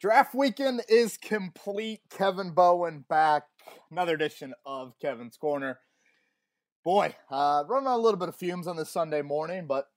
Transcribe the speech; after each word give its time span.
Draft 0.00 0.34
weekend 0.34 0.80
is 0.88 1.18
complete. 1.18 2.00
Kevin 2.08 2.52
Bowen 2.52 3.04
back. 3.10 3.42
Another 3.90 4.14
edition 4.14 4.54
of 4.64 4.98
Kevin's 4.98 5.36
Corner. 5.36 5.78
Boy, 6.82 7.14
uh, 7.30 7.64
running 7.68 7.86
a 7.86 7.98
little 7.98 8.18
bit 8.18 8.30
of 8.30 8.34
fumes 8.34 8.66
on 8.66 8.76
this 8.76 8.88
Sunday 8.88 9.20
morning, 9.20 9.66
but 9.66 9.88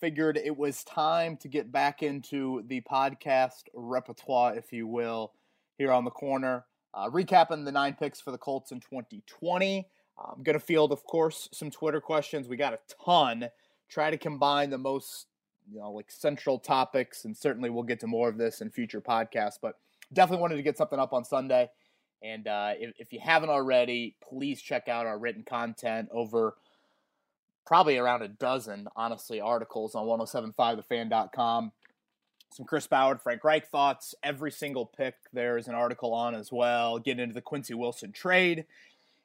figured 0.00 0.36
it 0.36 0.56
was 0.56 0.82
time 0.82 1.36
to 1.36 1.46
get 1.46 1.70
back 1.70 2.02
into 2.02 2.64
the 2.66 2.80
podcast 2.80 3.62
repertoire, 3.74 4.56
if 4.56 4.72
you 4.72 4.88
will, 4.88 5.34
here 5.76 5.92
on 5.92 6.04
the 6.04 6.10
corner. 6.10 6.64
Uh, 6.92 7.08
recapping 7.08 7.64
the 7.64 7.70
nine 7.70 7.94
picks 7.94 8.20
for 8.20 8.32
the 8.32 8.38
Colts 8.38 8.72
in 8.72 8.80
2020. 8.80 9.86
I'm 10.18 10.42
going 10.42 10.58
to 10.58 10.64
field, 10.64 10.90
of 10.90 11.04
course, 11.04 11.48
some 11.52 11.70
Twitter 11.70 12.00
questions. 12.00 12.48
We 12.48 12.56
got 12.56 12.74
a 12.74 12.80
ton. 13.04 13.50
Try 13.88 14.10
to 14.10 14.18
combine 14.18 14.70
the 14.70 14.78
most 14.78 15.28
you 15.72 15.80
know, 15.80 15.92
like 15.92 16.10
central 16.10 16.58
topics, 16.58 17.24
and 17.24 17.36
certainly 17.36 17.70
we'll 17.70 17.82
get 17.82 18.00
to 18.00 18.06
more 18.06 18.28
of 18.28 18.38
this 18.38 18.60
in 18.60 18.70
future 18.70 19.00
podcasts. 19.00 19.58
But 19.60 19.76
definitely 20.12 20.42
wanted 20.42 20.56
to 20.56 20.62
get 20.62 20.76
something 20.76 20.98
up 20.98 21.12
on 21.12 21.24
Sunday. 21.24 21.70
And 22.22 22.48
uh, 22.48 22.72
if, 22.78 22.94
if 22.98 23.12
you 23.12 23.20
haven't 23.20 23.50
already, 23.50 24.16
please 24.20 24.60
check 24.60 24.88
out 24.88 25.06
our 25.06 25.18
written 25.18 25.44
content 25.44 26.08
over 26.10 26.56
probably 27.64 27.98
around 27.98 28.22
a 28.22 28.28
dozen, 28.28 28.88
honestly, 28.96 29.40
articles 29.40 29.94
on 29.94 30.06
1075thefan.com. 30.06 31.72
Some 32.50 32.66
Chris 32.66 32.86
Ballard, 32.86 33.20
Frank 33.20 33.44
Reich 33.44 33.68
thoughts. 33.68 34.14
Every 34.22 34.50
single 34.50 34.86
pick 34.86 35.14
there 35.34 35.58
is 35.58 35.68
an 35.68 35.74
article 35.74 36.14
on 36.14 36.34
as 36.34 36.50
well. 36.50 36.98
Get 36.98 37.20
into 37.20 37.34
the 37.34 37.42
Quincy 37.42 37.74
Wilson 37.74 38.10
trade 38.10 38.64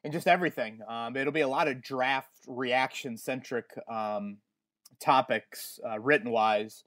and 0.04 0.12
just 0.12 0.28
everything. 0.28 0.82
Um, 0.88 1.16
it'll 1.16 1.32
be 1.32 1.42
a 1.42 1.48
lot 1.48 1.70
of 1.70 1.82
draft 1.82 2.32
reaction 2.46 3.18
centric 3.18 3.66
um, 3.90 4.38
topics 5.04 5.80
uh, 5.88 6.00
written 6.00 6.32
wise 6.32 6.84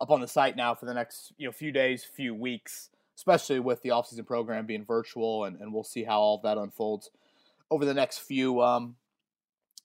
up 0.00 0.10
on 0.10 0.20
the 0.20 0.28
site 0.28 0.56
now 0.56 0.74
for 0.74 0.86
the 0.86 0.94
next 0.94 1.32
you 1.36 1.46
know 1.46 1.52
few 1.52 1.72
days, 1.72 2.04
few 2.04 2.34
weeks, 2.34 2.90
especially 3.16 3.60
with 3.60 3.82
the 3.82 3.90
offseason 3.90 4.26
program 4.26 4.66
being 4.66 4.84
virtual, 4.84 5.44
and, 5.44 5.60
and 5.60 5.72
we'll 5.72 5.84
see 5.84 6.04
how 6.04 6.20
all 6.20 6.40
that 6.42 6.58
unfolds 6.58 7.10
over 7.70 7.84
the 7.84 7.94
next 7.94 8.18
few 8.18 8.60
um, 8.60 8.96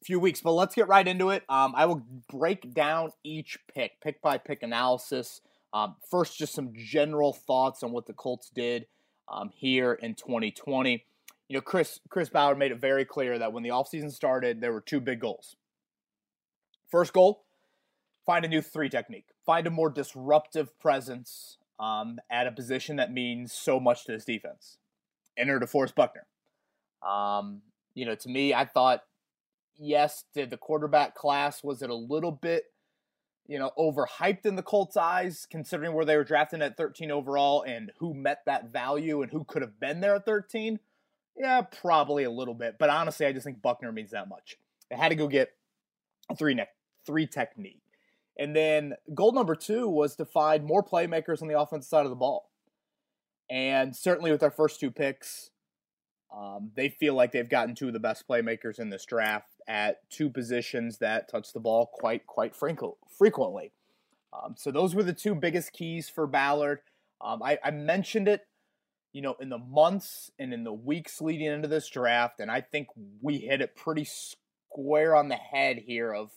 few 0.04 0.20
weeks. 0.20 0.42
But 0.42 0.54
let's 0.54 0.76
get 0.76 0.88
right 0.88 1.08
into 1.08 1.30
it. 1.30 1.44
Um, 1.50 1.74
I 1.76 1.86
will 1.86 2.04
break 2.30 2.74
down 2.74 3.12
each 3.24 3.58
pick, 3.74 4.02
pick 4.02 4.22
by 4.22 4.38
pick 4.38 4.64
analysis. 4.64 5.42
Um, 5.74 5.96
first, 6.10 6.38
just 6.38 6.54
some 6.54 6.72
general 6.76 7.34
thoughts 7.34 7.84
on 7.84 7.92
what 7.92 8.06
the 8.06 8.14
Colts 8.14 8.50
did 8.50 8.88
um, 9.28 9.50
here 9.54 9.94
in 9.94 10.16
2020. 10.16 11.06
You 11.50 11.54
know, 11.54 11.62
Chris 11.62 12.00
Chris 12.10 12.30
Ballard 12.30 12.58
made 12.58 12.72
it 12.72 12.80
very 12.80 13.06
clear 13.06 13.38
that 13.38 13.54
when 13.54 13.64
the 13.64 13.70
offseason 13.70 14.12
started, 14.12 14.62
there 14.62 14.72
were 14.74 14.82
two 14.82 15.02
big 15.02 15.20
goals. 15.20 15.56
First 16.90 17.14
goal, 17.14 17.45
find 18.26 18.46
a 18.46 18.48
new 18.48 18.62
three 18.62 18.90
technique, 18.90 19.28
find 19.46 19.68
a 19.68 19.72
more 19.72 19.90
disruptive 19.90 20.78
presence 20.80 21.58
um, 21.80 22.20
at 22.30 22.48
a 22.48 22.52
position 22.52 22.96
that 22.98 23.12
means 23.12 23.54
so 23.54 23.80
much 23.80 24.06
to 24.06 24.14
this 24.14 24.26
defense. 24.26 24.78
Enter 25.38 25.60
DeForest 25.60 25.96
Buckner. 25.96 26.26
Um, 27.06 27.62
you 27.94 28.06
know, 28.06 28.16
to 28.16 28.30
me, 28.30 28.54
I 28.54 28.66
thought, 28.66 29.04
yes, 29.78 30.26
did 30.34 30.50
the 30.50 30.58
quarterback 30.58 31.16
class 31.16 31.64
was 31.64 31.82
it 31.82 31.90
a 31.90 31.96
little 31.96 32.32
bit, 32.32 32.66
you 33.48 33.60
know, 33.60 33.72
overhyped 33.78 34.46
in 34.46 34.56
the 34.56 34.64
Colts' 34.64 34.98
eyes, 34.98 35.46
considering 35.50 35.94
where 35.94 36.06
they 36.06 36.18
were 36.18 36.24
drafting 36.24 36.62
at 36.62 36.78
13 36.78 37.12
overall 37.12 37.62
and 37.62 37.92
who 38.00 38.14
met 38.14 38.40
that 38.46 38.72
value 38.72 39.22
and 39.22 39.32
who 39.32 39.44
could 39.44 39.62
have 39.62 39.80
been 39.80 40.00
there 40.00 40.16
at 40.16 40.26
13? 40.26 40.80
Yeah, 41.38 41.62
probably 41.62 42.24
a 42.24 42.32
little 42.32 42.54
bit. 42.54 42.78
But 42.80 42.90
honestly, 42.90 43.26
I 43.26 43.34
just 43.34 43.46
think 43.46 43.62
Buckner 43.62 43.92
means 43.92 44.12
that 44.12 44.30
much. 44.30 44.58
They 44.90 44.96
had 44.96 45.10
to 45.10 45.16
go 45.16 45.28
get 45.28 45.50
a 46.30 46.36
three 46.36 46.60
three 47.06 47.28
technique. 47.28 47.82
And 48.38 48.56
then 48.56 48.96
goal 49.14 49.32
number 49.32 49.56
two 49.56 49.88
was 49.88 50.16
to 50.18 50.26
find 50.26 50.66
more 50.66 50.84
playmakers 50.84 51.42
on 51.42 51.48
the 51.48 51.60
offensive 51.60 51.88
side 51.88 52.06
of 52.06 52.10
the 52.10 52.16
ball. 52.16 52.50
And 53.50 53.96
certainly 53.96 54.32
with 54.32 54.44
our 54.44 54.52
first 54.52 54.80
two 54.80 54.92
picks, 54.92 55.52
um, 56.36 56.72
they 56.76 56.90
feel 56.90 57.14
like 57.14 57.32
they've 57.32 57.48
gotten 57.48 57.76
two 57.76 57.88
of 57.88 57.94
the 57.94 58.00
best 58.00 58.28
playmakers 58.28 58.80
in 58.80 58.90
this 58.90 59.06
draft 59.06 59.52
at 59.68 60.10
two 60.10 60.30
positions 60.30 60.98
that 60.98 61.30
touch 61.30 61.54
the 61.54 61.60
ball 61.60 61.90
quite 61.94 62.28
quite 62.28 62.56
frequently. 62.56 63.72
Um, 64.34 64.56
so 64.58 64.72
those 64.72 64.94
were 64.94 65.04
the 65.04 65.14
two 65.14 65.34
biggest 65.34 65.72
keys 65.72 66.10
for 66.10 66.28
Ballard. 66.28 66.80
Um, 67.22 67.42
I, 67.42 67.58
I 67.64 67.72
mentioned 67.72 68.28
it, 68.28 68.42
you 69.14 69.22
know, 69.22 69.36
in 69.40 69.50
the 69.50 69.58
months 69.58 70.30
and 70.38 70.54
in 70.54 70.66
the 70.66 70.74
weeks 70.74 71.22
leading 71.22 71.48
into 71.48 71.70
this 71.70 71.88
draft, 71.88 72.42
and 72.42 72.52
I 72.52 72.60
think 72.60 72.88
we 73.22 73.38
hit 73.38 73.62
it 73.62 73.76
pretty 73.76 74.06
square 74.06 75.16
on 75.16 75.30
the 75.30 75.36
head 75.36 75.84
here 75.86 76.14
of 76.14 76.32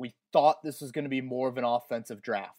we 0.00 0.14
thought 0.32 0.62
this 0.62 0.80
was 0.80 0.90
going 0.90 1.04
to 1.04 1.10
be 1.10 1.20
more 1.20 1.48
of 1.48 1.58
an 1.58 1.64
offensive 1.64 2.22
draft. 2.22 2.56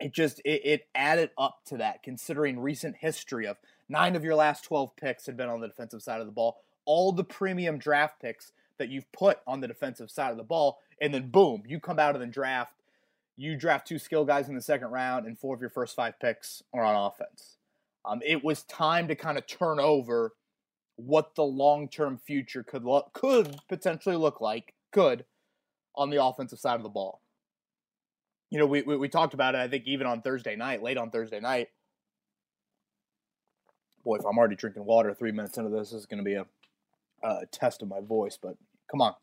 It 0.00 0.12
just 0.12 0.40
it, 0.44 0.62
it 0.64 0.86
added 0.94 1.30
up 1.36 1.58
to 1.66 1.76
that, 1.76 2.02
considering 2.02 2.58
recent 2.58 2.96
history 2.96 3.46
of 3.46 3.58
nine 3.88 4.16
of 4.16 4.24
your 4.24 4.34
last 4.34 4.64
twelve 4.64 4.96
picks 4.96 5.26
had 5.26 5.36
been 5.36 5.50
on 5.50 5.60
the 5.60 5.68
defensive 5.68 6.02
side 6.02 6.20
of 6.20 6.26
the 6.26 6.32
ball. 6.32 6.56
All 6.86 7.12
the 7.12 7.22
premium 7.22 7.78
draft 7.78 8.20
picks 8.20 8.50
that 8.78 8.88
you've 8.88 9.12
put 9.12 9.38
on 9.46 9.60
the 9.60 9.68
defensive 9.68 10.10
side 10.10 10.32
of 10.32 10.38
the 10.38 10.42
ball, 10.42 10.80
and 11.00 11.12
then 11.14 11.28
boom, 11.28 11.62
you 11.66 11.78
come 11.78 11.98
out 11.98 12.16
of 12.16 12.20
the 12.20 12.26
draft, 12.26 12.72
you 13.36 13.54
draft 13.54 13.86
two 13.86 13.98
skill 13.98 14.24
guys 14.24 14.48
in 14.48 14.56
the 14.56 14.62
second 14.62 14.88
round, 14.88 15.26
and 15.26 15.38
four 15.38 15.54
of 15.54 15.60
your 15.60 15.70
first 15.70 15.94
five 15.94 16.18
picks 16.18 16.62
are 16.72 16.82
on 16.82 16.96
offense. 16.96 17.58
Um, 18.04 18.20
it 18.26 18.42
was 18.42 18.64
time 18.64 19.06
to 19.06 19.14
kind 19.14 19.38
of 19.38 19.46
turn 19.46 19.78
over 19.78 20.32
what 20.96 21.34
the 21.36 21.44
long 21.44 21.88
term 21.88 22.18
future 22.18 22.64
could 22.64 22.84
look, 22.84 23.12
could 23.12 23.58
potentially 23.68 24.16
look 24.16 24.40
like, 24.40 24.74
could 24.90 25.24
on 25.96 26.10
the 26.10 26.22
offensive 26.22 26.58
side 26.58 26.76
of 26.76 26.82
the 26.82 26.88
ball. 26.88 27.20
You 28.50 28.58
know, 28.58 28.66
we, 28.66 28.82
we, 28.82 28.96
we 28.96 29.08
talked 29.08 29.34
about 29.34 29.54
it, 29.54 29.58
I 29.58 29.68
think, 29.68 29.84
even 29.86 30.06
on 30.06 30.20
Thursday 30.20 30.56
night, 30.56 30.82
late 30.82 30.98
on 30.98 31.10
Thursday 31.10 31.40
night. 31.40 31.68
Boy, 34.04 34.16
if 34.16 34.24
I'm 34.26 34.36
already 34.36 34.56
drinking 34.56 34.84
water 34.84 35.14
three 35.14 35.32
minutes 35.32 35.56
into 35.58 35.70
this, 35.70 35.90
this 35.90 36.00
is 36.00 36.06
going 36.06 36.18
to 36.18 36.24
be 36.24 36.34
a, 36.34 36.46
a 37.22 37.46
test 37.46 37.82
of 37.82 37.88
my 37.88 38.00
voice, 38.00 38.38
but 38.40 38.56
come 38.90 39.00
on. 39.00 39.14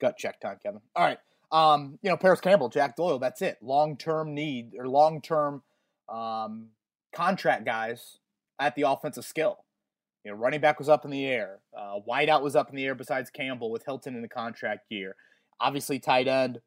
Gut 0.00 0.16
check 0.18 0.40
time, 0.40 0.58
Kevin. 0.62 0.80
All 0.94 1.04
right. 1.04 1.18
Um, 1.52 1.98
you 2.02 2.10
know, 2.10 2.16
Parris 2.16 2.40
Campbell, 2.40 2.68
Jack 2.68 2.96
Doyle, 2.96 3.18
that's 3.18 3.40
it. 3.40 3.58
Long 3.62 3.96
term 3.96 4.34
need 4.34 4.72
or 4.78 4.88
long 4.88 5.22
term 5.22 5.62
um, 6.08 6.68
contract 7.14 7.64
guys 7.64 8.18
at 8.58 8.74
the 8.74 8.82
offensive 8.82 9.24
skill. 9.24 9.58
You 10.24 10.32
know, 10.32 10.38
running 10.38 10.60
back 10.60 10.78
was 10.78 10.88
up 10.88 11.04
in 11.04 11.10
the 11.10 11.24
air. 11.24 11.60
Uh, 11.76 12.00
wideout 12.06 12.42
was 12.42 12.56
up 12.56 12.68
in 12.68 12.76
the 12.76 12.84
air 12.84 12.96
besides 12.96 13.30
Campbell 13.30 13.70
with 13.70 13.84
Hilton 13.84 14.16
in 14.16 14.22
the 14.22 14.28
contract 14.28 14.86
year. 14.90 15.14
Obviously, 15.60 15.98
tight 15.98 16.28
end 16.28 16.60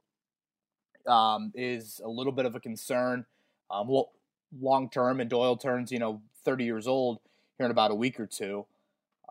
um, 1.08 1.52
is 1.56 2.02
a 2.04 2.10
little 2.10 2.34
bit 2.34 2.46
of 2.46 2.56
a 2.56 2.60
concern 2.60 3.26
um, 3.72 4.04
long 4.60 4.90
term, 4.90 5.20
and 5.20 5.30
Doyle 5.30 5.58
turns, 5.58 5.92
you 5.92 6.00
know, 6.00 6.22
30 6.46 6.64
years 6.64 6.88
old 6.88 7.20
here 7.58 7.66
in 7.66 7.72
about 7.72 7.92
a 7.92 7.96
week 7.96 8.20
or 8.20 8.26
two. 8.26 8.66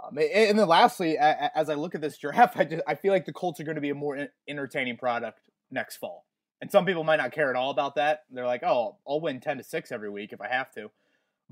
Um, 0.03 0.19
and 0.19 0.59
then 0.59 0.69
lastly, 0.69 1.19
as 1.19 1.69
I 1.69 1.75
look 1.75 1.95
at 1.95 2.01
this 2.01 2.19
draft, 2.19 2.57
I 2.57 2.65
just 2.65 2.83
I 2.87 2.95
feel 2.95 3.13
like 3.13 3.27
the 3.27 3.33
Colts 3.33 3.61
are 3.61 3.65
going 3.65 3.77
to 3.77 3.81
be 3.81 3.91
a 3.91 3.95
more 3.95 4.29
entertaining 4.47 4.97
product 4.97 5.41
next 5.71 5.97
fall. 5.97 6.25
And 6.61 6.71
some 6.71 6.85
people 6.85 7.05
might 7.05 7.17
not 7.17 7.33
care 7.33 7.51
at 7.51 7.57
all 7.57 7.71
about 7.71 7.95
that. 7.97 8.25
They're 8.31 8.47
like, 8.47 8.63
"Oh, 8.65 8.97
I'll 9.07 9.21
win 9.21 9.41
10 9.41 9.59
to 9.59 9.65
6 9.65 9.93
every 9.93 10.11
week 10.11 10.33
if 10.33 10.41
I 10.41 10.49
have 10.49 10.73
to." 10.73 10.91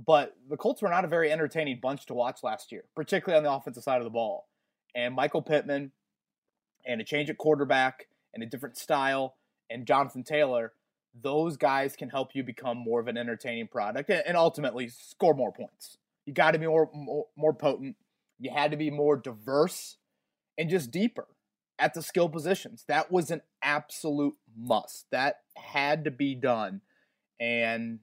But 0.05 0.37
the 0.49 0.57
Colts 0.57 0.83
were 0.83 0.89
not 0.89 1.05
a 1.05 1.09
very 1.09 1.33
entertaining 1.33 1.81
bunch 1.81 2.07
to 2.07 2.15
watch 2.15 2.43
last 2.43 2.71
year, 2.71 2.85
particularly 2.95 3.39
on 3.39 3.45
the 3.45 3.53
offensive 3.53 3.83
side 3.83 3.99
of 3.99 4.05
the 4.05 4.11
ball. 4.11 4.47
And 4.95 5.15
Michael 5.15 5.43
Pittman 5.43 5.93
and 6.87 7.01
a 7.01 7.05
change 7.05 7.29
at 7.31 7.39
quarterback 7.39 8.07
and 8.33 8.43
a 8.43 8.47
different 8.47 8.77
style 8.77 9.35
and 9.71 9.87
Jonathan 9.87 10.23
Taylor, 10.23 10.73
those 11.23 11.57
guys 11.57 11.97
can 11.97 12.11
help 12.11 12.35
you 12.35 12.43
become 12.43 12.77
more 12.77 13.01
of 13.01 13.09
an 13.09 13.17
entertaining 13.17 13.69
product 13.69 14.11
and 14.11 14.37
ultimately 14.37 14.89
score 14.89 15.35
more 15.35 15.53
points. 15.53 15.99
You 16.27 16.33
got 16.33 16.53
to 16.53 16.59
be 16.59 16.67
more, 16.67 16.91
more, 16.93 17.27
more 17.37 17.55
potent. 17.55 17.97
You 18.39 18.51
had 18.51 18.71
to 18.73 18.77
be 18.77 18.91
more 18.91 19.17
diverse 19.17 19.97
and 20.59 20.69
just 20.69 20.91
deeper 20.91 21.27
at 21.79 21.95
the 21.95 22.03
skill 22.03 22.29
positions. 22.29 22.85
That 22.89 23.11
was 23.11 23.31
an 23.31 23.43
absolute 23.63 24.35
must. 24.57 25.07
That 25.11 25.37
had 25.57 26.05
to 26.05 26.11
be 26.11 26.35
done. 26.35 26.83
And 27.41 28.01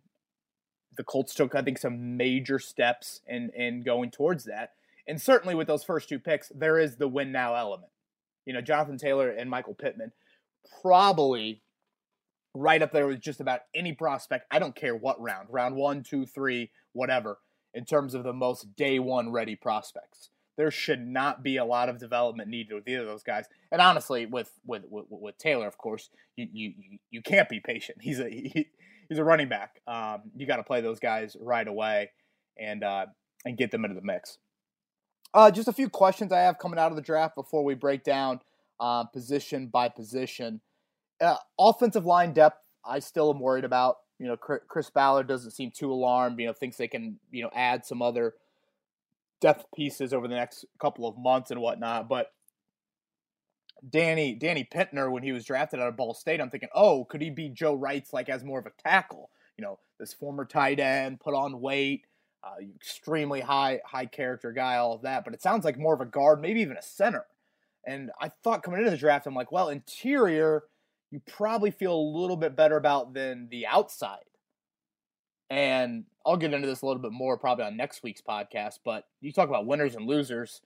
the 0.95 1.03
Colts 1.03 1.33
took, 1.33 1.55
I 1.55 1.61
think, 1.61 1.77
some 1.77 2.17
major 2.17 2.59
steps 2.59 3.21
in, 3.27 3.51
in 3.55 3.83
going 3.83 4.11
towards 4.11 4.45
that. 4.45 4.71
And 5.07 5.21
certainly 5.21 5.53
with 5.53 5.67
those 5.67 5.83
first 5.83 6.07
two 6.07 6.19
picks, 6.19 6.49
there 6.49 6.79
is 6.79 6.95
the 6.95 7.07
win 7.07 7.31
now 7.31 7.55
element 7.55 7.91
you 8.45 8.53
know, 8.53 8.61
Jonathan 8.61 8.97
Taylor 8.97 9.29
and 9.29 9.49
Michael 9.49 9.73
Pittman, 9.73 10.11
probably 10.81 11.61
right 12.53 12.81
up 12.81 12.91
there 12.91 13.07
with 13.07 13.19
just 13.19 13.39
about 13.39 13.61
any 13.75 13.93
prospect. 13.93 14.45
I 14.51 14.59
don't 14.59 14.75
care 14.75 14.95
what 14.95 15.19
round, 15.21 15.47
round 15.51 15.75
one, 15.75 16.03
two, 16.03 16.25
three, 16.25 16.71
whatever, 16.93 17.39
in 17.73 17.85
terms 17.85 18.13
of 18.13 18.23
the 18.23 18.33
most 18.33 18.75
day 18.75 18.99
one 18.99 19.31
ready 19.31 19.55
prospects. 19.55 20.29
There 20.55 20.69
should 20.69 21.05
not 21.07 21.41
be 21.41 21.57
a 21.57 21.65
lot 21.65 21.89
of 21.89 21.97
development 21.97 22.47
needed 22.47 22.75
with 22.75 22.87
either 22.87 23.01
of 23.01 23.07
those 23.07 23.23
guys. 23.23 23.45
And 23.71 23.81
honestly, 23.81 24.27
with 24.27 24.51
with 24.65 24.83
with, 24.87 25.05
with 25.09 25.37
Taylor, 25.39 25.65
of 25.65 25.79
course, 25.79 26.09
you, 26.35 26.47
you 26.53 26.73
you 27.09 27.21
can't 27.23 27.49
be 27.49 27.59
patient. 27.59 27.97
He's 28.01 28.19
a 28.19 28.29
he, 28.29 28.67
he's 29.09 29.17
a 29.17 29.23
running 29.23 29.49
back. 29.49 29.81
Um, 29.87 30.21
you 30.35 30.45
got 30.45 30.57
to 30.57 30.63
play 30.63 30.81
those 30.81 30.99
guys 30.99 31.35
right 31.39 31.67
away 31.67 32.11
and 32.55 32.83
uh, 32.83 33.07
and 33.45 33.57
get 33.57 33.71
them 33.71 33.83
into 33.83 33.95
the 33.95 34.05
mix. 34.05 34.37
Uh, 35.33 35.49
just 35.49 35.67
a 35.67 35.73
few 35.73 35.89
questions 35.89 36.31
I 36.31 36.41
have 36.41 36.59
coming 36.59 36.77
out 36.77 36.91
of 36.91 36.95
the 36.95 37.01
draft 37.01 37.35
before 37.35 37.63
we 37.63 37.73
break 37.73 38.03
down 38.03 38.39
uh, 38.79 39.05
position 39.05 39.67
by 39.67 39.89
position. 39.89 40.61
Uh, 41.19 41.37
offensive 41.57 42.05
line 42.05 42.33
depth, 42.33 42.59
I 42.85 42.99
still 42.99 43.33
am 43.33 43.39
worried 43.39 43.65
about. 43.65 43.97
You 44.19 44.27
know, 44.27 44.37
Chris 44.37 44.89
Ballard 44.89 45.27
doesn't 45.27 45.51
seem 45.51 45.71
too 45.71 45.91
alarmed. 45.91 46.39
You 46.39 46.47
know, 46.47 46.53
thinks 46.53 46.77
they 46.77 46.87
can 46.87 47.19
you 47.31 47.43
know 47.43 47.49
add 47.53 47.85
some 47.85 48.01
other 48.01 48.35
depth 49.41 49.65
pieces 49.75 50.13
over 50.13 50.27
the 50.27 50.35
next 50.35 50.65
couple 50.79 51.07
of 51.07 51.17
months 51.17 51.51
and 51.51 51.59
whatnot. 51.59 52.07
But 52.07 52.31
Danny 53.89 54.35
Danny 54.35 54.63
Pinter, 54.63 55.09
when 55.09 55.23
he 55.23 55.31
was 55.31 55.45
drafted 55.45 55.79
out 55.79 55.87
of 55.87 55.97
Ball 55.97 56.13
State, 56.13 56.39
I'm 56.39 56.49
thinking, 56.49 56.69
oh, 56.75 57.05
could 57.05 57.21
he 57.21 57.31
be 57.31 57.49
Joe 57.49 57.77
Reitz 57.77 58.13
like 58.13 58.29
as 58.29 58.43
more 58.43 58.59
of 58.59 58.65
a 58.65 58.71
tackle? 58.81 59.29
You 59.57 59.63
know, 59.63 59.79
this 59.99 60.13
former 60.13 60.45
tight 60.45 60.79
end, 60.79 61.19
put 61.19 61.33
on 61.33 61.59
weight, 61.59 62.05
uh, 62.43 62.61
extremely 62.75 63.41
high 63.41 63.79
high 63.85 64.05
character 64.05 64.51
guy, 64.51 64.77
all 64.77 64.93
of 64.93 65.03
that. 65.03 65.23
But 65.23 65.33
it 65.33 65.41
sounds 65.41 65.65
like 65.65 65.77
more 65.77 65.93
of 65.93 66.01
a 66.01 66.05
guard, 66.05 66.41
maybe 66.41 66.61
even 66.61 66.77
a 66.77 66.81
center. 66.81 67.25
And 67.85 68.11
I 68.19 68.29
thought 68.29 68.63
coming 68.63 68.79
into 68.79 68.91
the 68.91 68.97
draft, 68.97 69.27
I'm 69.27 69.35
like, 69.35 69.51
well, 69.51 69.69
interior, 69.69 70.63
you 71.11 71.21
probably 71.27 71.71
feel 71.71 71.93
a 71.95 72.17
little 72.17 72.37
bit 72.37 72.55
better 72.55 72.77
about 72.77 73.13
than 73.13 73.49
the 73.49 73.67
outside. 73.67 74.23
And 75.49 76.05
I'll 76.25 76.37
get 76.37 76.53
into 76.53 76.67
this 76.67 76.81
a 76.81 76.85
little 76.85 77.01
bit 77.01 77.11
more 77.11 77.37
probably 77.37 77.65
on 77.65 77.77
next 77.77 78.03
week's 78.03 78.21
podcast. 78.21 78.79
But 78.83 79.05
you 79.21 79.31
talk 79.31 79.49
about 79.49 79.65
winners 79.65 79.95
and 79.95 80.07
losers 80.07 80.61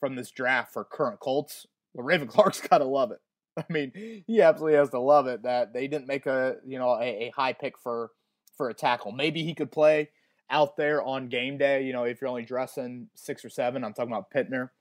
from 0.00 0.16
this 0.16 0.30
draft 0.30 0.72
for 0.72 0.84
current 0.84 1.20
Colts. 1.20 1.66
Well, 1.94 2.06
Raven 2.06 2.26
Clark's 2.26 2.66
got 2.66 2.78
to 2.78 2.86
love 2.86 3.10
it. 3.10 3.20
I 3.58 3.64
mean, 3.68 3.92
he 4.26 4.40
absolutely 4.40 4.78
has 4.78 4.88
to 4.90 4.98
love 4.98 5.26
it 5.26 5.42
that 5.42 5.74
they 5.74 5.86
didn't 5.86 6.06
make 6.06 6.24
a 6.24 6.56
you 6.66 6.78
know 6.78 6.92
a, 6.98 7.26
a 7.26 7.32
high 7.36 7.52
pick 7.52 7.76
for 7.76 8.12
for 8.56 8.70
a 8.70 8.74
tackle. 8.74 9.12
Maybe 9.12 9.42
he 9.42 9.52
could 9.52 9.70
play 9.70 10.08
out 10.50 10.76
there 10.76 11.02
on 11.02 11.28
game 11.28 11.58
day. 11.58 11.84
You 11.84 11.92
know, 11.92 12.04
if 12.04 12.20
you're 12.20 12.30
only 12.30 12.44
dressing 12.44 13.08
six 13.14 13.44
or 13.44 13.50
seven, 13.50 13.84
I'm 13.84 13.94
talking 13.94 14.12
about 14.12 14.30
Pinter, 14.30 14.72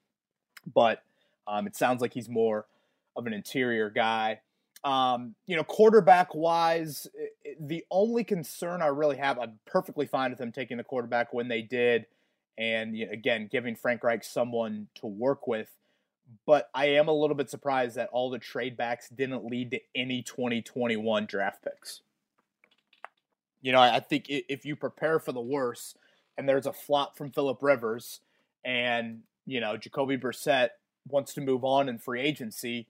but 0.73 1.03
um, 1.47 1.67
it 1.67 1.75
sounds 1.75 2.01
like 2.01 2.13
he's 2.13 2.29
more 2.29 2.65
of 3.15 3.27
an 3.27 3.33
interior 3.33 3.89
guy. 3.89 4.41
Um, 4.83 5.35
you 5.45 5.55
know, 5.55 5.63
quarterback 5.63 6.33
wise, 6.33 7.07
the 7.59 7.85
only 7.91 8.23
concern 8.23 8.81
I 8.81 8.87
really 8.87 9.17
have, 9.17 9.37
I'm 9.37 9.59
perfectly 9.65 10.07
fine 10.07 10.31
with 10.31 10.39
them 10.39 10.51
taking 10.51 10.77
the 10.77 10.83
quarterback 10.83 11.33
when 11.33 11.47
they 11.47 11.61
did, 11.61 12.07
and 12.57 12.97
you 12.97 13.05
know, 13.05 13.11
again, 13.11 13.47
giving 13.51 13.75
Frank 13.75 14.03
Reich 14.03 14.23
someone 14.23 14.87
to 14.95 15.07
work 15.07 15.47
with. 15.47 15.69
But 16.47 16.69
I 16.73 16.85
am 16.85 17.09
a 17.09 17.13
little 17.13 17.35
bit 17.35 17.49
surprised 17.49 17.95
that 17.97 18.09
all 18.11 18.29
the 18.29 18.39
trade 18.39 18.77
backs 18.77 19.09
didn't 19.09 19.45
lead 19.45 19.71
to 19.71 19.79
any 19.93 20.23
2021 20.23 21.25
draft 21.25 21.63
picks. 21.63 22.01
You 23.61 23.71
know, 23.71 23.79
I 23.79 23.99
think 23.99 24.25
if 24.27 24.65
you 24.65 24.75
prepare 24.75 25.19
for 25.19 25.31
the 25.31 25.41
worst 25.41 25.97
and 26.37 26.49
there's 26.49 26.65
a 26.65 26.73
flop 26.73 27.15
from 27.15 27.31
Philip 27.31 27.59
Rivers 27.61 28.21
and, 28.65 29.21
you 29.45 29.59
know, 29.59 29.77
Jacoby 29.77 30.17
Brissett 30.17 30.69
wants 31.07 31.35
to 31.35 31.41
move 31.41 31.63
on 31.63 31.87
in 31.87 31.99
free 31.99 32.21
agency, 32.21 32.87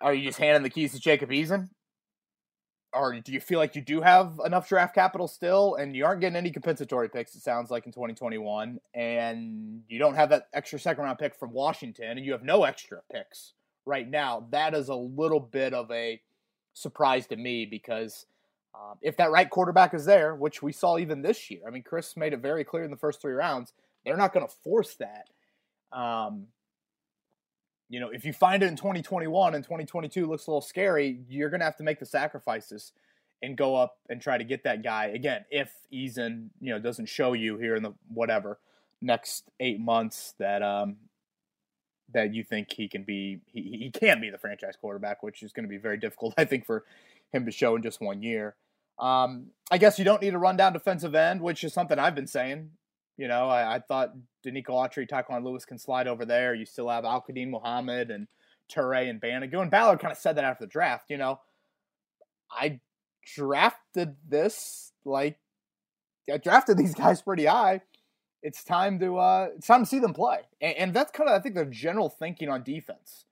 are 0.00 0.14
you 0.14 0.24
just 0.26 0.38
handing 0.38 0.62
the 0.62 0.70
keys 0.70 0.92
to 0.92 1.00
Jacob 1.00 1.28
Eason? 1.30 1.68
Or 2.94 3.12
do 3.20 3.30
you 3.30 3.40
feel 3.40 3.58
like 3.58 3.76
you 3.76 3.82
do 3.82 4.00
have 4.00 4.40
enough 4.44 4.68
draft 4.68 4.94
capital 4.94 5.28
still 5.28 5.74
and 5.74 5.94
you 5.94 6.06
aren't 6.06 6.22
getting 6.22 6.36
any 6.36 6.50
compensatory 6.50 7.10
picks, 7.10 7.34
it 7.34 7.42
sounds 7.42 7.70
like, 7.70 7.84
in 7.84 7.92
2021, 7.92 8.80
and 8.94 9.82
you 9.88 9.98
don't 9.98 10.14
have 10.14 10.30
that 10.30 10.48
extra 10.54 10.78
second 10.78 11.04
round 11.04 11.18
pick 11.18 11.34
from 11.34 11.52
Washington 11.52 12.16
and 12.16 12.24
you 12.24 12.32
have 12.32 12.42
no 12.42 12.64
extra 12.64 13.00
picks 13.12 13.52
right 13.84 14.08
now? 14.08 14.46
That 14.50 14.74
is 14.74 14.88
a 14.88 14.94
little 14.94 15.40
bit 15.40 15.74
of 15.74 15.90
a 15.90 16.22
surprise 16.72 17.26
to 17.26 17.36
me 17.36 17.66
because– 17.66 18.24
um, 18.74 18.98
if 19.02 19.16
that 19.16 19.30
right 19.30 19.48
quarterback 19.48 19.94
is 19.94 20.04
there, 20.04 20.34
which 20.34 20.62
we 20.62 20.72
saw 20.72 20.98
even 20.98 21.22
this 21.22 21.50
year, 21.50 21.62
I 21.66 21.70
mean, 21.70 21.82
Chris 21.82 22.16
made 22.16 22.32
it 22.32 22.40
very 22.40 22.64
clear 22.64 22.84
in 22.84 22.90
the 22.90 22.96
first 22.96 23.20
three 23.20 23.32
rounds, 23.32 23.72
they're 24.04 24.16
not 24.16 24.32
going 24.32 24.46
to 24.46 24.54
force 24.62 24.96
that. 24.96 25.28
Um, 25.96 26.46
you 27.88 27.98
know, 27.98 28.10
if 28.10 28.24
you 28.24 28.32
find 28.32 28.62
it 28.62 28.66
in 28.66 28.76
2021 28.76 29.54
and 29.54 29.64
2022 29.64 30.26
looks 30.26 30.46
a 30.46 30.50
little 30.50 30.60
scary, 30.60 31.20
you're 31.28 31.50
going 31.50 31.60
to 31.60 31.64
have 31.64 31.76
to 31.78 31.82
make 31.82 31.98
the 31.98 32.06
sacrifices 32.06 32.92
and 33.42 33.56
go 33.56 33.74
up 33.74 33.96
and 34.08 34.20
try 34.20 34.38
to 34.38 34.44
get 34.44 34.62
that 34.64 34.82
guy 34.82 35.06
again. 35.06 35.44
If 35.50 35.72
Eason, 35.92 36.50
you 36.60 36.72
know, 36.72 36.78
doesn't 36.78 37.06
show 37.06 37.32
you 37.32 37.58
here 37.58 37.74
in 37.74 37.82
the 37.82 37.92
whatever 38.08 38.60
next 39.02 39.50
eight 39.58 39.80
months 39.80 40.34
that 40.38 40.62
um, 40.62 40.96
that 42.12 42.34
you 42.34 42.44
think 42.44 42.72
he 42.72 42.88
can 42.88 43.02
be, 43.02 43.40
he, 43.46 43.62
he 43.62 43.90
can 43.90 44.20
be 44.20 44.30
the 44.30 44.38
franchise 44.38 44.74
quarterback, 44.80 45.22
which 45.22 45.42
is 45.42 45.52
going 45.52 45.64
to 45.64 45.68
be 45.68 45.78
very 45.78 45.96
difficult, 45.96 46.34
I 46.38 46.44
think, 46.44 46.66
for 46.66 46.84
him 47.32 47.46
to 47.46 47.52
show 47.52 47.76
in 47.76 47.82
just 47.82 48.00
one 48.00 48.22
year. 48.22 48.56
Um, 48.98 49.48
I 49.70 49.78
guess 49.78 49.98
you 49.98 50.04
don't 50.04 50.22
need 50.22 50.34
a 50.34 50.38
rundown 50.38 50.72
defensive 50.72 51.14
end, 51.14 51.40
which 51.40 51.64
is 51.64 51.72
something 51.72 51.98
I've 51.98 52.14
been 52.14 52.26
saying. 52.26 52.70
You 53.16 53.28
know, 53.28 53.48
I, 53.48 53.76
I 53.76 53.78
thought 53.80 54.14
Denico 54.44 54.70
Autry, 54.70 55.08
Tyquan 55.08 55.44
Lewis 55.44 55.64
can 55.64 55.78
slide 55.78 56.06
over 56.06 56.24
there. 56.24 56.54
You 56.54 56.66
still 56.66 56.88
have 56.88 57.04
Al-Quadin 57.04 57.50
Muhammad 57.50 58.10
and 58.10 58.28
Turay 58.70 59.08
and 59.08 59.20
Banogu. 59.20 59.60
And 59.60 59.70
Ballard 59.70 60.00
kind 60.00 60.12
of 60.12 60.18
said 60.18 60.36
that 60.36 60.44
after 60.44 60.64
the 60.64 60.70
draft. 60.70 61.10
You 61.10 61.18
know, 61.18 61.40
I 62.50 62.80
drafted 63.34 64.16
this 64.28 64.92
like 65.04 65.38
I 66.32 66.38
drafted 66.38 66.76
these 66.78 66.94
guys 66.94 67.22
pretty 67.22 67.46
high. 67.46 67.82
It's 68.42 68.64
time 68.64 68.98
to 69.00 69.18
uh, 69.18 69.48
it's 69.56 69.66
time 69.66 69.84
to 69.84 69.86
see 69.86 69.98
them 69.98 70.14
play, 70.14 70.40
and, 70.60 70.76
and 70.76 70.94
that's 70.94 71.10
kind 71.10 71.28
of 71.28 71.38
I 71.38 71.42
think 71.42 71.54
the 71.54 71.66
general 71.66 72.08
thinking 72.08 72.48
on 72.48 72.62
defense. 72.62 73.26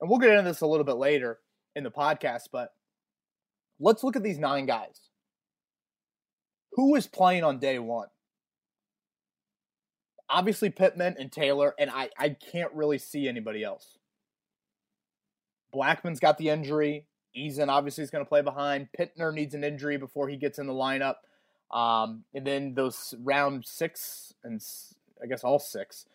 And 0.00 0.08
we'll 0.08 0.20
get 0.20 0.30
into 0.30 0.42
this 0.42 0.60
a 0.60 0.66
little 0.66 0.84
bit 0.84 0.96
later 0.96 1.40
in 1.74 1.84
the 1.84 1.90
podcast, 1.90 2.44
but 2.52 2.72
let's 3.80 4.02
look 4.04 4.16
at 4.16 4.22
these 4.22 4.38
nine 4.38 4.66
guys. 4.66 5.00
Who 6.72 6.94
is 6.94 7.06
playing 7.06 7.44
on 7.44 7.58
day 7.58 7.78
one? 7.78 8.08
Obviously, 10.30 10.70
Pittman 10.70 11.16
and 11.18 11.32
Taylor, 11.32 11.74
and 11.78 11.90
I, 11.90 12.10
I 12.18 12.30
can't 12.30 12.72
really 12.74 12.98
see 12.98 13.26
anybody 13.28 13.64
else. 13.64 13.98
Blackmon's 15.74 16.20
got 16.20 16.38
the 16.38 16.50
injury. 16.50 17.06
Eason 17.36 17.68
obviously 17.68 18.04
is 18.04 18.10
going 18.10 18.24
to 18.24 18.28
play 18.28 18.42
behind. 18.42 18.88
Pinter 18.92 19.32
needs 19.32 19.54
an 19.54 19.64
injury 19.64 19.96
before 19.96 20.28
he 20.28 20.36
gets 20.36 20.58
in 20.58 20.66
the 20.66 20.72
lineup. 20.72 21.16
Um, 21.70 22.24
and 22.34 22.46
then 22.46 22.74
those 22.74 23.14
round 23.22 23.66
six 23.66 24.34
and 24.42 24.62
I 25.22 25.26
guess 25.26 25.44
all 25.44 25.58
six, 25.58 26.06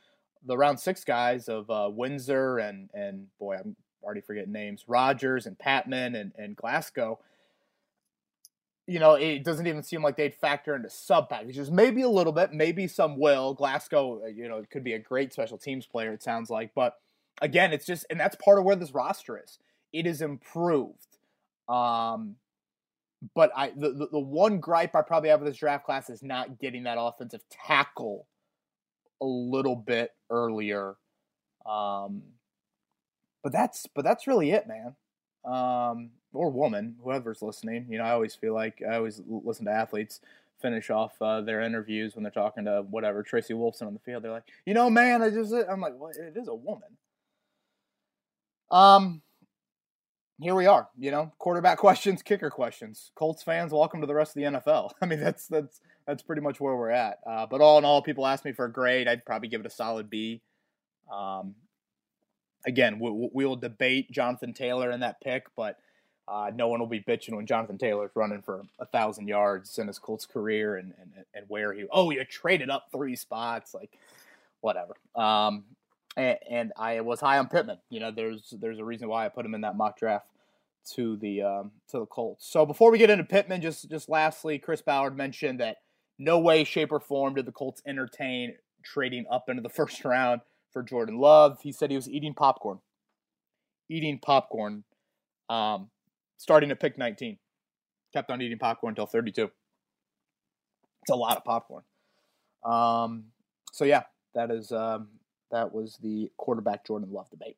the 0.46 0.58
round 0.58 0.80
six 0.80 1.04
guys 1.04 1.48
of 1.48 1.70
uh, 1.70 1.90
Windsor 1.92 2.58
and 2.58 2.90
and 2.94 3.28
boy, 3.40 3.58
I'm 3.58 3.76
already 4.02 4.22
forgetting 4.22 4.52
names. 4.52 4.86
Rodgers 4.88 5.46
and 5.46 5.58
Patmon 5.58 6.20
and 6.20 6.34
and 6.38 6.56
Glasgow 6.56 7.20
you 8.86 9.00
know, 9.00 9.14
it 9.14 9.44
doesn't 9.44 9.68
even 9.68 9.84
seem 9.84 10.04
like 10.04 10.18
they'd 10.18 10.36
factor 10.36 10.76
into 10.76 10.90
sub 10.90 11.30
packages. 11.30 11.72
Maybe 11.72 12.02
a 12.02 12.10
little 12.10 12.34
bit, 12.34 12.52
maybe 12.52 12.88
some 12.88 13.18
will. 13.18 13.54
Glasgow, 13.54 14.24
uh, 14.24 14.28
you 14.28 14.48
know, 14.48 14.62
could 14.70 14.84
be 14.84 14.94
a 14.94 15.00
great 15.00 15.32
special 15.32 15.58
teams 15.58 15.86
player, 15.86 16.12
it 16.12 16.22
sounds 16.22 16.50
like. 16.50 16.72
But 16.76 16.98
again, 17.42 17.72
it's 17.72 17.86
just, 17.86 18.06
and 18.10 18.20
that's 18.20 18.36
part 18.36 18.60
of 18.60 18.66
where 18.66 18.76
this 18.76 18.94
roster 18.94 19.42
is. 19.42 19.58
It 19.94 20.06
is 20.06 20.22
improved. 20.22 21.18
Um, 21.70 22.36
but 23.34 23.52
I, 23.56 23.70
the, 23.70 23.92
the, 23.92 24.08
the 24.12 24.20
one 24.20 24.60
gripe 24.60 24.96
I 24.96 25.02
probably 25.02 25.30
have 25.30 25.40
with 25.40 25.50
this 25.50 25.58
draft 25.58 25.86
class 25.86 26.10
is 26.10 26.22
not 26.22 26.60
getting 26.60 26.84
that 26.84 26.98
offensive 27.00 27.42
tackle 27.50 28.28
a 29.22 29.26
little 29.26 29.78
bit 29.78 30.12
earlier. 30.30 30.96
Um, 31.66 32.24
but 33.42 33.54
that's, 33.54 33.88
but 33.96 34.04
that's 34.04 34.28
really 34.28 34.52
it, 34.52 34.68
man. 34.68 34.96
Um, 35.46 36.10
or 36.34 36.50
woman, 36.50 36.96
whoever's 37.04 37.42
listening. 37.42 37.86
You 37.90 38.00
know, 38.00 38.04
I 38.04 38.12
always 38.12 38.36
feel 38.36 38.54
like 38.54 38.82
I 38.88 38.96
always 38.96 39.22
listen 39.28 39.66
to 39.66 39.72
athletes 39.72 40.20
finish 40.64 40.90
off 40.90 41.22
uh, 41.22 41.42
their 41.42 41.62
interviews 41.62 42.16
when 42.16 42.24
they're 42.24 42.32
talking 42.32 42.66
to 42.66 42.84
whatever 42.90 43.22
Tracy 43.22 43.54
Wolfson 43.54 43.84
on 43.86 43.94
the 43.94 44.00
field. 44.00 44.24
They're 44.24 44.32
like, 44.32 44.50
you 44.66 44.74
know, 44.74 44.90
man, 44.90 45.22
I 45.22 45.30
just 45.30 45.54
I'm 45.54 45.82
like, 45.82 45.94
well, 45.98 46.10
it 46.10 46.36
is 46.36 46.48
a 46.48 46.56
woman. 46.56 46.98
Um, 48.72 49.22
here 50.40 50.56
we 50.56 50.66
are. 50.66 50.88
You 50.98 51.12
know, 51.12 51.32
quarterback 51.38 51.78
questions, 51.80 52.24
kicker 52.24 52.50
questions. 52.50 53.12
Colts 53.14 53.44
fans, 53.44 53.72
welcome 53.72 54.02
to 54.02 54.08
the 54.08 54.16
rest 54.16 54.36
of 54.36 54.42
the 54.42 54.60
NFL. 54.60 54.92
I 55.02 55.06
mean, 55.06 55.20
that's 55.20 55.48
that's 55.48 55.82
that's 56.08 56.24
pretty 56.24 56.42
much 56.42 56.60
where 56.60 56.76
we're 56.76 56.90
at. 56.90 57.20
Uh, 57.30 57.46
but 57.46 57.62
all 57.62 57.78
in 57.78 57.86
all, 57.86 58.02
people 58.02 58.26
ask 58.26 58.44
me 58.44 58.54
for 58.54 58.66
a 58.66 58.72
grade. 58.72 59.08
I'd 59.08 59.26
probably 59.26 59.50
give 59.50 59.62
it 59.62 59.68
a 59.68 59.70
solid 59.70 60.10
B. 60.10 60.42
Um, 61.12 61.56
again, 62.66 63.00
we, 63.00 63.30
we 63.34 63.46
will 63.46 63.56
debate 63.56 64.12
Jonathan 64.12 64.54
Taylor 64.54 64.92
in 64.92 65.02
that 65.02 65.22
pick, 65.22 65.46
but 65.56 65.78
uh, 66.28 66.52
no 66.56 66.68
one 66.68 66.80
will 66.80 66.88
be 66.88 67.02
bitching 67.02 67.36
when 67.36 67.46
Jonathan 67.46 67.78
Taylor's 67.78 68.12
running 68.16 68.42
for 68.42 68.64
a 68.80 68.86
thousand 68.86 69.28
yards 69.28 69.78
in 69.78 69.88
his 69.88 70.00
Colts 70.00 70.26
career 70.26 70.78
and, 70.78 70.94
and 71.02 71.26
and 71.34 71.46
where 71.48 71.74
he 71.74 71.86
oh 71.92 72.10
you 72.12 72.24
traded 72.26 72.70
up 72.70 72.88
three 72.92 73.16
spots 73.16 73.74
like 73.74 73.98
whatever. 74.62 74.96
Um, 75.16 75.66
and, 76.16 76.38
and, 76.50 76.74
I 76.78 77.02
was 77.02 77.20
high 77.20 77.38
on 77.38 77.50
Pittman. 77.50 77.80
You 77.90 78.00
know, 78.00 78.12
there's 78.12 78.54
there's 78.60 78.80
a 78.80 78.86
reason 78.86 79.10
why 79.10 79.26
I 79.26 79.30
put 79.30 79.46
him 79.46 79.56
in 79.56 79.62
that 79.62 79.76
mock 79.76 79.98
draft 79.98 80.28
to 80.96 81.18
the 81.18 81.42
um, 81.42 81.72
to 81.90 82.00
the 82.00 82.06
Colts. 82.06 82.48
So 82.48 82.66
before 82.66 82.92
we 82.92 82.98
get 82.98 83.10
into 83.10 83.24
Pittman, 83.24 83.62
just 83.62 83.90
just 83.90 84.10
lastly, 84.10 84.58
Chris 84.60 84.82
Ballard 84.82 85.18
mentioned 85.18 85.60
that 85.60 85.78
no 86.18 86.40
way, 86.40 86.64
shape, 86.64 86.92
or 86.92 87.00
form 87.00 87.36
did 87.36 87.46
the 87.46 87.52
Colts 87.52 87.82
entertain 87.86 88.56
trading 88.84 89.26
up 89.30 89.50
into 89.50 89.62
the 89.62 89.70
first 89.70 90.04
round 90.06 90.42
for 90.72 90.84
Jordan 90.84 91.18
Love. 91.18 91.60
He 91.62 91.72
said 91.72 91.90
he 91.90 91.96
was 91.96 92.10
eating 92.10 92.34
popcorn, 92.34 92.80
eating 93.90 94.20
popcorn. 94.20 94.84
Um, 95.50 95.90
starting 96.38 96.72
at 96.72 96.80
pick 96.80 96.98
19. 96.98 97.38
Kept 98.14 98.30
on 98.30 98.42
eating 98.42 98.60
popcorn 98.60 98.92
until 98.92 99.06
32. 99.06 99.50
It's 101.02 101.12
a 101.12 101.16
lot 101.16 101.38
of 101.38 101.44
popcorn. 101.44 101.84
Um, 102.64 103.26
so 103.72 103.86
yeah, 103.86 104.04
that 104.36 104.52
is 104.52 104.72
um, 104.72 105.10
that 105.52 105.74
was 105.74 105.98
the 106.02 106.32
quarterback 106.38 106.86
Jordan 106.86 107.12
Love 107.12 107.30
debate. 107.30 107.58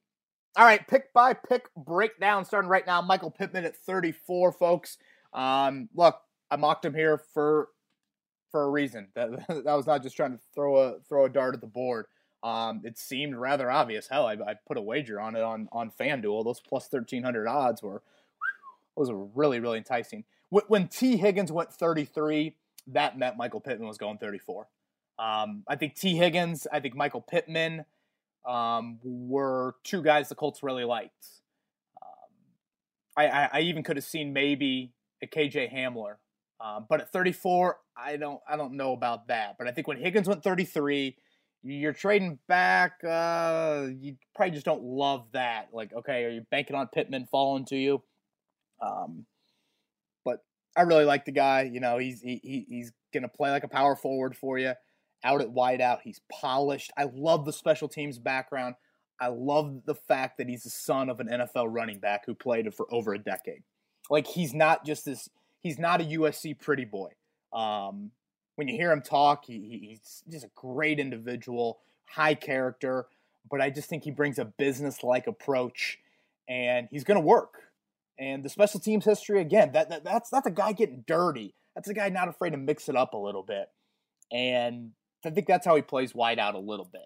All 0.57 0.65
right, 0.65 0.85
pick 0.87 1.13
by 1.13 1.33
pick 1.33 1.67
breakdown 1.75 2.45
starting 2.45 2.69
right 2.69 2.85
now. 2.87 3.01
Michael 3.01 3.31
Pittman 3.31 3.65
at 3.65 3.75
34, 3.75 4.53
folks. 4.53 4.97
Um, 5.33 5.89
look, 5.93 6.15
I 6.49 6.55
mocked 6.55 6.85
him 6.85 6.93
here 6.93 7.21
for 7.33 7.69
for 8.51 8.63
a 8.63 8.69
reason. 8.69 9.07
That 9.15 9.31
that 9.47 9.75
was 9.75 9.85
not 9.85 10.01
just 10.01 10.15
trying 10.15 10.31
to 10.31 10.39
throw 10.53 10.77
a 10.77 10.99
throw 11.07 11.25
a 11.25 11.29
dart 11.29 11.55
at 11.55 11.61
the 11.61 11.67
board. 11.67 12.05
Um, 12.41 12.81
it 12.83 12.97
seemed 12.97 13.35
rather 13.35 13.71
obvious. 13.71 14.07
Hell, 14.07 14.27
I, 14.27 14.33
I 14.33 14.55
put 14.67 14.77
a 14.77 14.81
wager 14.81 15.19
on 15.19 15.35
it 15.35 15.41
on 15.41 15.67
on 15.71 15.91
FanDuel. 15.99 16.45
Those 16.45 16.61
plus 16.61 16.87
thirteen 16.87 17.23
hundred 17.23 17.47
odds 17.47 17.83
were 17.83 18.01
were 18.95 19.25
really 19.35 19.59
really 19.59 19.77
enticing. 19.77 20.23
When, 20.49 20.87
Tee 20.87 21.17
Higgins 21.17 21.51
went 21.51 21.73
thirty 21.73 22.05
three, 22.05 22.55
that 22.87 23.17
meant 23.17 23.35
Michael 23.37 23.59
Pittman 23.59 23.87
was 23.87 23.97
going 23.97 24.17
thirty 24.17 24.39
four. 24.39 24.67
Um, 25.17 25.63
I 25.67 25.75
think 25.75 25.95
Tee 25.95 26.15
Higgins, 26.15 26.67
I 26.71 26.79
think 26.79 26.95
Michael 26.95 27.21
Pittman 27.21 27.85
um, 28.45 28.99
were 29.03 29.75
two 29.83 30.01
guys 30.01 30.29
the 30.29 30.35
Colts 30.35 30.61
really 30.61 30.83
liked. 30.83 31.25
Um, 32.01 32.07
I, 33.17 33.27
I, 33.27 33.49
I, 33.53 33.59
even 33.61 33.81
could 33.81 33.95
have 33.95 34.03
seen 34.03 34.33
maybe 34.33 34.91
a 35.23 35.27
KJ 35.27 35.73
Hamler, 35.73 36.15
um, 36.59 36.85
but 36.89 37.01
at 37.01 37.11
34, 37.11 37.77
I 37.97 38.17
don't 38.17 38.41
I 38.47 38.57
don't 38.57 38.73
know 38.73 38.93
about 38.93 39.27
that. 39.27 39.55
But 39.57 39.67
I 39.67 39.71
think 39.71 39.87
when 39.87 39.97
Higgins 39.97 40.27
went 40.27 40.43
33, 40.43 41.15
you're 41.63 41.93
trading 41.93 42.39
back. 42.47 43.03
Uh, 43.03 43.87
you 43.99 44.17
probably 44.35 44.51
just 44.51 44.65
don't 44.65 44.83
love 44.83 45.25
that. 45.31 45.69
Like, 45.73 45.93
okay, 45.93 46.25
are 46.25 46.29
you 46.29 46.45
banking 46.51 46.75
on 46.75 46.87
Pittman 46.87 47.27
falling 47.31 47.65
to 47.65 47.75
you? 47.75 48.03
Um, 48.81 49.25
but 50.23 50.43
I 50.75 50.81
really 50.81 51.05
like 51.05 51.25
the 51.25 51.31
guy. 51.31 51.69
You 51.71 51.79
know, 51.79 51.97
he's 51.97 52.21
he, 52.21 52.65
he's 52.67 52.91
gonna 53.13 53.29
play 53.29 53.51
like 53.51 53.63
a 53.63 53.69
power 53.69 53.95
forward 53.95 54.35
for 54.35 54.57
you 54.57 54.73
out 55.23 55.41
at 55.41 55.53
wideout. 55.53 55.99
He's 56.03 56.21
polished. 56.31 56.91
I 56.97 57.09
love 57.13 57.45
the 57.45 57.53
special 57.53 57.89
teams 57.89 58.19
background. 58.19 58.75
I 59.19 59.27
love 59.27 59.85
the 59.85 59.95
fact 59.95 60.37
that 60.37 60.47
he's 60.47 60.63
the 60.63 60.69
son 60.69 61.09
of 61.09 61.19
an 61.19 61.27
NFL 61.27 61.67
running 61.69 61.99
back 61.99 62.25
who 62.25 62.35
played 62.35 62.71
for 62.73 62.85
over 62.93 63.13
a 63.13 63.19
decade. 63.19 63.63
Like 64.09 64.27
he's 64.27 64.53
not 64.53 64.85
just 64.85 65.05
this. 65.05 65.29
He's 65.61 65.79
not 65.79 66.01
a 66.01 66.05
USC 66.05 66.59
pretty 66.59 66.85
boy. 66.85 67.09
Um, 67.51 68.11
when 68.55 68.67
you 68.67 68.75
hear 68.75 68.91
him 68.91 69.01
talk, 69.01 69.45
he, 69.45 69.89
he's 69.89 70.23
just 70.29 70.45
a 70.45 70.51
great 70.55 70.99
individual, 70.99 71.79
high 72.05 72.35
character. 72.35 73.07
But 73.49 73.61
I 73.61 73.69
just 73.69 73.89
think 73.89 74.03
he 74.03 74.11
brings 74.11 74.39
a 74.39 74.45
business-like 74.45 75.27
approach, 75.27 75.99
and 76.47 76.87
he's 76.91 77.03
going 77.03 77.19
to 77.19 77.25
work. 77.25 77.61
And 78.17 78.43
the 78.43 78.49
special 78.49 78.79
teams 78.79 79.05
history 79.05 79.41
again, 79.41 79.71
that, 79.73 79.89
that 79.89 80.03
that's 80.03 80.31
not 80.31 80.43
the 80.43 80.51
guy 80.51 80.71
getting 80.71 81.03
dirty. 81.05 81.53
That's 81.75 81.89
a 81.89 81.93
guy 81.93 82.09
not 82.09 82.29
afraid 82.29 82.51
to 82.51 82.57
mix 82.57 82.87
it 82.87 82.95
up 82.95 83.13
a 83.13 83.17
little 83.17 83.43
bit. 83.43 83.67
And 84.31 84.91
I 85.25 85.31
think 85.31 85.47
that's 85.47 85.65
how 85.65 85.75
he 85.75 85.81
plays 85.81 86.13
wideout 86.13 86.53
a 86.53 86.59
little 86.59 86.89
bit. 86.91 87.05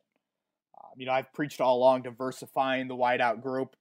Um, 0.77 0.91
you 0.97 1.05
know, 1.05 1.11
I've 1.11 1.33
preached 1.33 1.61
all 1.61 1.77
along 1.77 2.03
diversifying 2.03 2.87
the 2.87 2.95
wideout 2.95 3.41
group. 3.41 3.75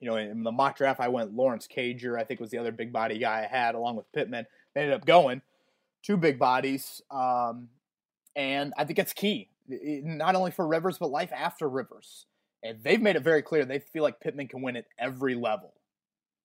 You 0.00 0.10
know, 0.10 0.16
in 0.16 0.42
the 0.42 0.52
mock 0.52 0.76
draft, 0.76 1.00
I 1.00 1.08
went 1.08 1.34
Lawrence 1.34 1.68
Cager. 1.68 2.18
I 2.18 2.24
think 2.24 2.40
was 2.40 2.50
the 2.50 2.58
other 2.58 2.72
big 2.72 2.92
body 2.92 3.18
guy 3.18 3.42
I 3.44 3.46
had, 3.46 3.74
along 3.74 3.96
with 3.96 4.10
Pittman. 4.12 4.46
They 4.74 4.82
ended 4.82 4.96
up 4.96 5.06
going 5.06 5.42
two 6.02 6.16
big 6.16 6.38
bodies, 6.38 7.00
um, 7.10 7.68
and 8.36 8.74
I 8.76 8.84
think 8.84 8.98
it's 8.98 9.12
key 9.12 9.48
not 9.66 10.34
only 10.34 10.50
for 10.50 10.66
Rivers 10.66 10.98
but 10.98 11.10
life 11.10 11.32
after 11.32 11.68
Rivers. 11.68 12.26
And 12.62 12.82
they've 12.82 13.00
made 13.00 13.16
it 13.16 13.22
very 13.22 13.42
clear 13.42 13.64
they 13.64 13.78
feel 13.78 14.02
like 14.02 14.20
Pittman 14.20 14.48
can 14.48 14.62
win 14.62 14.76
at 14.76 14.86
every 14.98 15.34
level, 15.34 15.74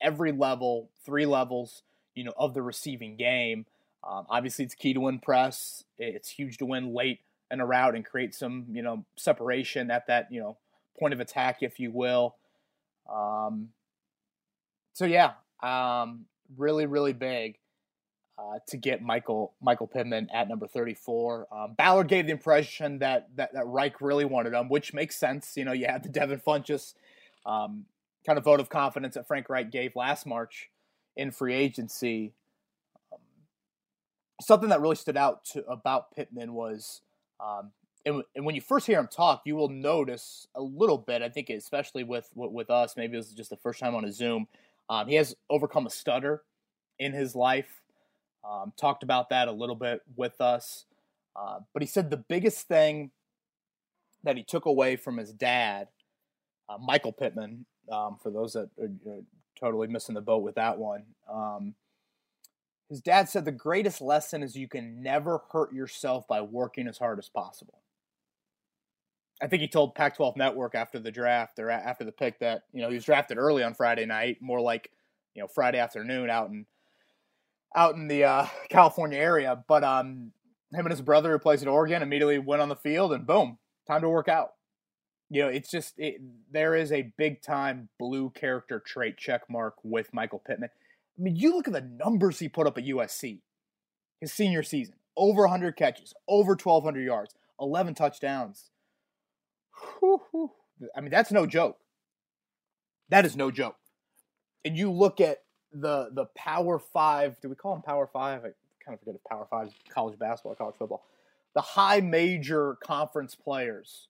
every 0.01 0.32
level, 0.32 0.89
three 1.06 1.25
levels, 1.25 1.84
you 2.15 2.24
know, 2.24 2.34
of 2.38 2.53
the 2.53 2.62
receiving 2.62 3.15
game. 3.15 3.65
Um, 4.03 4.25
obviously, 4.29 4.65
it's 4.65 4.75
key 4.75 4.94
to 4.94 5.01
win 5.01 5.20
press. 5.20 5.84
It's 5.98 6.29
huge 6.29 6.58
to 6.58 6.65
win 6.65 6.94
late 6.94 7.20
in 7.51 7.60
a 7.60 7.65
route 7.65 7.96
and 7.96 8.06
create 8.06 8.34
some, 8.34 8.65
you 8.72 8.82
know, 8.82 9.06
separation 9.15 9.91
at 9.91 10.08
that, 10.08 10.32
you 10.32 10.39
know, 10.39 10.58
point 11.00 11.13
of 11.13 11.20
attack, 11.20 11.58
if 11.62 11.79
you 11.79 11.91
will. 11.91 12.36
Um, 13.12 13.70
so 14.94 15.06
yeah, 15.06 15.32
um, 15.63 16.25
really, 16.58 16.86
really 16.86 17.13
big 17.13 17.58
uh, 18.38 18.60
to 18.68 18.77
get 18.77 19.01
Michael 19.01 19.53
Michael 19.62 19.88
Pittman 19.88 20.29
at 20.34 20.48
number 20.48 20.68
34. 20.68 21.48
Um, 21.51 21.74
Ballard 21.77 22.08
gave 22.08 22.25
the 22.25 22.32
impression 22.32 23.00
that, 23.00 23.29
that 23.36 23.53
that 23.53 23.65
Reich 23.68 24.01
really 24.01 24.25
wanted 24.25 24.53
him, 24.53 24.70
which 24.70 24.94
makes 24.94 25.15
sense. 25.15 25.53
You 25.58 25.65
know, 25.65 25.74
you 25.74 25.88
had 25.88 26.03
the 26.03 26.10
Devin 26.10 26.41
Funchess 26.46 26.94
um, 27.46 27.86
kind 28.30 28.38
of 28.38 28.44
vote 28.44 28.60
of 28.60 28.70
confidence 28.70 29.16
that 29.16 29.28
Frank 29.28 29.50
Reich 29.50 29.72
gave 29.72 29.96
last 29.96 30.28
March 30.28 30.70
in 31.18 31.32
free 31.32 31.56
agency 31.56 32.34
something 34.42 34.70
that 34.70 34.82
really 34.82 34.96
stood 34.96 35.18
out 35.18 35.44
to, 35.46 35.66
about 35.66 36.16
Pittman 36.16 36.54
was, 36.54 37.02
um, 37.40 37.72
and, 38.06 38.24
and, 38.36 38.46
when 38.46 38.56
you 38.56 38.62
first 38.62 38.88
hear 38.88 39.00
him 39.00 39.08
talk, 39.12 39.42
you 39.46 39.56
will 39.56 39.70
notice 39.70 40.48
a 40.56 40.62
little 40.62 40.98
bit. 40.98 41.22
I 41.22 41.30
think, 41.30 41.50
especially 41.50 42.04
with 42.04 42.30
with 42.36 42.70
us, 42.70 42.96
maybe 42.96 43.16
it 43.16 43.18
was 43.18 43.32
just 43.32 43.50
the 43.50 43.58
first 43.58 43.80
time 43.80 43.96
on 43.96 44.06
a 44.06 44.12
Zoom. 44.12 44.48
Um, 44.90 45.08
he 45.08 45.16
has 45.16 45.36
overcome 45.50 45.86
a 45.86 45.90
stutter 45.90 46.44
in 46.98 47.14
his 47.14 47.36
life. 47.36 47.82
Um, 48.50 48.72
talked 48.78 49.04
about 49.04 49.30
that 49.30 49.48
a 49.48 49.52
little 49.52 49.76
bit 49.76 50.02
with 50.16 50.40
us, 50.40 50.86
uh, 51.36 51.60
but 51.74 51.82
he 51.82 51.88
said 51.88 52.10
the 52.10 52.18
biggest 52.18 52.68
thing 52.68 53.12
that 54.24 54.38
he 54.38 54.44
took 54.44 54.66
away 54.66 54.96
from 54.96 55.18
his 55.18 55.34
dad, 55.34 55.90
uh, 56.70 56.78
Michael 56.78 57.12
Pittman. 57.12 57.66
Um, 57.91 58.17
for 58.22 58.29
those 58.29 58.53
that 58.53 58.69
are, 58.79 59.12
are, 59.12 59.22
totally 59.60 59.88
missing 59.88 60.15
the 60.15 60.22
boat 60.22 60.41
with 60.41 60.55
that 60.55 60.77
one 60.77 61.03
um, 61.29 61.74
his 62.89 63.01
dad 63.01 63.29
said 63.29 63.46
the 63.46 63.51
greatest 63.51 64.01
lesson 64.01 64.41
is 64.41 64.55
you 64.55 64.67
can 64.67 65.01
never 65.01 65.41
hurt 65.51 65.72
yourself 65.72 66.27
by 66.27 66.41
working 66.41 66.88
as 66.88 66.98
hard 66.98 67.19
as 67.19 67.29
possible. 67.29 67.81
I 69.41 69.48
think 69.48 69.62
he 69.62 69.67
told 69.67 69.96
Pac 69.96 70.17
12 70.17 70.36
Network 70.36 70.75
after 70.75 71.00
the 71.00 71.12
draft 71.12 71.60
or 71.60 71.69
after 71.69 72.03
the 72.03 72.12
pick 72.12 72.39
that, 72.39 72.63
you 72.74 72.81
know, 72.81 72.89
he 72.89 72.96
was 72.96 73.05
drafted 73.05 73.38
early 73.38 73.63
on 73.63 73.75
Friday 73.75 74.05
night, 74.05 74.38
more 74.41 74.60
like, 74.60 74.91
you 75.36 75.41
know, 75.41 75.48
Friday 75.48 75.77
afternoon 75.77 76.29
out 76.29 76.50
in 76.50 76.65
out 77.75 77.96
in 77.96 78.08
the 78.08 78.24
uh, 78.24 78.48
California 78.69 79.19
area. 79.19 79.63
But 79.67 79.84
um, 79.84 80.31
him 80.74 80.86
and 80.86 80.89
his 80.89 81.01
brother, 81.01 81.31
who 81.31 81.39
plays 81.39 81.62
at 81.62 81.67
Oregon, 81.67 82.01
immediately 82.01 82.39
went 82.39 82.62
on 82.62 82.69
the 82.69 82.75
field 82.75 83.13
and 83.13 83.25
boom, 83.25 83.60
time 83.88 84.01
to 84.01 84.10
work 84.10 84.27
out. 84.27 84.53
You 85.30 85.44
know, 85.44 85.48
it's 85.50 85.70
just 85.70 85.94
it, 85.98 86.22
there 86.52 86.76
is 86.76 86.92
a 86.92 87.12
big 87.18 87.42
time 87.42 87.90
blue 88.00 88.32
character 88.32 88.82
trait 88.84 89.18
check 89.18 89.44
mark 89.50 89.76
with 89.84 90.14
Michael 90.14 90.40
Pittman. 90.40 90.70
I 91.18 91.22
mean, 91.22 91.36
you 91.36 91.54
look 91.56 91.68
at 91.68 91.74
the 91.74 91.82
numbers 91.82 92.40
he 92.40 92.50
put 92.50 92.66
up 92.66 92.78
at 92.78 92.86
USC 92.86 93.40
his 94.20 94.34
senior 94.34 94.64
season 94.64 94.96
over 95.16 95.42
100 95.42 95.76
catches, 95.76 96.14
over 96.28 96.52
1,200 96.52 97.02
yards, 97.02 97.36
11 97.60 97.94
touchdowns. 97.94 98.72
I 100.02 101.02
mean, 101.02 101.12
that's 101.12 101.32
no 101.32 101.46
joke. 101.46 101.78
That 103.10 103.26
is 103.26 103.36
no 103.36 103.52
joke. 103.52 103.76
And 104.64 104.78
you 104.78 104.92
look 104.92 105.20
at 105.20 105.40
the 105.72 106.10
the 106.12 106.26
Power 106.36 106.80
Five. 106.80 107.40
Do 107.42 107.50
we 107.50 107.56
call 107.56 107.74
them 107.74 107.82
Power 107.82 108.08
Five? 108.12 108.40
I 108.40 108.52
kind 108.84 108.94
of 108.94 109.00
forget 109.00 109.16
if 109.16 109.24
Power 109.24 109.48
Five 109.50 109.68
is 109.68 109.74
college 109.90 110.20
basketball, 110.20 110.54
or 110.54 110.56
college 110.56 110.76
football. 110.78 111.06
The 111.56 111.62
high 111.62 112.02
major 112.02 112.78
conference 112.84 113.36
players. 113.36 114.09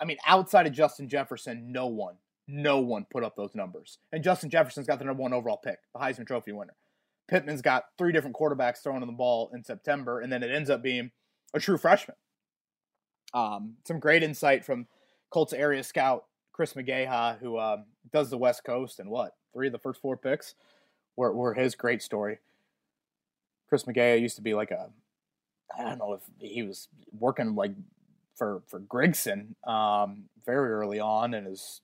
I 0.00 0.04
mean, 0.04 0.18
outside 0.26 0.66
of 0.66 0.72
Justin 0.72 1.08
Jefferson, 1.08 1.72
no 1.72 1.86
one 1.86 2.16
no 2.48 2.80
one 2.80 3.06
put 3.10 3.22
up 3.22 3.36
those 3.36 3.54
numbers. 3.54 3.98
And 4.10 4.24
Justin 4.24 4.48
Jefferson's 4.48 4.86
got 4.86 4.98
the 4.98 5.04
number 5.04 5.22
one 5.22 5.34
overall 5.34 5.58
pick, 5.58 5.78
the 5.92 6.00
Heisman 6.00 6.26
Trophy 6.26 6.52
winner. 6.52 6.74
Pittman's 7.30 7.60
got 7.60 7.84
three 7.98 8.10
different 8.10 8.34
quarterbacks 8.34 8.78
throwing 8.78 9.04
the 9.04 9.12
ball 9.12 9.50
in 9.52 9.62
September, 9.62 10.20
and 10.20 10.32
then 10.32 10.42
it 10.42 10.50
ends 10.50 10.70
up 10.70 10.82
being 10.82 11.10
a 11.52 11.60
true 11.60 11.76
freshman. 11.76 12.16
Um, 13.34 13.74
some 13.86 14.00
great 14.00 14.22
insight 14.22 14.64
from 14.64 14.86
Colts 15.28 15.52
area 15.52 15.84
scout 15.84 16.24
Chris 16.52 16.72
McGaha, 16.72 17.38
who 17.38 17.58
um, 17.58 17.84
does 18.10 18.30
the 18.30 18.38
West 18.38 18.64
Coast, 18.64 18.98
and 18.98 19.10
what 19.10 19.36
three 19.52 19.66
of 19.66 19.72
the 19.72 19.78
first 19.78 20.00
four 20.00 20.16
picks 20.16 20.54
were, 21.16 21.32
were 21.34 21.52
his 21.52 21.74
great 21.74 22.00
story. 22.00 22.38
Chris 23.68 23.84
McGaha 23.84 24.18
used 24.18 24.36
to 24.36 24.42
be 24.42 24.54
like 24.54 24.70
a, 24.70 24.88
I 25.78 25.84
don't 25.84 25.98
know 25.98 26.14
if 26.14 26.22
he 26.40 26.62
was 26.62 26.88
working 27.12 27.54
like 27.54 27.72
for 28.38 28.62
for 28.68 28.80
Grigson 28.80 29.54
um, 29.68 30.24
very 30.46 30.70
early 30.70 31.00
on, 31.00 31.34
and 31.34 31.46
is 31.46 31.82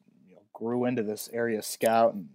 grew 0.54 0.84
into 0.84 1.02
this 1.02 1.28
area 1.32 1.60
scout 1.60 2.14
and 2.14 2.28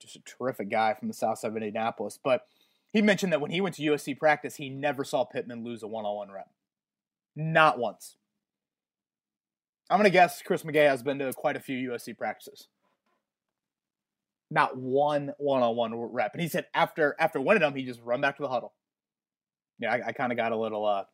just 0.00 0.16
a 0.16 0.20
terrific 0.20 0.70
guy 0.70 0.94
from 0.94 1.06
the 1.06 1.14
south 1.14 1.38
side 1.38 1.50
of 1.50 1.56
Indianapolis. 1.56 2.18
But 2.22 2.46
he 2.92 3.02
mentioned 3.02 3.32
that 3.32 3.40
when 3.40 3.50
he 3.50 3.60
went 3.60 3.76
to 3.76 3.82
USC 3.82 4.18
practice, 4.18 4.56
he 4.56 4.70
never 4.70 5.04
saw 5.04 5.24
Pittman 5.24 5.62
lose 5.62 5.82
a 5.82 5.86
one 5.86 6.06
on 6.06 6.16
one 6.16 6.30
rep. 6.30 6.48
Not 7.36 7.78
once. 7.78 8.16
I'm 9.90 10.02
to 10.02 10.10
guess 10.10 10.42
Chris 10.42 10.62
McGay 10.62 10.88
has 10.88 11.02
been 11.02 11.18
to 11.18 11.32
quite 11.32 11.56
a 11.56 11.60
few 11.60 11.90
USC 11.90 12.16
practices. 12.16 12.68
Not 14.50 14.76
one 14.76 15.32
one 15.38 15.62
on 15.62 15.76
one 15.76 15.94
rep. 15.94 16.32
And 16.32 16.42
he 16.42 16.48
said 16.48 16.66
after 16.74 17.14
after 17.18 17.40
winning 17.40 17.60
them, 17.60 17.74
he 17.74 17.84
just 17.84 18.00
run 18.02 18.20
back 18.20 18.36
to 18.36 18.42
the 18.42 18.48
huddle. 18.48 18.72
Yeah, 19.78 19.92
I, 19.92 20.08
I 20.08 20.12
kind 20.12 20.32
of 20.32 20.38
got 20.38 20.52
a 20.52 20.56
little 20.56 20.86
uh 20.86 21.04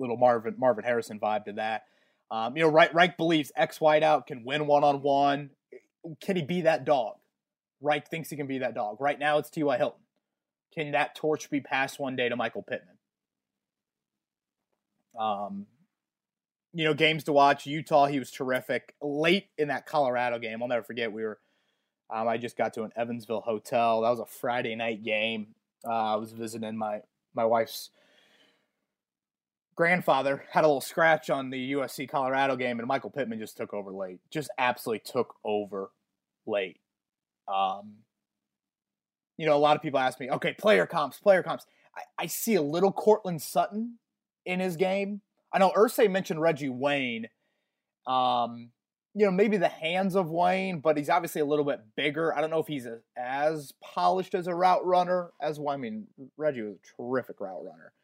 little 0.00 0.16
Marvin 0.16 0.54
Marvin 0.58 0.84
Harrison 0.84 1.20
vibe 1.20 1.44
to 1.44 1.52
that. 1.52 1.84
Um, 2.30 2.56
you 2.56 2.62
know, 2.62 2.70
Reich, 2.70 2.94
Reich 2.94 3.16
believes 3.16 3.52
X 3.54 3.78
wideout 3.78 4.26
can 4.26 4.44
win 4.44 4.66
one 4.66 4.82
on 4.82 5.02
one. 5.02 5.50
Can 6.20 6.36
he 6.36 6.42
be 6.42 6.62
that 6.62 6.84
dog? 6.84 7.16
Reich 7.80 8.08
thinks 8.08 8.30
he 8.30 8.36
can 8.36 8.46
be 8.46 8.58
that 8.58 8.74
dog. 8.74 9.00
Right 9.00 9.18
now, 9.18 9.38
it's 9.38 9.50
T.Y. 9.50 9.76
Hilton. 9.76 10.00
Can 10.74 10.92
that 10.92 11.14
torch 11.14 11.50
be 11.50 11.60
passed 11.60 11.98
one 11.98 12.14
day 12.16 12.28
to 12.28 12.36
Michael 12.36 12.62
Pittman? 12.62 12.96
Um, 15.18 15.66
you 16.72 16.84
know, 16.84 16.94
games 16.94 17.24
to 17.24 17.32
watch. 17.32 17.66
Utah, 17.66 18.06
he 18.06 18.18
was 18.18 18.30
terrific. 18.30 18.94
Late 19.02 19.48
in 19.58 19.68
that 19.68 19.86
Colorado 19.86 20.38
game, 20.38 20.62
I'll 20.62 20.68
never 20.68 20.84
forget. 20.84 21.12
We 21.12 21.24
were, 21.24 21.38
um, 22.08 22.28
I 22.28 22.36
just 22.36 22.56
got 22.56 22.74
to 22.74 22.84
an 22.84 22.92
Evansville 22.96 23.40
hotel. 23.40 24.02
That 24.02 24.10
was 24.10 24.20
a 24.20 24.26
Friday 24.26 24.76
night 24.76 25.02
game. 25.02 25.48
Uh, 25.84 26.14
I 26.14 26.16
was 26.16 26.32
visiting 26.32 26.76
my 26.76 27.00
my 27.34 27.44
wife's 27.44 27.90
grandfather 29.80 30.44
had 30.50 30.62
a 30.62 30.66
little 30.66 30.82
scratch 30.82 31.30
on 31.30 31.48
the 31.48 31.72
USC 31.72 32.06
Colorado 32.06 32.54
game, 32.54 32.80
and 32.80 32.86
Michael 32.86 33.08
Pittman 33.08 33.38
just 33.38 33.56
took 33.56 33.72
over 33.72 33.90
late. 33.90 34.20
Just 34.30 34.50
absolutely 34.58 35.00
took 35.10 35.36
over 35.42 35.90
late. 36.46 36.80
Um, 37.48 37.94
you 39.38 39.46
know, 39.46 39.56
a 39.56 39.58
lot 39.58 39.76
of 39.76 39.82
people 39.82 39.98
ask 39.98 40.20
me, 40.20 40.30
okay, 40.32 40.52
player 40.52 40.84
comps, 40.84 41.18
player 41.18 41.42
comps. 41.42 41.64
I, 41.96 42.24
I 42.24 42.26
see 42.26 42.56
a 42.56 42.62
little 42.62 42.92
Courtland 42.92 43.40
Sutton 43.40 43.96
in 44.44 44.60
his 44.60 44.76
game. 44.76 45.22
I 45.50 45.58
know 45.58 45.70
Irsay 45.70 46.10
mentioned 46.10 46.42
Reggie 46.42 46.68
Wayne. 46.68 47.28
Um, 48.06 48.72
you 49.14 49.24
know, 49.24 49.32
maybe 49.32 49.56
the 49.56 49.68
hands 49.68 50.14
of 50.14 50.28
Wayne, 50.28 50.80
but 50.80 50.98
he's 50.98 51.08
obviously 51.08 51.40
a 51.40 51.46
little 51.46 51.64
bit 51.64 51.80
bigger. 51.96 52.36
I 52.36 52.42
don't 52.42 52.50
know 52.50 52.60
if 52.60 52.66
he's 52.66 52.84
a, 52.84 52.98
as 53.16 53.72
polished 53.82 54.34
as 54.34 54.46
a 54.46 54.54
route 54.54 54.84
runner 54.84 55.30
as. 55.40 55.58
I 55.66 55.78
mean, 55.78 56.06
Reggie 56.36 56.60
was 56.60 56.74
a 56.74 57.02
terrific 57.02 57.40
route 57.40 57.64
runner. 57.64 57.94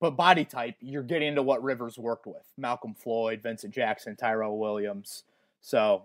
But 0.00 0.12
body 0.12 0.44
type, 0.44 0.74
you're 0.80 1.02
getting 1.02 1.28
into 1.28 1.42
what 1.42 1.62
Rivers 1.62 1.98
worked 1.98 2.26
with 2.26 2.42
Malcolm 2.58 2.94
Floyd, 2.94 3.40
Vincent 3.42 3.72
Jackson, 3.72 4.16
Tyrell 4.16 4.58
Williams. 4.58 5.24
So, 5.60 6.04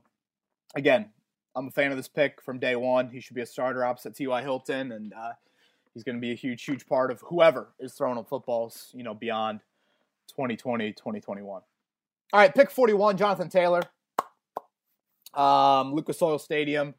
again, 0.75 1.09
I'm 1.55 1.67
a 1.67 1.71
fan 1.71 1.91
of 1.91 1.97
this 1.97 2.07
pick 2.07 2.41
from 2.41 2.59
day 2.59 2.75
one. 2.75 3.09
He 3.09 3.19
should 3.19 3.35
be 3.35 3.41
a 3.41 3.45
starter 3.45 3.83
opposite 3.83 4.15
T.Y. 4.15 4.41
Hilton, 4.41 4.91
and 4.91 5.13
uh, 5.13 5.33
he's 5.93 6.03
going 6.03 6.15
to 6.15 6.21
be 6.21 6.31
a 6.31 6.35
huge, 6.35 6.63
huge 6.63 6.85
part 6.85 7.11
of 7.11 7.21
whoever 7.21 7.69
is 7.79 7.93
throwing 7.93 8.17
him 8.17 8.25
footballs, 8.25 8.89
you 8.93 9.03
know, 9.03 9.13
beyond 9.13 9.59
2020, 10.29 10.93
2021. 10.93 11.61
All 12.33 12.39
right, 12.39 12.53
pick 12.53 12.71
41, 12.71 13.17
Jonathan 13.17 13.49
Taylor. 13.49 13.81
Um, 15.33 15.93
Lucas 15.93 16.21
Oil 16.21 16.39
Stadium 16.39 16.93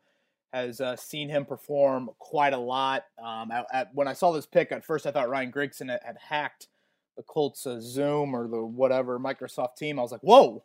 has 0.53 0.81
uh, 0.81 0.97
seen 0.97 1.29
him 1.29 1.45
perform 1.45 2.11
quite 2.19 2.53
a 2.53 2.59
lot. 2.59 3.05
Um, 3.23 3.51
at, 3.51 3.67
at, 3.73 3.95
when 3.95 4.07
I 4.07 4.13
saw 4.13 4.33
this 4.33 4.47
pick, 4.47 4.71
at 4.71 4.85
first 4.85 5.07
I 5.07 5.11
thought 5.11 5.31
Ryan 5.31 5.51
Grigson 5.51 5.91
had, 5.91 6.01
had 6.05 6.17
hacked 6.19 6.69
the 7.17 7.23
Colts 7.23 7.67
uh, 7.67 7.81
Zoom 7.81 8.35
or 8.35 8.49
the 8.49 8.63
whatever 8.63 9.19
Microsoft 9.19 9.77
team. 9.77 9.99
I 9.99 10.03
was 10.03 10.13
like, 10.13 10.23
whoa, 10.23 10.63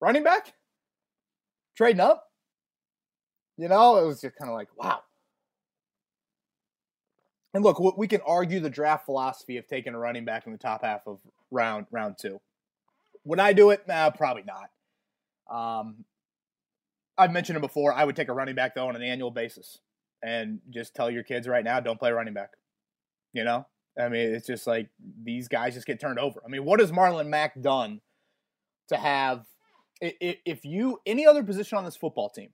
running 0.00 0.22
back? 0.22 0.54
Trading 1.76 2.00
up? 2.00 2.30
You 3.56 3.68
know, 3.68 3.98
it 3.98 4.06
was 4.06 4.20
just 4.20 4.36
kind 4.36 4.50
of 4.50 4.54
like, 4.54 4.68
wow. 4.76 5.00
And 7.54 7.62
look, 7.62 7.78
we 7.98 8.08
can 8.08 8.20
argue 8.26 8.60
the 8.60 8.70
draft 8.70 9.04
philosophy 9.04 9.58
of 9.58 9.66
taking 9.66 9.94
a 9.94 9.98
running 9.98 10.24
back 10.24 10.46
in 10.46 10.52
the 10.52 10.58
top 10.58 10.82
half 10.82 11.06
of 11.06 11.18
round 11.50 11.86
round 11.90 12.16
two. 12.18 12.40
Would 13.24 13.40
I 13.40 13.52
do 13.52 13.70
it? 13.70 13.86
Nah, 13.86 14.10
probably 14.10 14.44
not. 14.44 14.70
Um, 15.54 16.04
I've 17.22 17.32
mentioned 17.32 17.56
it 17.56 17.60
before. 17.60 17.92
I 17.92 18.04
would 18.04 18.16
take 18.16 18.28
a 18.28 18.32
running 18.32 18.54
back 18.54 18.74
though 18.74 18.88
on 18.88 18.96
an 18.96 19.02
annual 19.02 19.30
basis, 19.30 19.78
and 20.22 20.60
just 20.70 20.94
tell 20.94 21.10
your 21.10 21.22
kids 21.22 21.48
right 21.48 21.64
now, 21.64 21.80
don't 21.80 21.98
play 21.98 22.12
running 22.12 22.34
back. 22.34 22.50
You 23.32 23.44
know, 23.44 23.66
I 23.98 24.08
mean, 24.08 24.34
it's 24.34 24.46
just 24.46 24.66
like 24.66 24.88
these 25.22 25.48
guys 25.48 25.74
just 25.74 25.86
get 25.86 26.00
turned 26.00 26.18
over. 26.18 26.42
I 26.44 26.48
mean, 26.48 26.64
what 26.64 26.80
has 26.80 26.92
Marlon 26.92 27.28
Mack 27.28 27.60
done 27.60 28.00
to 28.88 28.96
have? 28.96 29.46
If 30.00 30.64
you 30.64 31.00
any 31.06 31.26
other 31.26 31.44
position 31.44 31.78
on 31.78 31.84
this 31.84 31.96
football 31.96 32.28
team, 32.28 32.50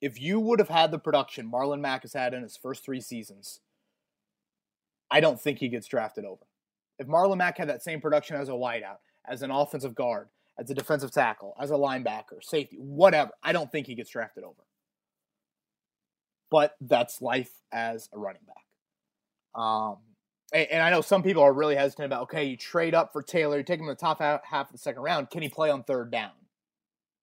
if 0.00 0.20
you 0.20 0.38
would 0.38 0.60
have 0.60 0.68
had 0.68 0.90
the 0.92 0.98
production 0.98 1.50
Marlon 1.50 1.80
Mack 1.80 2.02
has 2.02 2.12
had 2.12 2.32
in 2.32 2.42
his 2.42 2.56
first 2.56 2.84
three 2.84 3.00
seasons, 3.00 3.60
I 5.10 5.20
don't 5.20 5.40
think 5.40 5.58
he 5.58 5.68
gets 5.68 5.88
drafted 5.88 6.24
over. 6.24 6.46
If 6.98 7.08
Marlon 7.08 7.38
Mack 7.38 7.58
had 7.58 7.68
that 7.68 7.82
same 7.82 8.00
production 8.00 8.36
as 8.36 8.48
a 8.48 8.52
wideout, 8.52 8.98
as 9.28 9.42
an 9.42 9.50
offensive 9.50 9.94
guard, 9.94 10.28
as 10.58 10.70
a 10.70 10.74
defensive 10.74 11.10
tackle, 11.10 11.54
as 11.60 11.70
a 11.70 11.74
linebacker, 11.74 12.42
safety, 12.42 12.76
whatever, 12.78 13.30
I 13.42 13.52
don't 13.52 13.70
think 13.70 13.86
he 13.86 13.94
gets 13.94 14.10
drafted 14.10 14.44
over. 14.44 14.62
But 16.50 16.76
that's 16.80 17.20
life 17.20 17.50
as 17.72 18.08
a 18.12 18.18
running 18.18 18.42
back. 18.46 19.60
Um, 19.60 19.96
and, 20.52 20.68
and, 20.70 20.82
I 20.82 20.90
know 20.90 21.00
some 21.00 21.22
people 21.22 21.42
are 21.42 21.52
really 21.52 21.76
hesitant 21.76 22.06
about, 22.06 22.24
okay, 22.24 22.44
you 22.44 22.56
trade 22.56 22.94
up 22.94 23.12
for 23.12 23.22
Taylor, 23.22 23.56
you 23.56 23.64
take 23.64 23.80
him 23.80 23.86
in 23.86 23.90
the 23.90 23.94
top 23.94 24.20
half, 24.20 24.44
half 24.44 24.66
of 24.66 24.72
the 24.72 24.78
second 24.78 25.02
round. 25.02 25.30
Can 25.30 25.42
he 25.42 25.48
play 25.48 25.70
on 25.70 25.82
third 25.82 26.10
down? 26.10 26.32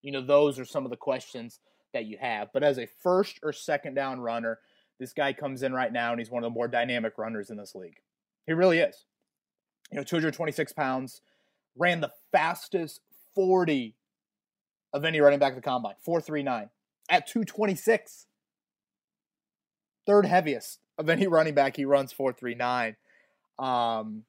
You 0.02 0.12
know, 0.12 0.22
those 0.22 0.60
are 0.60 0.66
some 0.66 0.84
of 0.84 0.90
the 0.90 0.98
questions 0.98 1.60
that 1.94 2.06
you 2.06 2.18
have. 2.20 2.50
But 2.54 2.64
as 2.64 2.78
a 2.80 2.88
first 3.02 3.40
or 3.44 3.54
second 3.54 3.94
down 3.94 4.20
runner, 4.20 4.60
this 5.00 5.14
guy 5.14 5.32
comes 5.34 5.64
in 5.64 5.74
right 5.74 5.94
now 5.94 6.12
and 6.12 6.20
he's 6.20 6.30
one 6.30 6.44
of 6.44 6.48
the 6.48 6.54
more 6.54 6.68
dynamic 6.68 7.18
runners 7.18 7.50
in 7.50 7.58
this 7.58 7.76
league. 7.76 7.98
He 8.46 8.54
really 8.54 8.80
is. 8.80 9.06
You 9.92 9.98
know, 9.98 10.04
226 10.04 10.74
pounds, 10.74 11.22
ran 11.76 12.02
the 12.02 12.12
fastest 12.32 13.02
40 13.36 13.96
of 14.94 15.06
any 15.06 15.20
running 15.20 15.40
back 15.40 15.52
at 15.52 15.56
the 15.56 15.62
combine, 15.62 15.96
439 16.04 16.70
at 17.10 17.28
226. 17.28 18.28
Third 20.06 20.26
heaviest 20.26 20.80
of 20.98 21.10
any 21.10 21.28
running 21.28 21.54
back, 21.54 21.76
he 21.76 21.86
runs 21.86 22.12
439. 22.12 22.96
Um, 23.60 24.24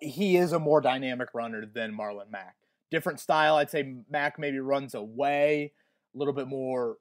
he 0.00 0.36
is 0.36 0.52
a 0.52 0.58
more 0.58 0.80
dynamic 0.80 1.28
runner 1.34 1.64
than 1.66 1.96
Marlon 1.96 2.30
Mack. 2.30 2.56
Different 2.90 3.20
style. 3.20 3.56
I'd 3.56 3.70
say 3.70 3.96
Mack 4.10 4.38
maybe 4.38 4.58
runs 4.58 4.94
away 4.94 5.72
a 6.14 6.18
little 6.18 6.32
bit 6.34 6.48
more 6.48 6.96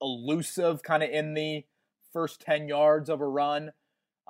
elusive 0.00 0.82
kind 0.82 1.02
of 1.02 1.10
in 1.10 1.34
the 1.34 1.64
first 2.12 2.40
10 2.40 2.68
yards 2.68 3.10
of 3.10 3.20
a 3.20 3.26
run. 3.26 3.72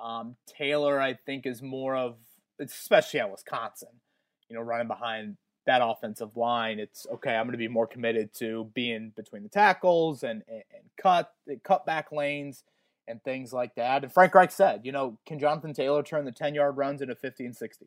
Um, 0.01 0.35
Taylor, 0.47 0.99
I 0.99 1.13
think, 1.13 1.45
is 1.45 1.61
more 1.61 1.95
of, 1.95 2.17
especially 2.59 3.19
at 3.19 3.31
Wisconsin, 3.31 4.01
you 4.49 4.55
know, 4.55 4.61
running 4.61 4.87
behind 4.87 5.37
that 5.67 5.81
offensive 5.83 6.35
line. 6.35 6.79
It's 6.79 7.05
okay, 7.13 7.35
I'm 7.35 7.45
going 7.45 7.51
to 7.51 7.57
be 7.57 7.67
more 7.67 7.85
committed 7.85 8.33
to 8.35 8.71
being 8.73 9.11
between 9.15 9.43
the 9.43 9.49
tackles 9.49 10.23
and, 10.23 10.41
and, 10.49 10.63
cut, 10.99 11.33
cut 11.63 11.85
back 11.85 12.11
lanes 12.11 12.63
and 13.07 13.23
things 13.23 13.53
like 13.53 13.75
that. 13.75 14.03
And 14.03 14.11
Frank 14.11 14.33
Reich 14.33 14.51
said, 14.51 14.81
you 14.83 14.91
know, 14.91 15.19
can 15.27 15.39
Jonathan 15.39 15.73
Taylor 15.73 16.01
turn 16.01 16.25
the 16.25 16.31
10 16.31 16.55
yard 16.55 16.77
runs 16.77 17.01
into 17.01 17.15
50 17.15 17.45
and 17.45 17.55
60? 17.55 17.85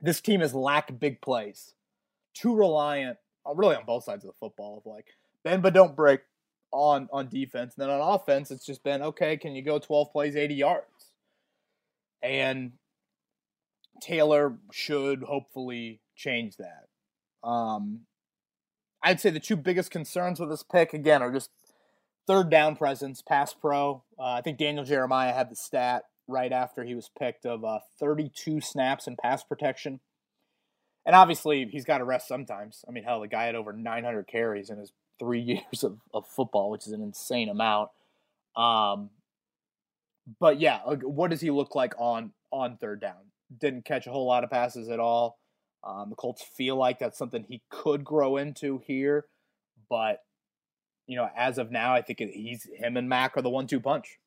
This 0.00 0.20
team 0.20 0.40
has 0.40 0.54
lacked 0.54 0.98
big 1.00 1.22
plays, 1.22 1.72
too 2.34 2.54
reliant 2.54 3.16
uh, 3.48 3.54
really 3.54 3.76
on 3.76 3.84
both 3.86 4.04
sides 4.04 4.24
of 4.24 4.28
the 4.28 4.38
football 4.38 4.78
of 4.78 4.86
like 4.86 5.06
bend 5.44 5.62
but 5.62 5.72
don't 5.72 5.96
break 5.96 6.20
on 6.72 7.08
on 7.12 7.28
defense. 7.28 7.74
And 7.76 7.82
then 7.82 7.90
on 7.90 8.14
offense, 8.14 8.50
it's 8.50 8.66
just 8.66 8.82
been 8.82 9.02
okay. 9.02 9.36
Can 9.36 9.54
you 9.54 9.62
go 9.62 9.78
12 9.78 10.12
plays, 10.12 10.36
80 10.36 10.54
yards? 10.54 11.12
And 12.22 12.72
Taylor 14.00 14.58
should 14.72 15.22
hopefully 15.22 16.00
change 16.14 16.56
that. 16.56 16.88
Um, 17.46 18.02
I'd 19.02 19.20
say 19.20 19.30
the 19.30 19.40
two 19.40 19.56
biggest 19.56 19.90
concerns 19.90 20.40
with 20.40 20.48
this 20.48 20.62
pick 20.62 20.92
again 20.92 21.22
are 21.22 21.32
just 21.32 21.50
third 22.26 22.50
down 22.50 22.76
presence, 22.76 23.22
pass 23.22 23.54
pro. 23.54 24.02
Uh, 24.18 24.32
I 24.32 24.40
think 24.40 24.58
Daniel 24.58 24.84
Jeremiah 24.84 25.32
had 25.32 25.50
the 25.50 25.56
stat 25.56 26.04
right 26.28 26.52
after 26.52 26.84
he 26.84 26.94
was 26.94 27.10
picked 27.16 27.46
of 27.46 27.64
uh, 27.64 27.78
32 28.00 28.60
snaps 28.60 29.06
in 29.06 29.16
pass 29.16 29.44
protection. 29.44 30.00
And 31.04 31.14
obviously, 31.14 31.66
he's 31.66 31.84
got 31.84 31.98
to 31.98 32.04
rest 32.04 32.26
sometimes. 32.26 32.84
I 32.88 32.90
mean, 32.90 33.04
hell, 33.04 33.20
the 33.20 33.28
guy 33.28 33.44
had 33.44 33.54
over 33.54 33.72
900 33.72 34.26
carries 34.26 34.70
in 34.70 34.78
his 34.78 34.92
three 35.18 35.40
years 35.72 35.84
of, 35.84 35.98
of 36.12 36.26
football, 36.26 36.70
which 36.70 36.86
is 36.86 36.92
an 36.92 37.02
insane 37.02 37.48
amount. 37.48 37.90
Um, 38.56 39.10
but 40.40 40.58
yeah, 40.58 40.80
what 40.84 41.30
does 41.30 41.40
he 41.40 41.50
look 41.50 41.74
like 41.74 41.94
on 41.98 42.32
on 42.50 42.76
third 42.78 43.00
down? 43.00 43.30
Didn't 43.56 43.84
catch 43.84 44.06
a 44.06 44.10
whole 44.10 44.26
lot 44.26 44.44
of 44.44 44.50
passes 44.50 44.88
at 44.88 45.00
all. 45.00 45.38
Um, 45.84 46.10
the 46.10 46.16
Colts 46.16 46.42
feel 46.42 46.76
like 46.76 46.98
that's 46.98 47.18
something 47.18 47.44
he 47.48 47.62
could 47.70 48.04
grow 48.04 48.36
into 48.36 48.82
here, 48.84 49.26
but 49.88 50.20
you 51.06 51.16
know, 51.16 51.28
as 51.36 51.58
of 51.58 51.70
now, 51.70 51.94
I 51.94 52.02
think 52.02 52.18
he's 52.18 52.66
him 52.74 52.96
and 52.96 53.08
Mack 53.08 53.36
are 53.36 53.42
the 53.42 53.50
one-two 53.50 53.80
punch. 53.80 54.18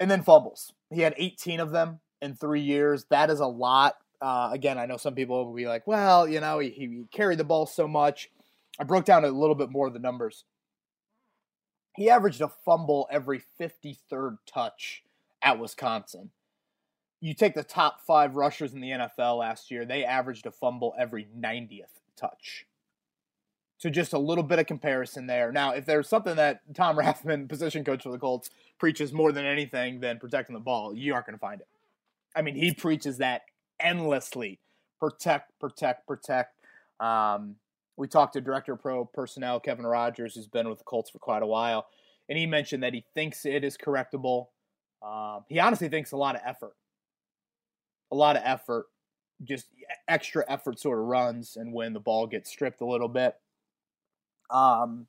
And 0.00 0.10
then 0.10 0.22
fumbles. 0.22 0.72
He 0.90 1.02
had 1.02 1.14
18 1.16 1.60
of 1.60 1.70
them 1.70 2.00
in 2.22 2.34
three 2.34 2.62
years. 2.62 3.04
That 3.10 3.30
is 3.30 3.40
a 3.40 3.46
lot. 3.46 3.96
Uh, 4.20 4.50
again, 4.52 4.78
I 4.78 4.86
know 4.86 4.96
some 4.96 5.14
people 5.14 5.44
will 5.44 5.54
be 5.54 5.66
like, 5.66 5.86
well, 5.86 6.26
you 6.26 6.40
know, 6.40 6.58
he, 6.58 6.70
he 6.70 7.04
carried 7.12 7.38
the 7.38 7.44
ball 7.44 7.66
so 7.66 7.86
much. 7.86 8.30
I 8.80 8.84
broke 8.84 9.04
down 9.04 9.24
a 9.24 9.28
little 9.28 9.54
bit 9.54 9.70
more 9.70 9.86
of 9.86 9.92
the 9.92 9.98
numbers. 9.98 10.44
He 11.94 12.08
averaged 12.08 12.40
a 12.40 12.48
fumble 12.48 13.06
every 13.10 13.42
53rd 13.60 14.38
touch 14.46 15.02
at 15.42 15.58
Wisconsin. 15.58 16.30
You 17.20 17.34
take 17.34 17.54
the 17.54 17.62
top 17.62 18.00
five 18.06 18.34
rushers 18.34 18.74
in 18.74 18.80
the 18.80 18.90
NFL 18.90 19.38
last 19.38 19.70
year, 19.70 19.84
they 19.84 20.04
averaged 20.04 20.46
a 20.46 20.50
fumble 20.50 20.94
every 20.98 21.28
90th 21.38 22.00
touch. 22.16 22.66
So 23.78 23.90
just 23.90 24.12
a 24.12 24.18
little 24.18 24.44
bit 24.44 24.60
of 24.60 24.66
comparison 24.66 25.26
there. 25.26 25.50
Now, 25.50 25.72
if 25.72 25.86
there's 25.86 26.08
something 26.08 26.36
that 26.36 26.60
Tom 26.74 26.96
Rathman, 26.98 27.48
position 27.48 27.84
coach 27.84 28.04
for 28.04 28.12
the 28.12 28.18
Colts, 28.18 28.50
preaches 28.78 29.12
more 29.12 29.32
than 29.32 29.44
anything 29.44 30.00
than 30.00 30.18
protecting 30.18 30.54
the 30.54 30.60
ball, 30.60 30.94
you 30.94 31.14
aren't 31.14 31.26
going 31.26 31.34
to 31.34 31.40
find 31.40 31.60
it. 31.60 31.66
I 32.34 32.42
mean, 32.42 32.54
he 32.54 32.72
preaches 32.72 33.18
that 33.18 33.42
endlessly. 33.80 34.60
Protect, 35.00 35.58
protect, 35.58 36.06
protect. 36.06 36.56
Um, 37.00 37.56
we 37.96 38.06
talked 38.06 38.34
to 38.34 38.40
director 38.40 38.74
of 38.74 38.80
pro 38.80 39.04
personnel 39.04 39.60
Kevin 39.60 39.84
Rogers, 39.84 40.36
who's 40.36 40.46
been 40.46 40.68
with 40.68 40.78
the 40.78 40.84
Colts 40.84 41.10
for 41.10 41.18
quite 41.18 41.42
a 41.42 41.46
while, 41.46 41.86
and 42.28 42.38
he 42.38 42.46
mentioned 42.46 42.82
that 42.84 42.94
he 42.94 43.04
thinks 43.14 43.44
it 43.44 43.64
is 43.64 43.76
correctable. 43.76 44.46
Um, 45.04 45.44
he 45.48 45.58
honestly 45.58 45.88
thinks 45.88 46.12
a 46.12 46.16
lot 46.16 46.36
of 46.36 46.42
effort, 46.44 46.74
a 48.10 48.14
lot 48.14 48.36
of 48.36 48.42
effort, 48.44 48.86
just 49.42 49.66
extra 50.06 50.44
effort 50.48 50.78
sort 50.78 50.98
of 50.98 51.06
runs, 51.06 51.56
and 51.56 51.72
when 51.72 51.92
the 51.92 52.00
ball 52.00 52.26
gets 52.26 52.50
stripped 52.50 52.80
a 52.80 52.86
little 52.86 53.08
bit. 53.08 53.34
Um, 54.50 55.06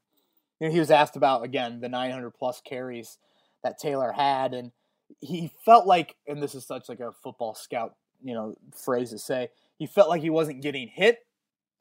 you 0.59 0.67
know, 0.67 0.73
he 0.73 0.79
was 0.79 0.91
asked 0.91 1.15
about 1.15 1.43
again 1.43 1.81
the 1.81 1.89
900 1.89 2.31
plus 2.31 2.61
carries 2.61 3.17
that 3.63 3.77
Taylor 3.77 4.11
had, 4.11 4.53
and 4.53 4.71
he 5.19 5.51
felt 5.63 5.85
like, 5.85 6.15
and 6.27 6.41
this 6.41 6.55
is 6.55 6.65
such 6.65 6.89
like 6.89 6.99
a 6.99 7.11
football 7.23 7.53
scout, 7.53 7.95
you 8.23 8.33
know, 8.33 8.55
phrase 8.75 9.11
to 9.11 9.19
say, 9.19 9.49
he 9.77 9.85
felt 9.85 10.09
like 10.09 10.21
he 10.21 10.29
wasn't 10.29 10.61
getting 10.61 10.87
hit 10.87 11.19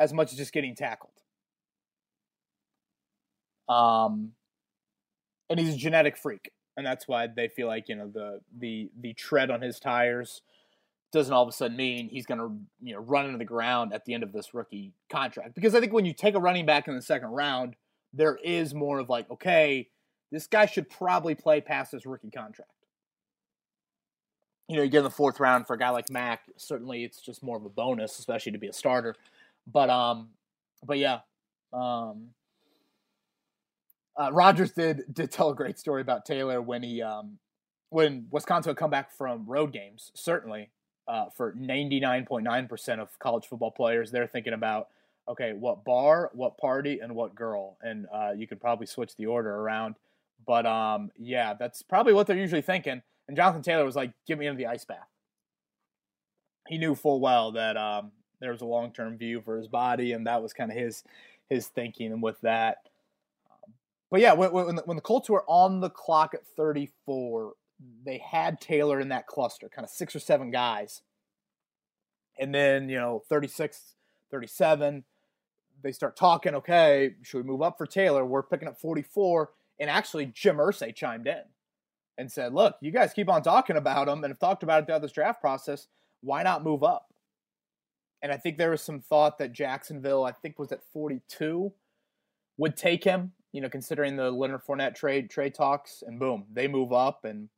as 0.00 0.12
much 0.12 0.32
as 0.32 0.38
just 0.38 0.52
getting 0.52 0.74
tackled. 0.74 1.12
Um, 3.68 4.32
and 5.48 5.58
he's 5.58 5.74
a 5.74 5.78
genetic 5.78 6.16
freak, 6.16 6.50
and 6.76 6.86
that's 6.86 7.06
why 7.06 7.26
they 7.26 7.48
feel 7.48 7.66
like 7.66 7.88
you 7.88 7.96
know 7.96 8.08
the 8.08 8.40
the 8.58 8.90
the 9.00 9.12
tread 9.14 9.50
on 9.50 9.60
his 9.60 9.78
tires 9.78 10.42
doesn't 11.12 11.32
all 11.32 11.42
of 11.42 11.48
a 11.48 11.52
sudden 11.52 11.76
mean 11.76 12.08
he's 12.08 12.26
going 12.26 12.40
to 12.40 12.56
you 12.82 12.94
know 12.94 13.00
run 13.00 13.26
into 13.26 13.38
the 13.38 13.44
ground 13.44 13.92
at 13.92 14.04
the 14.04 14.14
end 14.14 14.22
of 14.22 14.32
this 14.32 14.54
rookie 14.54 14.92
contract. 15.10 15.54
Because 15.54 15.74
I 15.74 15.80
think 15.80 15.92
when 15.92 16.06
you 16.06 16.14
take 16.14 16.34
a 16.34 16.40
running 16.40 16.66
back 16.66 16.88
in 16.88 16.96
the 16.96 17.02
second 17.02 17.28
round, 17.28 17.76
there 18.14 18.38
is 18.42 18.74
more 18.74 18.98
of 18.98 19.08
like, 19.08 19.30
okay, 19.30 19.88
this 20.30 20.46
guy 20.46 20.66
should 20.66 20.88
probably 20.88 21.34
play 21.34 21.60
past 21.60 21.92
his 21.92 22.06
rookie 22.06 22.30
contract. 22.30 22.70
You 24.68 24.76
know, 24.76 24.82
you 24.82 24.88
get 24.88 24.98
in 24.98 25.04
the 25.04 25.10
fourth 25.10 25.38
round 25.38 25.66
for 25.66 25.74
a 25.74 25.78
guy 25.78 25.90
like 25.90 26.08
Mack. 26.08 26.40
Certainly, 26.56 27.04
it's 27.04 27.20
just 27.20 27.42
more 27.42 27.58
of 27.58 27.64
a 27.66 27.68
bonus, 27.68 28.18
especially 28.18 28.52
to 28.52 28.58
be 28.58 28.68
a 28.68 28.72
starter. 28.72 29.14
But 29.70 29.90
um, 29.90 30.30
but 30.82 30.96
yeah, 30.96 31.20
um, 31.74 32.28
uh, 34.16 34.30
Rodgers 34.32 34.72
did 34.72 35.04
did 35.12 35.30
tell 35.30 35.50
a 35.50 35.54
great 35.54 35.78
story 35.78 36.02
about 36.02 36.24
Taylor 36.24 36.60
when 36.60 36.82
he 36.82 37.02
um, 37.02 37.38
when 37.90 38.26
Wisconsin 38.30 38.70
would 38.70 38.76
come 38.76 38.90
back 38.90 39.10
from 39.10 39.46
road 39.46 39.72
games. 39.72 40.10
Certainly, 40.14 40.70
uh, 41.08 41.26
for 41.30 41.54
ninety 41.56 42.00
nine 42.00 42.26
point 42.26 42.44
nine 42.44 42.68
percent 42.68 43.00
of 43.00 43.18
college 43.18 43.46
football 43.46 43.70
players, 43.70 44.10
they're 44.10 44.26
thinking 44.26 44.52
about 44.52 44.88
okay, 45.28 45.52
what 45.52 45.84
bar, 45.84 46.30
what 46.34 46.58
party, 46.58 46.98
and 47.00 47.14
what 47.14 47.34
girl, 47.34 47.78
and 47.82 48.06
uh, 48.12 48.32
you 48.36 48.46
could 48.46 48.60
probably 48.60 48.86
switch 48.86 49.16
the 49.16 49.26
order 49.26 49.54
around. 49.54 49.94
But 50.46 50.66
um, 50.66 51.10
yeah, 51.16 51.54
that's 51.54 51.82
probably 51.82 52.12
what 52.12 52.26
they're 52.26 52.36
usually 52.36 52.62
thinking. 52.62 53.02
And 53.28 53.36
Jonathan 53.36 53.62
Taylor 53.62 53.84
was 53.84 53.96
like, 53.96 54.12
"Get 54.26 54.38
me 54.38 54.46
into 54.46 54.58
the 54.58 54.66
ice 54.66 54.84
bath." 54.84 55.08
He 56.68 56.78
knew 56.78 56.94
full 56.94 57.20
well 57.20 57.52
that 57.52 57.76
um, 57.76 58.12
there 58.40 58.52
was 58.52 58.60
a 58.60 58.66
long 58.66 58.92
term 58.92 59.16
view 59.16 59.40
for 59.40 59.56
his 59.56 59.68
body, 59.68 60.12
and 60.12 60.26
that 60.26 60.42
was 60.42 60.52
kind 60.52 60.70
of 60.70 60.76
his 60.76 61.04
his 61.48 61.68
thinking. 61.68 62.12
And 62.12 62.22
with 62.22 62.40
that, 62.42 62.88
but 64.12 64.20
yeah, 64.20 64.34
when, 64.34 64.52
when, 64.52 64.76
the, 64.76 64.82
when 64.84 64.96
the 64.96 65.00
Colts 65.00 65.30
were 65.30 65.42
on 65.48 65.80
the 65.80 65.88
clock 65.88 66.34
at 66.34 66.46
34, 66.46 67.54
they 68.04 68.18
had 68.18 68.60
Taylor 68.60 69.00
in 69.00 69.08
that 69.08 69.26
cluster, 69.26 69.70
kind 69.70 69.86
of 69.86 69.90
six 69.90 70.14
or 70.14 70.20
seven 70.20 70.50
guys. 70.50 71.00
And 72.38 72.54
then, 72.54 72.90
you 72.90 72.98
know, 72.98 73.22
36, 73.30 73.94
37, 74.30 75.04
they 75.82 75.92
start 75.92 76.14
talking, 76.14 76.54
okay, 76.56 77.14
should 77.22 77.38
we 77.38 77.50
move 77.50 77.62
up 77.62 77.78
for 77.78 77.86
Taylor? 77.86 78.22
We're 78.22 78.42
picking 78.42 78.68
up 78.68 78.78
44. 78.78 79.48
And 79.80 79.88
actually, 79.88 80.26
Jim 80.26 80.58
Irsay 80.58 80.94
chimed 80.94 81.26
in 81.26 81.44
and 82.18 82.30
said, 82.30 82.52
look, 82.52 82.76
you 82.82 82.90
guys 82.90 83.14
keep 83.14 83.30
on 83.30 83.42
talking 83.42 83.78
about 83.78 84.08
him 84.08 84.22
and 84.24 84.30
have 84.30 84.38
talked 84.38 84.62
about 84.62 84.82
it 84.82 84.86
throughout 84.86 85.00
this 85.00 85.12
draft 85.12 85.40
process. 85.40 85.88
Why 86.20 86.42
not 86.42 86.62
move 86.62 86.84
up? 86.84 87.14
And 88.20 88.30
I 88.30 88.36
think 88.36 88.58
there 88.58 88.72
was 88.72 88.82
some 88.82 89.00
thought 89.00 89.38
that 89.38 89.52
Jacksonville, 89.52 90.22
I 90.22 90.32
think 90.32 90.58
was 90.58 90.70
at 90.70 90.84
42, 90.92 91.72
would 92.58 92.76
take 92.76 93.04
him 93.04 93.32
you 93.52 93.60
know, 93.60 93.68
considering 93.68 94.16
the 94.16 94.30
Leonard 94.30 94.64
Fournette 94.64 94.94
trade 94.94 95.30
trade 95.30 95.54
talks, 95.54 96.02
and 96.06 96.18
boom, 96.18 96.46
they 96.52 96.66
move 96.66 96.92
up, 96.92 97.24
and 97.24 97.48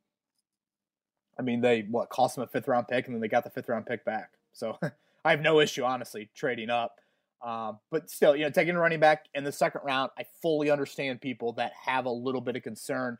I 1.39 1.41
mean, 1.41 1.61
they 1.61 1.85
what 1.89 2.09
cost 2.09 2.35
them 2.35 2.43
a 2.43 2.47
fifth 2.47 2.67
round 2.67 2.87
pick, 2.87 3.05
and 3.05 3.15
then 3.15 3.21
they 3.21 3.27
got 3.27 3.43
the 3.43 3.49
fifth 3.49 3.69
round 3.69 3.85
pick 3.85 4.03
back. 4.05 4.31
So 4.53 4.77
I 5.25 5.31
have 5.31 5.41
no 5.41 5.59
issue, 5.59 5.83
honestly, 5.83 6.29
trading 6.35 6.69
up. 6.69 6.99
Um, 7.45 7.79
but 7.91 8.09
still, 8.09 8.35
you 8.35 8.43
know, 8.43 8.49
taking 8.49 8.75
a 8.75 8.79
running 8.79 8.99
back 8.99 9.25
in 9.33 9.43
the 9.43 9.51
second 9.51 9.81
round, 9.83 10.11
I 10.17 10.25
fully 10.41 10.69
understand 10.69 11.21
people 11.21 11.53
that 11.53 11.73
have 11.85 12.05
a 12.05 12.11
little 12.11 12.41
bit 12.41 12.55
of 12.55 12.63
concern. 12.63 13.17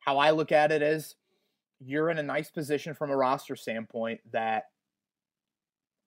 How 0.00 0.18
I 0.18 0.30
look 0.30 0.52
at 0.52 0.72
it 0.72 0.82
is, 0.82 1.14
you're 1.80 2.10
in 2.10 2.18
a 2.18 2.22
nice 2.22 2.50
position 2.50 2.94
from 2.94 3.10
a 3.10 3.16
roster 3.16 3.56
standpoint 3.56 4.20
that 4.32 4.64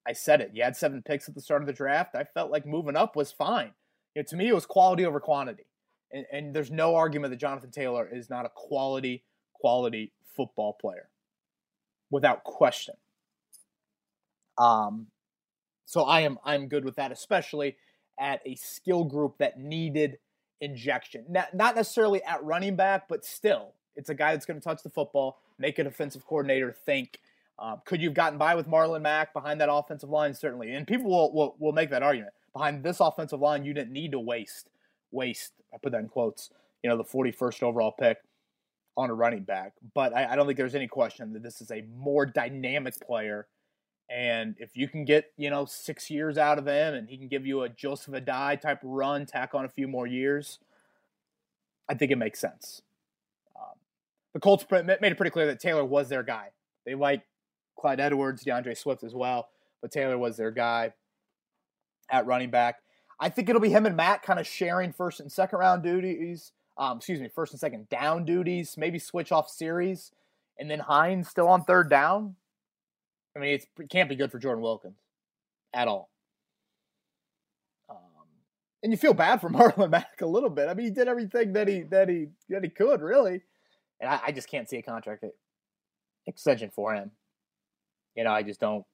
I 0.06 0.12
said 0.12 0.40
it. 0.40 0.52
You 0.54 0.62
had 0.62 0.76
seven 0.76 1.02
picks 1.02 1.28
at 1.28 1.34
the 1.34 1.40
start 1.40 1.62
of 1.62 1.66
the 1.66 1.72
draft. 1.72 2.14
I 2.14 2.24
felt 2.24 2.50
like 2.50 2.66
moving 2.66 2.96
up 2.96 3.16
was 3.16 3.32
fine. 3.32 3.72
You 4.14 4.22
know, 4.22 4.26
to 4.28 4.36
me, 4.36 4.48
it 4.48 4.54
was 4.54 4.64
quality 4.64 5.04
over 5.04 5.18
quantity 5.18 5.66
and, 6.12 6.26
and 6.32 6.54
there's 6.54 6.70
no 6.70 6.94
argument 6.94 7.30
that 7.32 7.38
Jonathan 7.38 7.70
Taylor 7.70 8.08
is 8.10 8.30
not 8.30 8.46
a 8.46 8.50
quality, 8.54 9.24
quality 9.52 10.12
football 10.36 10.74
player, 10.80 11.08
without 12.10 12.44
question. 12.44 12.94
Um, 14.58 15.08
so 15.84 16.02
I 16.04 16.22
am 16.22 16.38
I'm 16.44 16.68
good 16.68 16.84
with 16.84 16.96
that, 16.96 17.12
especially 17.12 17.76
at 18.18 18.40
a 18.46 18.54
skill 18.54 19.04
group 19.04 19.38
that 19.38 19.58
needed 19.58 20.18
injection. 20.60 21.26
Not, 21.28 21.54
not 21.54 21.76
necessarily 21.76 22.22
at 22.24 22.42
running 22.42 22.76
back, 22.76 23.08
but 23.08 23.24
still, 23.24 23.74
it's 23.94 24.08
a 24.08 24.14
guy 24.14 24.32
that's 24.32 24.46
going 24.46 24.58
to 24.58 24.64
touch 24.64 24.82
the 24.82 24.90
football, 24.90 25.38
make 25.58 25.78
a 25.78 25.84
defensive 25.84 26.26
coordinator 26.26 26.72
think. 26.72 27.18
Um, 27.58 27.80
could 27.84 28.00
you 28.02 28.08
have 28.08 28.14
gotten 28.14 28.38
by 28.38 28.54
with 28.54 28.68
Marlon 28.68 29.02
Mack 29.02 29.32
behind 29.32 29.60
that 29.60 29.70
offensive 29.70 30.10
line? 30.10 30.34
Certainly, 30.34 30.74
and 30.74 30.86
people 30.86 31.10
will, 31.10 31.32
will 31.32 31.56
will 31.58 31.72
make 31.72 31.90
that 31.90 32.02
argument. 32.02 32.32
Behind 32.52 32.82
this 32.82 33.00
offensive 33.00 33.40
line, 33.40 33.64
you 33.64 33.72
didn't 33.74 33.92
need 33.92 34.12
to 34.12 34.20
waste 34.20 34.70
waste, 35.16 35.52
I 35.74 35.78
put 35.82 35.90
that 35.92 36.00
in 36.00 36.08
quotes, 36.08 36.50
you 36.82 36.90
know, 36.90 36.96
the 36.96 37.04
41st 37.04 37.64
overall 37.64 37.92
pick 37.92 38.18
on 38.96 39.10
a 39.10 39.14
running 39.14 39.42
back. 39.42 39.72
But 39.94 40.14
I, 40.14 40.32
I 40.32 40.36
don't 40.36 40.46
think 40.46 40.56
there's 40.56 40.74
any 40.74 40.86
question 40.86 41.32
that 41.32 41.42
this 41.42 41.60
is 41.60 41.70
a 41.70 41.82
more 41.96 42.24
dynamic 42.26 42.94
player. 43.00 43.48
And 44.08 44.54
if 44.58 44.76
you 44.76 44.88
can 44.88 45.04
get, 45.04 45.32
you 45.36 45.50
know, 45.50 45.64
six 45.64 46.10
years 46.10 46.38
out 46.38 46.58
of 46.58 46.66
him 46.66 46.94
and 46.94 47.08
he 47.08 47.16
can 47.16 47.28
give 47.28 47.44
you 47.44 47.62
a 47.62 47.68
Joseph 47.68 48.14
Addai 48.14 48.60
type 48.60 48.78
run, 48.84 49.26
tack 49.26 49.54
on 49.54 49.64
a 49.64 49.68
few 49.68 49.88
more 49.88 50.06
years, 50.06 50.60
I 51.88 51.94
think 51.94 52.12
it 52.12 52.16
makes 52.16 52.38
sense. 52.38 52.82
Um, 53.56 53.74
the 54.32 54.40
Colts 54.40 54.64
made 54.70 54.88
it 55.00 55.16
pretty 55.16 55.30
clear 55.30 55.46
that 55.46 55.60
Taylor 55.60 55.84
was 55.84 56.08
their 56.08 56.22
guy. 56.22 56.50
They 56.84 56.94
like 56.94 57.22
Clyde 57.78 58.00
Edwards, 58.00 58.44
D'Andre 58.44 58.74
Swift 58.74 59.02
as 59.02 59.14
well, 59.14 59.48
but 59.82 59.90
Taylor 59.90 60.18
was 60.18 60.36
their 60.36 60.52
guy 60.52 60.92
at 62.10 62.26
running 62.26 62.50
back. 62.50 62.76
I 63.18 63.28
think 63.28 63.48
it'll 63.48 63.60
be 63.60 63.70
him 63.70 63.86
and 63.86 63.96
Mack 63.96 64.22
kind 64.22 64.38
of 64.38 64.46
sharing 64.46 64.92
first 64.92 65.20
and 65.20 65.30
second 65.32 65.58
round 65.58 65.82
duties. 65.82 66.52
Um, 66.78 66.98
excuse 66.98 67.20
me, 67.20 67.28
first 67.28 67.52
and 67.52 67.60
second 67.60 67.88
down 67.88 68.24
duties. 68.24 68.76
Maybe 68.76 68.98
switch 68.98 69.32
off 69.32 69.48
series, 69.48 70.12
and 70.58 70.70
then 70.70 70.80
Hines 70.80 71.28
still 71.28 71.48
on 71.48 71.64
third 71.64 71.88
down. 71.88 72.36
I 73.34 73.38
mean, 73.38 73.54
it 73.54 73.66
can't 73.90 74.08
be 74.08 74.16
good 74.16 74.30
for 74.30 74.38
Jordan 74.38 74.62
Wilkins 74.62 74.98
at 75.74 75.88
all. 75.88 76.10
Um, 77.88 77.96
and 78.82 78.92
you 78.92 78.98
feel 78.98 79.14
bad 79.14 79.40
for 79.40 79.48
Marlon 79.50 79.90
Mack 79.90 80.20
a 80.20 80.26
little 80.26 80.50
bit. 80.50 80.68
I 80.68 80.74
mean, 80.74 80.86
he 80.86 80.92
did 80.92 81.08
everything 81.08 81.54
that 81.54 81.68
he 81.68 81.82
that 81.82 82.08
he 82.08 82.28
that 82.50 82.64
he 82.64 82.70
could 82.70 83.00
really, 83.00 83.42
and 84.00 84.10
I, 84.10 84.20
I 84.26 84.32
just 84.32 84.50
can't 84.50 84.68
see 84.68 84.76
a 84.76 84.82
contract 84.82 85.24
extension 86.26 86.70
for 86.74 86.94
him. 86.94 87.12
You 88.14 88.24
know, 88.24 88.32
I 88.32 88.42
just 88.42 88.60
don't. 88.60 88.84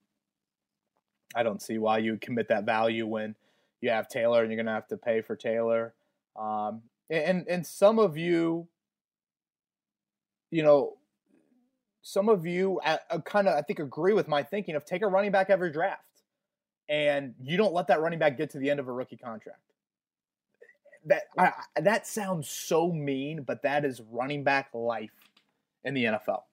I 1.35 1.43
don't 1.43 1.61
see 1.61 1.77
why 1.77 1.97
you 1.97 2.11
would 2.11 2.21
commit 2.21 2.47
that 2.49 2.63
value 2.63 3.07
when 3.07 3.35
you 3.83 3.89
have 3.89 4.07
Taylor 4.07 4.41
and 4.41 4.49
you're 4.49 4.55
going 4.55 4.67
to 4.67 4.71
have 4.71 4.87
to 4.87 4.97
pay 4.97 5.21
for 5.21 5.35
Taylor. 5.35 5.93
Um, 6.37 6.83
and 7.09 7.45
and 7.49 7.67
some 7.67 7.99
of 7.99 8.17
you, 8.17 8.67
you 10.51 10.63
know, 10.63 10.93
some 12.01 12.29
of 12.29 12.45
you 12.45 12.79
kind 13.25 13.49
of 13.49 13.55
I 13.55 13.61
think 13.61 13.79
agree 13.79 14.13
with 14.13 14.29
my 14.29 14.41
thinking 14.41 14.75
of 14.75 14.85
take 14.85 15.01
a 15.01 15.07
running 15.07 15.31
back 15.31 15.49
every 15.49 15.69
draft, 15.69 16.01
and 16.87 17.35
you 17.43 17.57
don't 17.57 17.73
let 17.73 17.87
that 17.87 17.99
running 17.99 18.19
back 18.19 18.37
get 18.37 18.51
to 18.51 18.57
the 18.57 18.69
end 18.69 18.79
of 18.79 18.87
a 18.87 18.91
rookie 18.91 19.17
contract. 19.17 19.59
That 21.05 21.23
I, 21.37 21.51
that 21.81 22.07
sounds 22.07 22.49
so 22.49 22.89
mean, 22.89 23.43
but 23.43 23.63
that 23.63 23.83
is 23.83 24.01
running 24.09 24.45
back 24.45 24.69
life 24.73 25.11
in 25.83 25.93
the 25.93 26.05
NFL. 26.05 26.43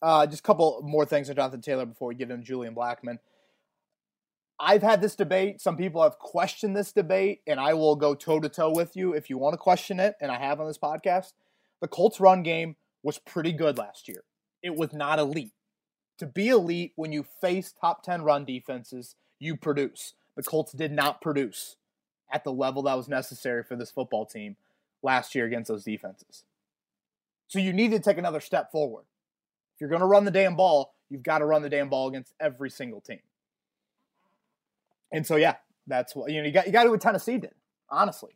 Uh, 0.00 0.26
just 0.26 0.40
a 0.40 0.42
couple 0.44 0.80
more 0.82 1.04
things 1.04 1.28
on 1.28 1.34
Jonathan 1.34 1.60
Taylor 1.60 1.84
before 1.84 2.08
we 2.08 2.14
give 2.14 2.30
him 2.30 2.44
Julian 2.44 2.74
Blackmon. 2.74 3.18
I've 4.62 4.82
had 4.82 5.00
this 5.00 5.16
debate. 5.16 5.60
Some 5.62 5.78
people 5.78 6.02
have 6.02 6.18
questioned 6.18 6.76
this 6.76 6.92
debate, 6.92 7.40
and 7.46 7.58
I 7.58 7.72
will 7.72 7.96
go 7.96 8.14
toe 8.14 8.40
to 8.40 8.48
toe 8.48 8.70
with 8.70 8.94
you 8.94 9.14
if 9.14 9.30
you 9.30 9.38
want 9.38 9.54
to 9.54 9.58
question 9.58 9.98
it, 9.98 10.16
and 10.20 10.30
I 10.30 10.38
have 10.38 10.60
on 10.60 10.66
this 10.66 10.78
podcast. 10.78 11.32
The 11.80 11.88
Colts' 11.88 12.20
run 12.20 12.42
game 12.42 12.76
was 13.02 13.18
pretty 13.18 13.52
good 13.52 13.78
last 13.78 14.06
year. 14.06 14.22
It 14.62 14.76
was 14.76 14.92
not 14.92 15.18
elite. 15.18 15.54
To 16.18 16.26
be 16.26 16.48
elite, 16.48 16.92
when 16.96 17.10
you 17.10 17.24
face 17.40 17.72
top 17.72 18.02
10 18.02 18.20
run 18.22 18.44
defenses, 18.44 19.16
you 19.38 19.56
produce. 19.56 20.12
The 20.36 20.42
Colts 20.42 20.72
did 20.72 20.92
not 20.92 21.22
produce 21.22 21.76
at 22.30 22.44
the 22.44 22.52
level 22.52 22.82
that 22.82 22.98
was 22.98 23.08
necessary 23.08 23.64
for 23.64 23.76
this 23.76 23.90
football 23.90 24.26
team 24.26 24.56
last 25.02 25.34
year 25.34 25.46
against 25.46 25.68
those 25.68 25.84
defenses. 25.84 26.44
So 27.48 27.58
you 27.58 27.72
need 27.72 27.92
to 27.92 27.98
take 27.98 28.18
another 28.18 28.40
step 28.40 28.70
forward. 28.70 29.06
If 29.74 29.80
you're 29.80 29.88
going 29.88 30.02
to 30.02 30.06
run 30.06 30.26
the 30.26 30.30
damn 30.30 30.54
ball, 30.54 30.92
you've 31.08 31.22
got 31.22 31.38
to 31.38 31.46
run 31.46 31.62
the 31.62 31.70
damn 31.70 31.88
ball 31.88 32.08
against 32.08 32.34
every 32.38 32.68
single 32.68 33.00
team. 33.00 33.20
And 35.12 35.26
so 35.26 35.36
yeah, 35.36 35.56
that's 35.86 36.14
what 36.14 36.30
you 36.30 36.40
know. 36.40 36.46
You 36.46 36.52
got 36.52 36.66
you 36.66 36.72
got 36.72 36.82
to 36.82 36.88
do 36.88 36.92
what 36.92 37.00
Tennessee 37.00 37.38
did, 37.38 37.54
honestly, 37.88 38.32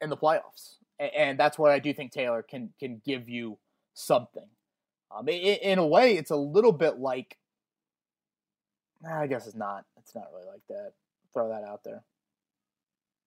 in 0.00 0.10
the 0.10 0.16
playoffs, 0.16 0.76
and, 0.98 1.10
and 1.14 1.38
that's 1.38 1.58
what 1.58 1.72
I 1.72 1.78
do 1.78 1.92
think 1.92 2.12
Taylor 2.12 2.42
can 2.42 2.70
can 2.78 3.00
give 3.04 3.28
you 3.28 3.58
something. 3.94 4.48
Um, 5.14 5.28
in, 5.28 5.34
in 5.34 5.78
a 5.78 5.86
way, 5.86 6.16
it's 6.16 6.30
a 6.30 6.36
little 6.36 6.72
bit 6.72 6.98
like. 6.98 7.38
I 9.06 9.26
guess 9.26 9.46
it's 9.46 9.56
not. 9.56 9.84
It's 9.98 10.14
not 10.14 10.28
really 10.32 10.46
like 10.46 10.62
that. 10.68 10.92
Throw 11.34 11.48
that 11.50 11.64
out 11.64 11.84
there. 11.84 12.02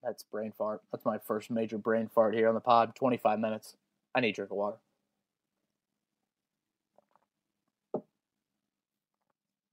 That's 0.04 0.24
brain 0.24 0.52
fart. 0.58 0.82
That's 0.92 1.06
my 1.06 1.18
first 1.18 1.52
major 1.52 1.78
brain 1.78 2.10
fart 2.14 2.34
here 2.34 2.48
on 2.48 2.56
the 2.56 2.62
pod. 2.62 2.96
25 2.96 3.40
minutes. 3.40 3.76
I 4.16 4.22
need 4.22 4.30
a 4.30 4.34
drink 4.34 4.52
of 4.52 4.58
water. 4.58 4.78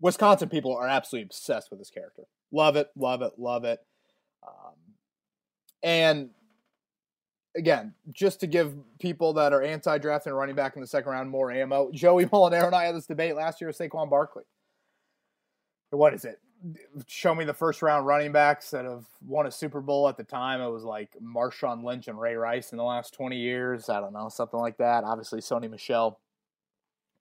Wisconsin 0.01 0.49
people 0.49 0.77
are 0.77 0.87
absolutely 0.87 1.25
obsessed 1.27 1.71
with 1.71 1.79
this 1.79 1.91
character. 1.91 2.25
Love 2.53 2.77
it, 2.77 2.91
love 2.97 3.23
it, 3.23 3.33
love 3.39 3.65
it. 3.65 3.81
Um, 4.47 4.75
and 5.83 6.31
again, 7.57 7.95
just 8.13 8.41
to 8.41 8.47
give 8.47 8.75
people 8.99 9.33
that 9.35 9.53
are 9.53 9.63
anti-drafting 9.63 10.33
running 10.33 10.55
back 10.55 10.77
in 10.77 10.83
the 10.83 10.87
second 10.87 11.11
round 11.11 11.31
more 11.31 11.51
ammo, 11.51 11.91
Joey 11.95 12.27
Molinaro 12.27 12.67
and 12.67 12.75
I 12.75 12.85
had 12.85 12.95
this 12.95 13.07
debate 13.07 13.35
last 13.35 13.61
year 13.61 13.69
with 13.69 13.79
Saquon 13.79 14.11
Barkley. 14.11 14.45
What 15.91 16.15
is 16.15 16.25
it? 16.25 16.41
Show 17.07 17.35
me 17.35 17.45
the 17.45 17.55
first 17.55 17.81
round 17.81 18.07
running 18.07 18.33
backs 18.33 18.71
that 18.71 18.85
have 18.85 19.07
won 19.25 19.47
a 19.47 19.51
Super 19.51 19.81
Bowl 19.81 20.09
at 20.09 20.17
the 20.17 20.25
time. 20.25 20.61
It 20.61 20.69
was 20.69 20.85
like 20.85 21.11
Marshawn 21.23 21.85
Lynch 21.85 22.09
and 22.09 22.19
Ray 22.19 22.35
Rice 22.35 22.73
in 22.73 22.79
the 22.79 22.85
last 22.85 23.15
20 23.15 23.37
years. 23.37 23.89
I 23.89 24.01
don't 24.01 24.13
know, 24.13 24.29
something 24.29 24.59
like 24.59 24.77
that. 24.79 25.05
Obviously, 25.05 25.41
Sony 25.41 25.71
Michel 25.71 26.19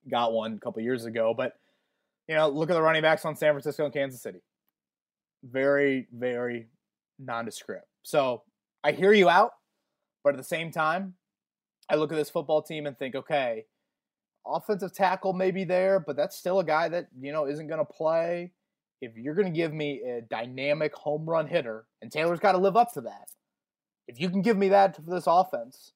got 0.10 0.34
one 0.34 0.54
a 0.54 0.60
couple 0.60 0.82
years 0.82 1.06
ago. 1.06 1.34
But, 1.36 1.54
you 2.28 2.36
know, 2.36 2.50
look 2.50 2.70
at 2.70 2.74
the 2.74 2.82
running 2.82 3.02
backs 3.02 3.26
on 3.26 3.36
San 3.36 3.54
Francisco 3.54 3.86
and 3.86 3.94
Kansas 3.94 4.22
City. 4.22 4.40
Very, 5.44 6.08
very 6.12 6.68
nondescript. 7.20 7.88
So 8.04 8.44
I 8.84 8.92
hear 8.92 9.14
you 9.14 9.30
out. 9.30 9.52
But 10.24 10.34
at 10.34 10.38
the 10.38 10.44
same 10.44 10.72
time, 10.72 11.14
I 11.88 11.96
look 11.96 12.12
at 12.12 12.16
this 12.16 12.32
football 12.32 12.64
team 12.64 12.88
and 12.88 12.98
think, 12.98 13.14
okay, 13.14 13.66
offensive 14.44 14.92
tackle 14.92 15.34
may 15.34 15.52
be 15.52 15.66
there, 15.66 16.00
but 16.00 16.16
that's 16.16 16.36
still 16.36 16.60
a 16.60 16.66
guy 16.66 16.90
that, 16.90 17.10
you 17.22 17.32
know, 17.32 17.46
isn't 17.46 17.68
going 17.68 17.78
to 17.78 17.86
play. 17.86 18.52
If 19.02 19.16
you're 19.18 19.36
going 19.36 19.54
to 19.54 19.56
give 19.56 19.72
me 19.72 20.02
a 20.02 20.22
dynamic 20.22 20.96
home 20.96 21.30
run 21.30 21.46
hitter, 21.46 21.86
and 22.02 22.12
Taylor's 22.12 22.40
got 22.40 22.54
to 22.54 22.58
live 22.58 22.76
up 22.76 22.92
to 22.94 23.02
that. 23.02 23.30
If 24.08 24.20
you 24.20 24.32
can 24.32 24.42
give 24.42 24.58
me 24.58 24.70
that 24.70 24.96
for 24.96 25.04
this 25.04 25.26
offense, 25.28 25.92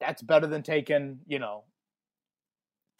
that's 0.00 0.20
better 0.20 0.46
than 0.46 0.62
taking, 0.62 1.20
you 1.26 1.38
know, 1.38 1.64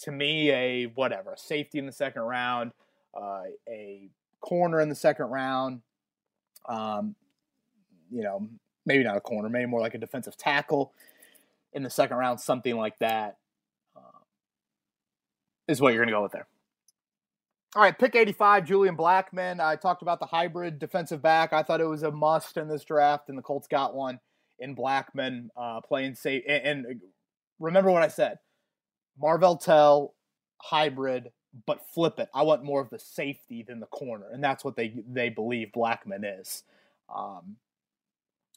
to 0.01 0.13
me, 0.13 0.51
a 0.51 0.85
whatever, 0.87 1.33
a 1.33 1.39
safety 1.39 1.79
in 1.79 1.87
the 1.87 1.93
second 1.93 2.23
round, 2.23 2.73
uh, 3.15 3.45
a 3.69 4.09
corner 4.41 4.81
in 4.81 4.89
the 4.89 4.95
second 4.95 5.27
round, 5.27 5.81
um, 6.69 7.15
you 8.11 8.23
know, 8.23 8.49
maybe 8.87 9.05
not 9.05 9.17
a 9.17 9.21
corner, 9.21 9.49
maybe 9.49 9.67
more 9.67 9.81
like 9.81 9.95
a 9.95 9.99
defensive 9.99 10.37
tackle 10.37 10.93
in 11.73 11.83
the 11.83 11.91
second 11.91 12.17
round, 12.17 12.41
something 12.41 12.77
like 12.77 12.99
that 12.99 13.39
uh, 13.97 14.21
is 15.69 15.81
what 15.81 15.93
you're 15.93 16.05
going 16.05 16.09
to 16.09 16.15
go 16.15 16.23
with 16.23 16.33
there. 16.33 16.47
All 17.77 17.83
right, 17.83 17.99
pick 17.99 18.15
85, 18.15 18.67
Julian 18.67 18.97
Blackmon. 18.97 19.59
I 19.59 19.75
talked 19.75 20.03
about 20.03 20.21
the 20.21 20.27
hybrid 20.27 20.79
defensive 20.79 21.21
back. 21.21 21.53
I 21.53 21.65
thought 21.65 21.81
it 21.81 21.89
was 21.89 22.05
a 22.05 22.13
must 22.13 22.57
in 22.57 22.69
this 22.69 22.85
draft, 22.85 23.29
and 23.29 23.37
the 23.37 23.43
Colts 23.43 23.67
got 23.67 23.97
one 23.97 24.21
in 24.61 24.77
Blackmon 24.77 25.49
uh, 25.57 25.81
playing 25.81 26.15
safe. 26.15 26.45
And, 26.47 26.87
and, 26.87 27.01
remember 27.59 27.91
what 27.91 28.03
I 28.03 28.09
said 28.09 28.39
Marvell 29.18 29.57
Tell, 29.57 30.14
hybrid, 30.59 31.31
but 31.66 31.87
flip 31.94 32.18
it. 32.18 32.29
I 32.35 32.42
want 32.42 32.64
more 32.64 32.81
of 32.81 32.90
the 32.90 32.98
safety 32.98 33.62
than 33.62 33.81
the 33.81 33.87
corner, 33.87 34.27
and 34.33 34.42
that's 34.42 34.64
what 34.64 34.77
they 34.77 34.94
they 35.09 35.29
believe 35.29 35.68
Blackmon 35.74 36.40
is. 36.40 36.64
Um, 37.14 37.57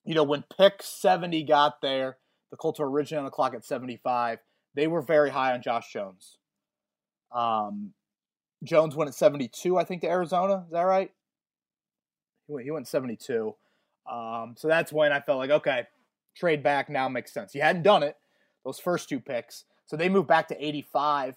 you 0.03 0.15
know, 0.15 0.23
when 0.23 0.43
pick 0.57 0.81
70 0.81 1.43
got 1.43 1.81
there, 1.81 2.17
the 2.49 2.57
Colts 2.57 2.79
were 2.79 2.89
originally 2.89 3.19
on 3.19 3.25
the 3.25 3.31
clock 3.31 3.53
at 3.53 3.65
75. 3.65 4.39
They 4.73 4.87
were 4.87 5.01
very 5.01 5.29
high 5.29 5.53
on 5.53 5.61
Josh 5.61 5.91
Jones. 5.91 6.37
Um, 7.31 7.93
Jones 8.63 8.95
went 8.95 9.09
at 9.09 9.15
72, 9.15 9.77
I 9.77 9.83
think, 9.83 10.01
to 10.01 10.07
Arizona. 10.07 10.63
Is 10.65 10.71
that 10.71 10.81
right? 10.81 11.11
He 12.47 12.53
went, 12.53 12.65
he 12.65 12.71
went 12.71 12.87
72. 12.87 13.53
Um, 14.09 14.55
so 14.57 14.69
that's 14.69 14.93
when 14.93 15.11
I 15.11 15.19
felt 15.19 15.39
like, 15.39 15.49
okay, 15.49 15.87
trade 16.35 16.63
back 16.63 16.89
now 16.89 17.09
makes 17.09 17.33
sense. 17.33 17.53
You 17.53 17.61
hadn't 17.61 17.83
done 17.83 18.03
it 18.03 18.15
those 18.67 18.79
first 18.79 19.07
two 19.07 19.19
picks. 19.19 19.63
So 19.87 19.95
they 19.95 20.09
moved 20.09 20.27
back 20.27 20.49
to 20.49 20.65
85. 20.65 21.35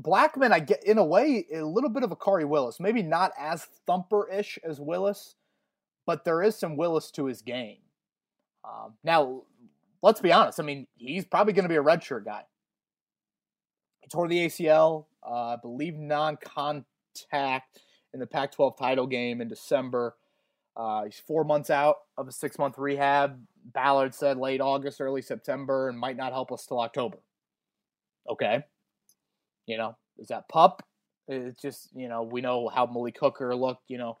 Blackmon, 0.00 0.52
I 0.52 0.60
get 0.60 0.84
in 0.84 0.98
a 0.98 1.04
way 1.04 1.46
a 1.54 1.62
little 1.62 1.90
bit 1.90 2.02
of 2.02 2.10
a 2.10 2.16
Khari 2.16 2.48
Willis, 2.48 2.80
maybe 2.80 3.02
not 3.02 3.32
as 3.38 3.66
thumper 3.86 4.28
ish 4.30 4.58
as 4.64 4.80
Willis, 4.80 5.36
but 6.06 6.24
there 6.24 6.42
is 6.42 6.56
some 6.56 6.76
Willis 6.76 7.10
to 7.12 7.26
his 7.26 7.42
game. 7.42 7.78
Um, 8.64 8.94
now, 9.04 9.42
let's 10.02 10.20
be 10.20 10.32
honest. 10.32 10.58
I 10.58 10.62
mean, 10.62 10.86
he's 10.96 11.24
probably 11.24 11.52
going 11.52 11.64
to 11.64 11.68
be 11.68 11.76
a 11.76 11.82
redshirt 11.82 12.24
guy. 12.24 12.44
He 14.00 14.08
tore 14.08 14.28
the 14.28 14.46
ACL, 14.46 15.06
uh, 15.26 15.54
I 15.54 15.56
believe, 15.56 15.96
non-contact 15.96 17.80
in 18.14 18.20
the 18.20 18.26
Pac-12 18.26 18.76
title 18.78 19.06
game 19.06 19.40
in 19.40 19.48
December. 19.48 20.16
Uh, 20.76 21.04
he's 21.04 21.20
four 21.26 21.44
months 21.44 21.68
out 21.68 21.96
of 22.16 22.28
a 22.28 22.32
six-month 22.32 22.78
rehab. 22.78 23.40
Ballard 23.64 24.14
said 24.14 24.38
late 24.38 24.60
August, 24.60 25.00
early 25.00 25.20
September, 25.20 25.88
and 25.88 25.98
might 25.98 26.16
not 26.16 26.32
help 26.32 26.50
us 26.52 26.64
till 26.64 26.80
October. 26.80 27.18
Okay, 28.28 28.64
you 29.66 29.76
know, 29.76 29.96
is 30.18 30.28
that 30.28 30.48
pup? 30.48 30.86
It's 31.28 31.60
just 31.60 31.88
you 31.94 32.08
know 32.08 32.22
we 32.22 32.40
know 32.40 32.68
how 32.68 32.86
Malik 32.86 33.18
Hooker 33.18 33.54
looked. 33.54 33.84
You 33.88 33.98
know, 33.98 34.18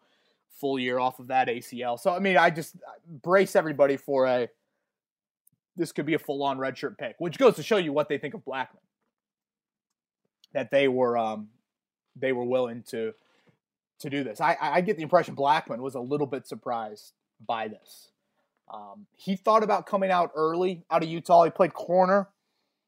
full 0.60 0.78
year 0.78 0.98
off 0.98 1.18
of 1.18 1.28
that 1.28 1.48
ACL. 1.48 1.98
So 1.98 2.14
I 2.14 2.18
mean, 2.18 2.36
I 2.36 2.50
just 2.50 2.76
brace 3.06 3.56
everybody 3.56 3.96
for 3.96 4.26
a 4.26 4.48
this 5.76 5.92
could 5.92 6.06
be 6.06 6.14
a 6.14 6.18
full 6.18 6.42
on 6.42 6.58
redshirt 6.58 6.98
pick, 6.98 7.16
which 7.18 7.38
goes 7.38 7.56
to 7.56 7.62
show 7.62 7.78
you 7.78 7.92
what 7.92 8.08
they 8.08 8.18
think 8.18 8.34
of 8.34 8.44
Blackmon. 8.44 8.76
That 10.52 10.70
they 10.70 10.88
were 10.88 11.16
um, 11.16 11.48
they 12.16 12.32
were 12.32 12.44
willing 12.44 12.82
to 12.88 13.12
to 14.00 14.10
do 14.10 14.24
this. 14.24 14.40
I, 14.40 14.56
I 14.60 14.80
get 14.80 14.96
the 14.96 15.02
impression 15.02 15.36
Blackmon 15.36 15.78
was 15.78 15.94
a 15.94 16.00
little 16.00 16.26
bit 16.26 16.46
surprised 16.46 17.12
by 17.46 17.68
this. 17.68 18.10
Um, 18.72 19.06
he 19.16 19.36
thought 19.36 19.62
about 19.62 19.86
coming 19.86 20.10
out 20.10 20.30
early 20.34 20.84
out 20.90 21.02
of 21.02 21.08
Utah. 21.08 21.44
He 21.44 21.50
played 21.50 21.74
corner 21.74 22.28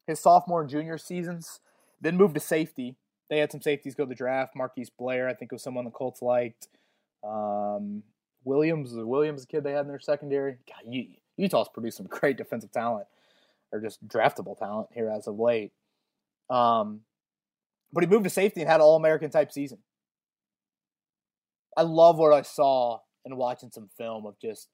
his 0.07 0.21
sophomore 0.21 0.61
and 0.61 0.71
junior 0.71 0.99
seasons, 0.99 1.61
then 2.01 2.17
moved 2.17 2.35
to 2.35 2.41
safety. 2.41 2.97
They 3.31 3.39
had 3.39 3.53
some 3.53 3.63
safeties 3.63 3.95
go 3.95 4.05
to 4.05 4.09
the 4.09 4.15
draft. 4.15 4.55
Marquise 4.55 4.91
Blair, 4.91 5.29
I 5.29 5.35
think, 5.35 5.53
was 5.53 5.63
someone 5.63 5.85
the 5.85 5.91
Colts 5.91 6.21
liked. 6.21 6.69
Um, 7.25 8.03
Williams, 8.45 8.93
the 8.93 9.07
Williams, 9.07 9.45
kid 9.45 9.65
they 9.65 9.73
had 9.73 9.83
in 9.83 9.89
their 9.89 10.01
secondary. 10.01 10.59
God, 10.69 10.93
Utah's 11.37 11.69
produced 11.73 11.97
some 11.97 12.07
great 12.11 12.37
defensive 12.37 12.73
talent, 12.73 13.07
or 13.73 13.81
just 13.81 14.07
draftable 14.07 14.59
talent 14.59 14.89
here 14.93 15.09
as 15.09 15.27
of 15.27 15.39
late. 15.39 15.73
Um, 16.51 17.01
but 17.93 18.03
he 18.03 18.11
moved 18.11 18.25
to 18.25 18.31
safety 18.31 18.61
and 18.61 18.69
had 18.69 18.81
an 18.81 18.83
All 18.83 18.97
American 18.97 19.31
type 19.31 19.53
season. 19.53 19.79
I 21.77 21.83
love 21.83 22.19
what 22.19 22.33
I 22.33 22.43
saw 22.43 23.01
in 23.25 23.37
watching 23.37 23.71
some 23.71 23.89
film 23.97 24.27
of 24.27 24.39
just 24.39 24.69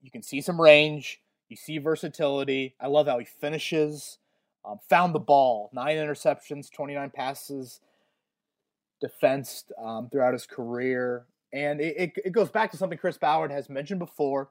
you 0.00 0.10
can 0.10 0.22
see 0.22 0.40
some 0.40 0.60
range, 0.60 1.20
you 1.48 1.56
see 1.56 1.78
versatility. 1.78 2.74
I 2.80 2.86
love 2.86 3.06
how 3.06 3.18
he 3.18 3.26
finishes. 3.26 4.18
Um, 4.64 4.78
found 4.88 5.14
the 5.14 5.20
ball, 5.20 5.70
nine 5.72 5.96
interceptions, 5.96 6.70
29 6.70 7.10
passes 7.10 7.80
defensed 9.00 9.72
um, 9.82 10.08
throughout 10.10 10.32
his 10.32 10.46
career. 10.46 11.24
And 11.52 11.80
it, 11.80 11.94
it, 11.96 12.12
it 12.26 12.32
goes 12.32 12.50
back 12.50 12.70
to 12.70 12.76
something 12.76 12.98
Chris 12.98 13.18
Ballard 13.18 13.50
has 13.50 13.68
mentioned 13.68 13.98
before. 13.98 14.50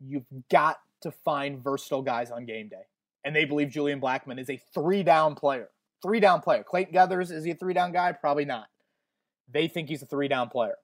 You've 0.00 0.26
got 0.50 0.78
to 1.02 1.10
find 1.10 1.62
versatile 1.62 2.02
guys 2.02 2.30
on 2.30 2.46
game 2.46 2.68
day. 2.68 2.86
And 3.24 3.34
they 3.34 3.44
believe 3.44 3.70
Julian 3.70 4.00
Blackmon 4.00 4.38
is 4.38 4.48
a 4.48 4.60
three 4.72 5.02
down 5.02 5.34
player. 5.34 5.68
Three 6.00 6.20
down 6.20 6.40
player. 6.40 6.62
Clayton 6.62 6.94
Geathers, 6.94 7.32
is 7.32 7.44
he 7.44 7.50
a 7.50 7.54
three 7.54 7.74
down 7.74 7.92
guy? 7.92 8.12
Probably 8.12 8.44
not. 8.44 8.68
They 9.52 9.66
think 9.68 9.88
he's 9.88 10.02
a 10.02 10.06
three 10.06 10.28
down 10.28 10.48
player. 10.48 10.76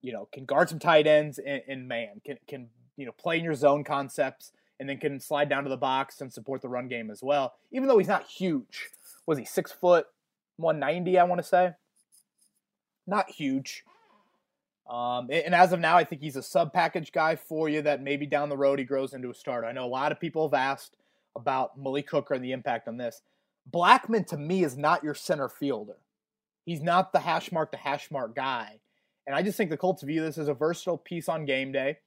You 0.00 0.12
know, 0.12 0.28
can 0.32 0.44
guard 0.44 0.68
some 0.68 0.78
tight 0.78 1.08
ends 1.08 1.38
in, 1.38 1.60
in 1.66 1.88
man, 1.88 2.20
can, 2.24 2.38
can, 2.46 2.68
you 2.96 3.04
know, 3.04 3.12
play 3.12 3.38
in 3.38 3.44
your 3.44 3.54
zone 3.54 3.82
concepts, 3.82 4.52
and 4.80 4.88
then 4.88 4.98
can 4.98 5.20
slide 5.20 5.48
down 5.48 5.64
to 5.64 5.70
the 5.70 5.76
box 5.76 6.20
and 6.20 6.32
support 6.32 6.62
the 6.62 6.68
run 6.68 6.88
game 6.88 7.10
as 7.10 7.22
well. 7.22 7.54
Even 7.72 7.88
though 7.88 7.98
he's 7.98 8.08
not 8.08 8.26
huge. 8.26 8.90
Was 9.26 9.38
he 9.38 9.44
six 9.44 9.72
foot, 9.72 10.06
190, 10.56 11.18
I 11.18 11.24
want 11.24 11.40
to 11.40 11.46
say? 11.46 11.72
Not 13.06 13.30
huge. 13.30 13.84
Um, 14.88 15.28
and 15.30 15.54
as 15.54 15.72
of 15.72 15.80
now, 15.80 15.96
I 15.96 16.04
think 16.04 16.22
he's 16.22 16.36
a 16.36 16.42
sub 16.42 16.72
package 16.72 17.12
guy 17.12 17.36
for 17.36 17.68
you 17.68 17.82
that 17.82 18.02
maybe 18.02 18.26
down 18.26 18.48
the 18.48 18.56
road 18.56 18.78
he 18.78 18.84
grows 18.84 19.12
into 19.12 19.30
a 19.30 19.34
starter. 19.34 19.66
I 19.66 19.72
know 19.72 19.84
a 19.84 19.86
lot 19.86 20.12
of 20.12 20.20
people 20.20 20.48
have 20.48 20.54
asked 20.58 20.96
about 21.36 21.78
Malik 21.78 22.10
Hooker 22.10 22.34
and 22.34 22.44
the 22.44 22.52
impact 22.52 22.88
on 22.88 22.96
this. 22.96 23.22
Blackmon 23.70 24.26
to 24.28 24.38
me 24.38 24.64
is 24.64 24.76
not 24.76 25.04
your 25.04 25.14
center 25.14 25.48
fielder. 25.48 25.96
He's 26.64 26.80
not 26.80 27.12
the 27.12 27.20
hash 27.20 27.52
mark 27.52 27.70
to 27.72 27.78
hash 27.78 28.10
mark 28.10 28.34
guy. 28.34 28.80
And 29.26 29.36
I 29.36 29.42
just 29.42 29.58
think 29.58 29.68
the 29.68 29.76
Colts 29.76 30.02
view 30.02 30.22
this 30.22 30.38
as 30.38 30.48
a 30.48 30.54
versatile 30.54 30.96
piece 30.96 31.28
on 31.28 31.44
game 31.44 31.70
day. 31.70 31.98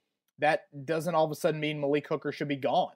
That 0.41 0.67
doesn't 0.86 1.15
all 1.15 1.25
of 1.25 1.32
a 1.32 1.36
sudden 1.36 1.60
mean 1.60 1.80
Malik 1.80 2.08
Hooker 2.08 2.32
should 2.32 2.49
be 2.49 2.58
gone 2.58 2.93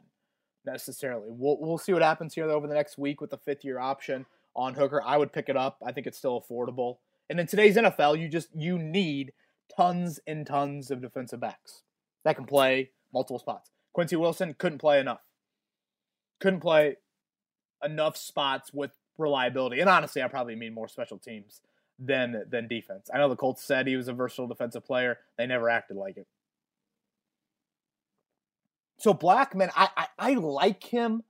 necessarily. 0.66 1.28
We'll, 1.30 1.58
we'll 1.60 1.78
see 1.78 1.94
what 1.94 2.02
happens 2.02 2.36
here 2.36 2.50
over 2.50 2.68
the 2.68 2.74
next 2.74 2.98
week 2.98 3.22
with 3.22 3.30
the 3.30 3.38
fifth 3.38 3.64
year 3.64 3.80
option 3.80 4.26
on 4.56 4.74
Hooker. 4.74 5.02
I 5.04 5.18
would 5.18 5.32
pick 5.32 5.48
it 5.48 5.58
up. 5.58 5.78
I 5.86 5.92
think 5.92 6.08
it's 6.08 6.18
still 6.18 6.42
affordable. 6.42 6.98
And 7.30 7.40
in 7.40 7.48
today's 7.48 7.78
NFL, 7.78 8.20
you 8.20 8.28
just 8.28 8.50
you 8.54 8.78
need– 8.78 9.32
tons 9.76 10.20
and 10.28 10.46
tons 10.46 10.92
of 10.92 11.02
defensive 11.02 11.40
backs 11.40 11.84
that 12.24 12.36
can 12.36 12.46
play 12.46 12.92
multiple 13.14 13.40
spots. 13.40 13.72
Quincy 13.94 14.16
Wilson 14.16 14.56
couldn't 14.58 14.80
play 14.80 15.00
enough. 15.00 15.22
Couldn't 16.40 16.60
play 16.60 16.98
enough 17.84 18.18
spots 18.18 18.74
with 18.74 18.92
reliability. 19.18 19.80
And 19.80 19.90
honestly, 19.90 20.22
I 20.22 20.28
probably 20.28 20.56
mean 20.56 20.74
more 20.74 20.88
special 20.88 21.18
teams 21.18 21.62
than 21.98 22.44
than 22.50 22.68
defense. 22.68 23.10
I 23.14 23.18
know 23.18 23.30
the 23.30 23.36
Colts 23.36 23.64
said 23.64 23.88
he 23.88 23.96
was 23.96 24.10
a 24.10 24.14
versatile 24.14 24.48
defensive 24.48 24.86
player. 24.86 25.20
They 25.38 25.48
never 25.48 25.70
acted 25.70 25.96
like 25.96 26.18
it. 26.18 26.28
So 28.98 29.14
Blackmon, 29.14 29.72
I, 29.76 29.90
I, 29.98 30.08
I 30.18 30.34
like 30.36 30.84
him 30.84 31.24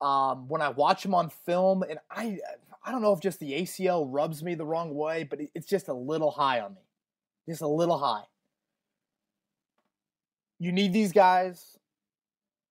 um, 0.00 0.48
when 0.48 0.62
I 0.62 0.70
watch 0.70 1.04
him 1.04 1.14
on 1.14 1.30
film, 1.30 1.82
and 1.82 1.98
I 2.10 2.38
I 2.84 2.92
don't 2.92 3.02
know 3.02 3.12
if 3.12 3.20
just 3.20 3.40
the 3.40 3.52
ACL 3.52 4.06
rubs 4.08 4.42
me 4.42 4.54
the 4.54 4.66
wrong 4.66 4.94
way, 4.94 5.24
but 5.24 5.40
it's 5.54 5.66
just 5.66 5.88
a 5.88 5.94
little 5.94 6.30
high 6.30 6.60
on 6.60 6.74
me, 6.74 6.80
just 7.48 7.62
a 7.62 7.68
little 7.68 7.98
high. 7.98 8.24
You 10.58 10.72
need 10.72 10.92
these 10.92 11.12
guys, 11.12 11.78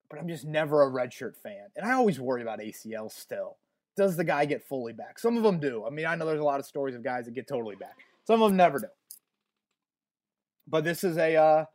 but 0.09 0.19
I'm 0.19 0.27
just 0.27 0.45
never 0.45 0.83
a 0.83 0.91
redshirt 0.91 1.37
fan, 1.37 1.67
and 1.75 1.85
I 1.85 1.93
always 1.93 2.19
worry 2.19 2.41
about 2.41 2.59
ACL 2.59 3.11
still. 3.11 3.57
Does 3.95 4.15
the 4.15 4.23
guy 4.23 4.45
get 4.45 4.63
fully 4.67 4.93
back? 4.93 5.17
Some 5.17 5.37
of 5.37 5.43
them 5.43 5.59
do. 5.59 5.83
I 5.85 5.89
mean, 5.89 6.05
I 6.05 6.15
know 6.15 6.27
there's 6.27 6.39
a 6.39 6.43
lot 6.43 6.59
of 6.59 6.65
stories 6.67 6.93
of 6.93 7.03
guys 7.03 7.25
that 7.25 7.33
get 7.33 7.47
totally 7.47 7.75
back. 7.75 7.95
Some 8.25 8.41
of 8.43 8.51
them 8.51 8.57
never 8.57 8.79
do. 8.79 8.87
But 10.67 10.83
this 10.83 11.03
is 11.03 11.17
a 11.17 11.35
uh, 11.35 11.65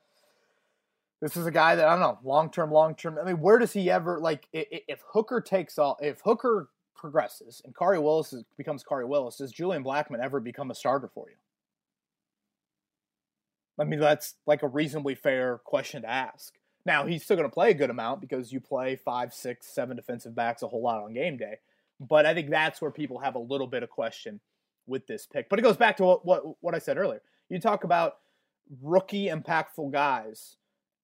this 1.22 1.37
is 1.37 1.46
a 1.46 1.52
guy 1.52 1.76
that 1.76 1.87
I 1.87 1.92
don't 1.92 2.00
know, 2.00 2.18
long 2.24 2.50
term, 2.50 2.72
long 2.72 2.96
term. 2.96 3.16
I 3.16 3.24
mean, 3.24 3.40
where 3.40 3.58
does 3.58 3.72
he 3.72 3.88
ever 3.88 4.18
like 4.18 4.48
if 4.52 5.00
Hooker 5.12 5.40
takes 5.40 5.78
off, 5.78 5.98
if 6.02 6.20
Hooker 6.24 6.68
progresses 6.96 7.62
and 7.64 7.72
Khari 7.74 8.02
Willis 8.02 8.32
is, 8.32 8.44
becomes 8.58 8.82
Khari 8.82 9.06
Willis, 9.06 9.37
does 9.37 9.52
Julian 9.52 9.85
Blackmon 9.85 10.18
ever 10.20 10.40
become 10.40 10.72
a 10.72 10.74
starter 10.74 11.08
for 11.14 11.30
you? 11.30 11.37
I 13.78 13.85
mean, 13.85 14.00
that's 14.00 14.35
like 14.46 14.64
a 14.64 14.68
reasonably 14.68 15.14
fair 15.14 15.58
question 15.64 16.02
to 16.02 16.11
ask. 16.11 16.54
Now 16.85 17.06
he's 17.06 17.22
still 17.22 17.37
going 17.37 17.48
to 17.48 17.54
play 17.54 17.70
a 17.70 17.74
good 17.74 17.90
amount 17.90 18.20
because 18.20 18.52
you 18.52 18.61
play 18.61 18.96
five, 18.96 19.32
six, 19.32 19.72
seven 19.72 19.96
defensive 19.96 20.35
backs 20.35 20.62
a 20.62 20.68
whole 20.68 20.82
lot 20.82 21.04
on 21.04 21.14
game 21.14 21.37
day. 21.37 21.58
But 22.00 22.26
I 22.26 22.35
think 22.35 22.50
that's 22.50 22.82
where 22.82 22.90
people 22.90 23.20
have 23.20 23.37
a 23.37 23.38
little 23.38 23.68
bit 23.68 23.85
of 23.85 23.90
question 23.90 24.40
with 24.88 25.06
this 25.06 25.28
pick. 25.32 25.48
But 25.48 25.61
it 25.61 25.62
goes 25.62 25.76
back 25.76 25.96
to 25.98 26.02
what 26.02 26.26
what, 26.26 26.42
what 26.61 26.74
I 26.74 26.80
said 26.80 26.98
earlier. 26.98 27.22
You 27.48 27.61
talk 27.61 27.85
about 27.85 28.14
rookie 28.80 29.28
impactful 29.28 29.92
guys 29.92 30.56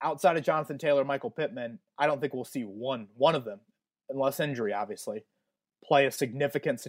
outside 0.02 0.36
of 0.36 0.44
Jonathan 0.44 0.78
Taylor, 0.78 1.04
Michael 1.04 1.30
Pittman, 1.30 1.78
I 1.98 2.06
don't 2.06 2.20
think 2.20 2.34
we'll 2.34 2.44
see 2.44 2.62
one 2.62 3.08
one 3.16 3.34
of 3.34 3.44
them, 3.44 3.60
unless 4.08 4.40
injury, 4.40 4.72
obviously, 4.72 5.24
play 5.84 6.06
a 6.06 6.10
significant 6.10 6.80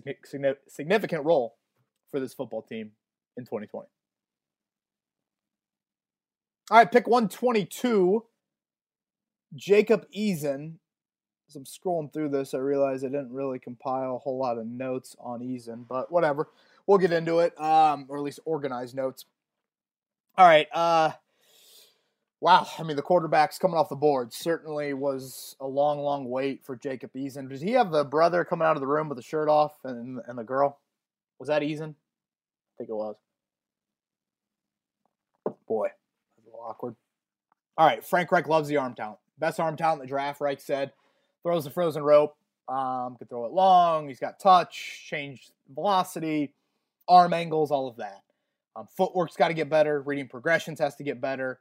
significant 0.67 1.25
role 1.25 1.57
for 2.11 2.19
this 2.19 2.33
football 2.33 2.61
team 2.61 2.91
in 3.37 3.45
2020. 3.45 3.87
All 6.71 6.77
right, 6.77 6.91
pick 6.91 7.07
122. 7.07 8.25
Jacob 9.55 10.05
Eason. 10.15 10.75
As 11.47 11.55
I'm 11.55 11.63
scrolling 11.63 12.13
through 12.13 12.29
this, 12.29 12.53
I 12.53 12.59
realize 12.59 13.03
I 13.03 13.07
didn't 13.07 13.31
really 13.31 13.57
compile 13.57 14.17
a 14.17 14.19
whole 14.19 14.37
lot 14.37 14.59
of 14.59 14.67
notes 14.67 15.15
on 15.19 15.39
Eason, 15.39 15.87
but 15.87 16.11
whatever. 16.11 16.49
We'll 16.85 16.99
get 16.99 17.11
into 17.11 17.39
it, 17.39 17.59
um, 17.59 18.05
or 18.07 18.17
at 18.17 18.23
least 18.23 18.39
organize 18.45 18.93
notes. 18.93 19.25
All 20.37 20.45
right. 20.45 20.67
Uh, 20.71 21.11
Wow, 22.41 22.67
I 22.77 22.83
mean 22.83 22.95
the 22.95 23.01
quarterback's 23.01 23.59
coming 23.59 23.77
off 23.77 23.89
the 23.89 23.95
board 23.95 24.33
certainly 24.33 24.93
was 24.93 25.57
a 25.59 25.67
long, 25.67 25.99
long 25.99 26.29
wait 26.29 26.65
for 26.65 26.77
Jacob 26.77 27.11
Eason. 27.13 27.49
Did 27.49 27.61
he 27.61 27.71
have 27.71 27.91
the 27.91 28.05
brother 28.05 28.45
coming 28.45 28.65
out 28.65 28.77
of 28.77 28.81
the 28.81 28.87
room 28.87 29.09
with 29.09 29.17
the 29.17 29.23
shirt 29.23 29.49
off 29.49 29.73
and 29.83 30.21
and 30.25 30.37
the 30.37 30.43
girl? 30.43 30.79
Was 31.37 31.49
that 31.49 31.61
Eason? 31.61 31.89
I 31.89 32.75
think 32.77 32.89
it 32.89 32.95
was. 32.95 33.15
Boy, 35.67 35.87
that's 35.87 36.47
a 36.47 36.49
little 36.49 36.65
awkward. 36.65 36.95
All 37.77 37.85
right, 37.85 38.03
Frank 38.05 38.31
Reich 38.31 38.47
loves 38.47 38.69
the 38.69 38.77
arm 38.77 38.95
talent. 38.95 39.19
Best 39.37 39.59
arm 39.59 39.75
talent 39.75 40.01
in 40.01 40.07
the 40.07 40.09
draft. 40.09 40.41
Reich 40.41 40.59
said, 40.59 40.91
throws 41.43 41.63
the 41.63 41.69
frozen 41.69 42.03
rope. 42.03 42.35
Um, 42.67 43.15
could 43.17 43.29
throw 43.29 43.45
it 43.45 43.51
long. 43.51 44.07
He's 44.07 44.19
got 44.19 44.39
touch, 44.39 45.05
change 45.07 45.49
velocity, 45.73 46.53
arm 47.07 47.33
angles, 47.33 47.71
all 47.71 47.87
of 47.87 47.97
that. 47.97 48.21
Um, 48.75 48.87
footwork's 48.95 49.35
got 49.35 49.47
to 49.47 49.53
get 49.53 49.69
better. 49.69 50.01
Reading 50.01 50.27
progressions 50.27 50.79
has 50.79 50.95
to 50.95 51.03
get 51.03 51.19
better. 51.19 51.59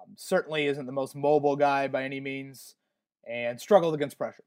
Um, 0.00 0.14
certainly 0.16 0.66
isn't 0.66 0.86
the 0.86 0.92
most 0.92 1.14
mobile 1.14 1.56
guy 1.56 1.88
by 1.88 2.04
any 2.04 2.20
means, 2.20 2.74
and 3.28 3.60
struggled 3.60 3.94
against 3.94 4.18
pressure. 4.18 4.44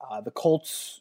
Uh, 0.00 0.20
the 0.20 0.30
Colts 0.30 1.00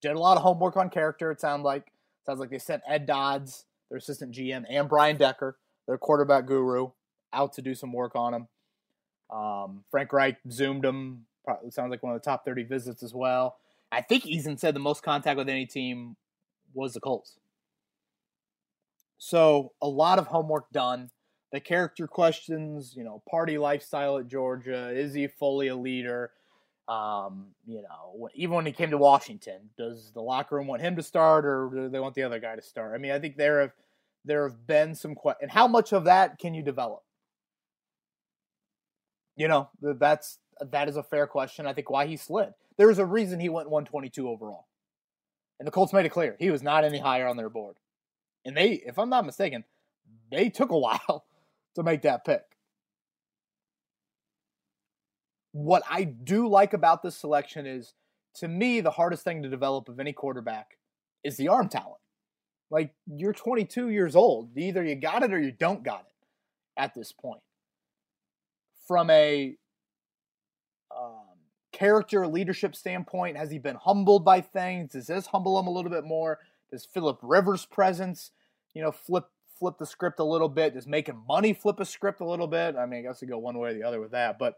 did 0.00 0.12
a 0.12 0.18
lot 0.18 0.36
of 0.36 0.42
homework 0.42 0.76
on 0.76 0.90
character. 0.90 1.30
It 1.30 1.40
sounds 1.40 1.64
like 1.64 1.92
sounds 2.26 2.40
like 2.40 2.50
they 2.50 2.58
sent 2.58 2.82
Ed 2.86 3.06
Dodds, 3.06 3.64
their 3.88 3.98
assistant 3.98 4.32
GM, 4.32 4.64
and 4.68 4.88
Brian 4.88 5.16
Decker, 5.16 5.56
their 5.86 5.98
quarterback 5.98 6.46
guru, 6.46 6.90
out 7.32 7.52
to 7.54 7.62
do 7.62 7.74
some 7.74 7.92
work 7.92 8.14
on 8.14 8.34
him. 8.34 8.48
Um, 9.30 9.84
Frank 9.90 10.12
Reich 10.12 10.38
zoomed 10.50 10.84
him. 10.84 11.26
Probably 11.44 11.70
sounds 11.70 11.90
like 11.90 12.02
one 12.02 12.14
of 12.14 12.20
the 12.20 12.24
top 12.24 12.44
30 12.44 12.64
visits 12.64 13.02
as 13.02 13.14
well. 13.14 13.56
I 13.92 14.02
think 14.02 14.24
Eason 14.24 14.58
said 14.58 14.74
the 14.74 14.80
most 14.80 15.02
contact 15.02 15.36
with 15.36 15.48
any 15.48 15.66
team 15.66 16.16
was 16.74 16.94
the 16.94 17.00
Colts. 17.00 17.36
So 19.18 19.72
a 19.82 19.88
lot 19.88 20.18
of 20.18 20.28
homework 20.28 20.70
done 20.70 21.10
the 21.52 21.60
character 21.60 22.06
questions, 22.06 22.94
you 22.96 23.04
know, 23.04 23.22
party 23.28 23.58
lifestyle 23.58 24.18
at 24.18 24.28
Georgia. 24.28 24.90
Is 24.90 25.14
he 25.14 25.26
fully 25.26 25.68
a 25.68 25.76
leader? 25.76 26.30
Um, 26.88 27.48
you 27.66 27.82
know, 27.82 28.28
even 28.34 28.56
when 28.56 28.66
he 28.66 28.72
came 28.72 28.90
to 28.90 28.98
Washington, 28.98 29.70
does 29.76 30.10
the 30.12 30.20
locker 30.20 30.56
room 30.56 30.66
want 30.66 30.82
him 30.82 30.96
to 30.96 31.02
start 31.02 31.44
or 31.44 31.70
do 31.72 31.88
they 31.88 32.00
want 32.00 32.14
the 32.14 32.22
other 32.22 32.40
guy 32.40 32.56
to 32.56 32.62
start? 32.62 32.94
I 32.94 32.98
mean, 32.98 33.12
I 33.12 33.18
think 33.18 33.36
there 33.36 33.60
have 33.60 33.72
there 34.24 34.48
have 34.48 34.66
been 34.66 34.94
some 34.94 35.14
questions. 35.14 35.42
And 35.42 35.50
how 35.50 35.66
much 35.66 35.92
of 35.92 36.04
that 36.04 36.38
can 36.38 36.54
you 36.54 36.62
develop? 36.62 37.02
You 39.36 39.48
know, 39.48 39.70
that's 39.80 40.38
that 40.60 40.88
is 40.88 40.96
a 40.96 41.02
fair 41.02 41.26
question. 41.26 41.66
I 41.66 41.72
think 41.72 41.90
why 41.90 42.06
he 42.06 42.16
slid. 42.16 42.52
There's 42.76 42.98
a 42.98 43.06
reason 43.06 43.40
he 43.40 43.48
went 43.48 43.70
122 43.70 44.28
overall. 44.28 44.66
And 45.58 45.66
the 45.66 45.70
Colts 45.70 45.92
made 45.92 46.06
it 46.06 46.10
clear 46.10 46.36
he 46.38 46.50
was 46.50 46.62
not 46.62 46.84
any 46.84 46.98
higher 46.98 47.26
on 47.26 47.36
their 47.36 47.50
board. 47.50 47.76
And 48.44 48.56
they, 48.56 48.82
if 48.86 48.98
I'm 48.98 49.10
not 49.10 49.26
mistaken, 49.26 49.64
they 50.30 50.48
took 50.48 50.70
a 50.70 50.78
while 50.78 51.24
to 51.74 51.82
make 51.82 52.02
that 52.02 52.24
pick. 52.24 52.42
What 55.52 55.82
I 55.90 56.04
do 56.04 56.48
like 56.48 56.72
about 56.72 57.02
this 57.02 57.16
selection 57.16 57.66
is, 57.66 57.94
to 58.36 58.48
me, 58.48 58.80
the 58.80 58.92
hardest 58.92 59.24
thing 59.24 59.42
to 59.42 59.48
develop 59.48 59.88
of 59.88 59.98
any 59.98 60.12
quarterback 60.12 60.78
is 61.24 61.36
the 61.36 61.48
arm 61.48 61.68
talent. 61.68 62.00
Like, 62.70 62.94
you're 63.06 63.32
22 63.32 63.88
years 63.88 64.14
old. 64.14 64.56
Either 64.56 64.84
you 64.84 64.94
got 64.94 65.24
it 65.24 65.32
or 65.32 65.40
you 65.40 65.50
don't 65.50 65.82
got 65.82 66.06
it 66.06 66.26
at 66.80 66.94
this 66.94 67.10
point. 67.10 67.42
From 68.86 69.10
a 69.10 69.56
um, 70.96 71.24
character 71.72 72.26
leadership 72.26 72.76
standpoint, 72.76 73.36
has 73.36 73.50
he 73.50 73.58
been 73.58 73.76
humbled 73.76 74.24
by 74.24 74.40
things? 74.40 74.92
Does 74.92 75.08
this 75.08 75.26
humble 75.26 75.58
him 75.58 75.66
a 75.66 75.70
little 75.70 75.90
bit 75.90 76.04
more? 76.04 76.38
Does 76.70 76.84
Philip 76.84 77.18
Rivers' 77.22 77.66
presence, 77.66 78.30
you 78.74 78.82
know, 78.82 78.92
flip 78.92 79.26
flip 79.60 79.78
the 79.78 79.86
script 79.86 80.18
a 80.18 80.24
little 80.24 80.48
bit? 80.48 80.74
Does 80.74 80.88
making 80.88 81.22
money 81.28 81.52
flip 81.52 81.78
a 81.78 81.84
script 81.84 82.20
a 82.20 82.28
little 82.28 82.48
bit? 82.48 82.74
I 82.74 82.86
mean, 82.86 83.00
I 83.00 83.02
guess 83.02 83.22
it 83.22 83.26
go 83.26 83.38
one 83.38 83.56
way 83.58 83.70
or 83.70 83.74
the 83.74 83.84
other 83.84 84.00
with 84.00 84.10
that, 84.10 84.38
but 84.38 84.54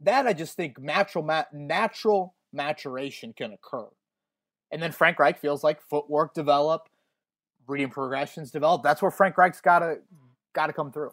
that 0.00 0.26
I 0.26 0.32
just 0.32 0.56
think 0.56 0.80
natural 0.80 1.24
natural 1.52 2.34
maturation 2.52 3.32
can 3.32 3.52
occur. 3.52 3.86
And 4.72 4.82
then 4.82 4.90
Frank 4.90 5.18
Reich 5.18 5.38
feels 5.38 5.62
like 5.62 5.80
footwork 5.82 6.34
develop, 6.34 6.88
reading 7.68 7.90
progressions 7.90 8.50
develop. 8.50 8.82
That's 8.82 9.02
where 9.02 9.10
Frank 9.10 9.36
Reich's 9.36 9.60
got 9.60 9.80
to 9.80 9.98
got 10.54 10.66
to 10.66 10.72
come 10.72 10.90
through. 10.90 11.12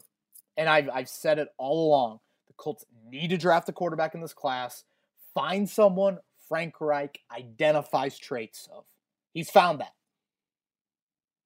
And 0.57 0.69
I've 0.69 0.89
I've 0.89 1.09
said 1.09 1.37
it 1.37 1.49
all 1.57 1.87
along. 1.87 2.19
The 2.47 2.53
Colts 2.53 2.85
need 3.05 3.29
to 3.29 3.37
draft 3.37 3.69
a 3.69 3.73
quarterback 3.73 4.15
in 4.15 4.21
this 4.21 4.33
class. 4.33 4.85
Find 5.33 5.69
someone 5.69 6.19
Frank 6.47 6.81
Reich 6.81 7.19
identifies 7.31 8.17
traits 8.17 8.67
of. 8.73 8.85
He's 9.33 9.49
found 9.49 9.79
that. 9.81 9.93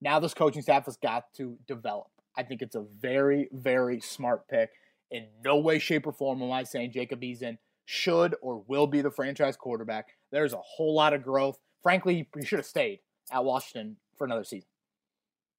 Now 0.04 0.20
this 0.20 0.34
coaching 0.34 0.62
staff 0.62 0.86
has 0.86 0.98
got 0.98 1.34
to 1.38 1.58
develop. 1.66 2.08
I 2.36 2.44
think 2.44 2.62
it's 2.62 2.76
a 2.76 2.84
very, 3.00 3.48
very 3.54 4.02
smart 4.02 4.48
pick. 4.50 4.70
In 5.10 5.28
no 5.46 5.58
way, 5.58 5.80
shape, 5.80 6.06
or 6.06 6.12
form 6.12 6.42
am 6.42 6.52
I 6.52 6.64
saying 6.64 6.92
Jacob 6.92 7.22
Eason 7.22 7.58
should 7.86 8.36
or 8.42 8.64
will 8.68 8.88
be 8.88 9.02
the 9.02 9.12
franchise 9.12 9.56
quarterback. 9.56 10.10
There's 10.32 10.54
a 10.54 10.62
whole 10.62 10.94
lot 10.96 11.14
of 11.14 11.24
growth. 11.24 11.58
Frankly, 11.82 12.28
he 12.36 12.46
should 12.46 12.60
have 12.60 12.66
stayed 12.66 13.00
at 13.32 13.46
Washington 13.46 13.98
for 14.18 14.26
another 14.26 14.44
season. 14.44 14.68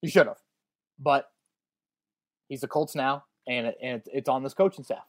He 0.01 0.09
should 0.09 0.27
have. 0.27 0.41
But 0.99 1.29
he's 2.47 2.61
the 2.61 2.67
Colts 2.67 2.95
now, 2.95 3.23
and, 3.47 3.73
and 3.81 4.03
it's 4.05 4.29
on 4.29 4.43
this 4.43 4.53
coaching 4.53 4.83
staff 4.83 5.05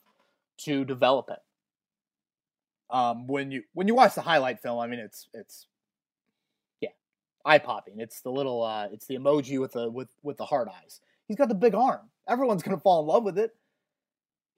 to 0.58 0.84
develop 0.84 1.28
it. 1.30 1.38
Um, 2.88 3.26
when 3.26 3.50
you 3.50 3.64
when 3.74 3.88
you 3.88 3.94
watch 3.96 4.14
the 4.14 4.20
highlight 4.22 4.60
film, 4.60 4.78
I 4.78 4.86
mean, 4.86 5.00
it's 5.00 5.28
it's 5.34 5.66
eye 7.46 7.58
popping. 7.58 8.00
It's 8.00 8.20
the 8.20 8.30
little 8.30 8.62
uh, 8.62 8.88
it's 8.92 9.06
the 9.06 9.16
emoji 9.16 9.60
with 9.60 9.72
the 9.72 9.90
with 9.90 10.08
with 10.22 10.36
the 10.36 10.44
hard 10.44 10.68
eyes. 10.68 11.00
He's 11.28 11.36
got 11.36 11.48
the 11.48 11.54
big 11.54 11.74
arm. 11.74 12.10
Everyone's 12.28 12.62
gonna 12.62 12.80
fall 12.80 13.00
in 13.00 13.06
love 13.06 13.24
with 13.24 13.38
it. 13.38 13.52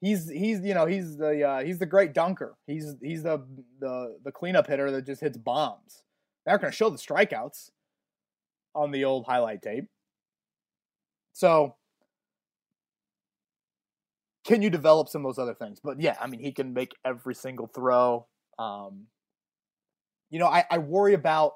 He's 0.01 0.29
he's 0.29 0.61
you 0.61 0.73
know 0.73 0.85
he's 0.85 1.17
the 1.17 1.43
uh, 1.43 1.63
he's 1.63 1.79
the 1.79 1.85
great 1.85 2.13
dunker. 2.13 2.57
He's 2.67 2.95
he's 3.01 3.23
the 3.23 3.45
the 3.79 4.17
the 4.23 4.31
cleanup 4.31 4.67
hitter 4.67 4.91
that 4.91 5.05
just 5.05 5.21
hits 5.21 5.37
bombs. 5.37 6.03
They're 6.45 6.55
not 6.55 6.61
gonna 6.61 6.73
show 6.73 6.89
the 6.89 6.97
strikeouts 6.97 7.69
on 8.75 8.91
the 8.91 9.05
old 9.05 9.25
highlight 9.25 9.61
tape. 9.61 9.85
So 11.33 11.75
can 14.45 14.61
you 14.61 14.69
develop 14.69 15.09
some 15.09 15.25
of 15.25 15.35
those 15.35 15.41
other 15.41 15.53
things? 15.53 15.79
But 15.83 16.01
yeah, 16.01 16.15
I 16.19 16.27
mean 16.27 16.39
he 16.39 16.51
can 16.51 16.73
make 16.73 16.95
every 17.05 17.35
single 17.35 17.67
throw. 17.67 18.25
Um, 18.57 19.05
you 20.29 20.39
know, 20.39 20.47
I, 20.47 20.65
I 20.69 20.77
worry 20.79 21.13
about 21.13 21.53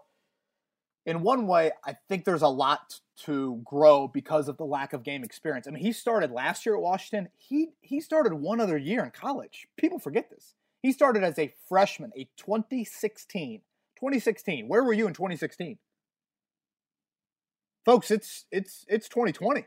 in 1.06 1.22
one 1.22 1.48
way, 1.48 1.72
I 1.86 1.98
think 2.08 2.24
there's 2.24 2.42
a 2.42 2.48
lot 2.48 3.00
to 3.26 3.62
grow 3.64 4.08
because 4.08 4.48
of 4.48 4.58
the 4.58 4.66
lack 4.66 4.94
of 4.94 5.04
game 5.04 5.24
experience. 5.24 5.68
I 5.68 5.72
mean, 5.72 5.84
he 5.84 5.92
started 5.92 6.32
last 6.32 6.66
year 6.66 6.76
at 6.76 6.82
Washington. 6.82 7.30
He 7.38 7.70
he 7.82 8.00
started 8.00 8.34
one 8.34 8.60
other 8.60 8.78
year 8.78 9.04
in 9.04 9.12
college. 9.12 9.68
People 9.78 10.00
forget 10.00 10.30
this. 10.30 10.56
He 10.82 10.92
started 10.92 11.24
as 11.24 11.38
a 11.38 11.54
freshman, 11.68 12.12
a 12.18 12.28
2016. 12.38 13.62
2016. 13.96 14.68
Where 14.68 14.84
were 14.84 14.94
you 14.94 15.08
in 15.08 15.14
2016? 15.14 15.78
Folks, 17.86 18.12
it's 18.12 18.46
it's 18.52 18.86
it's 18.88 19.10
2020. 19.10 19.66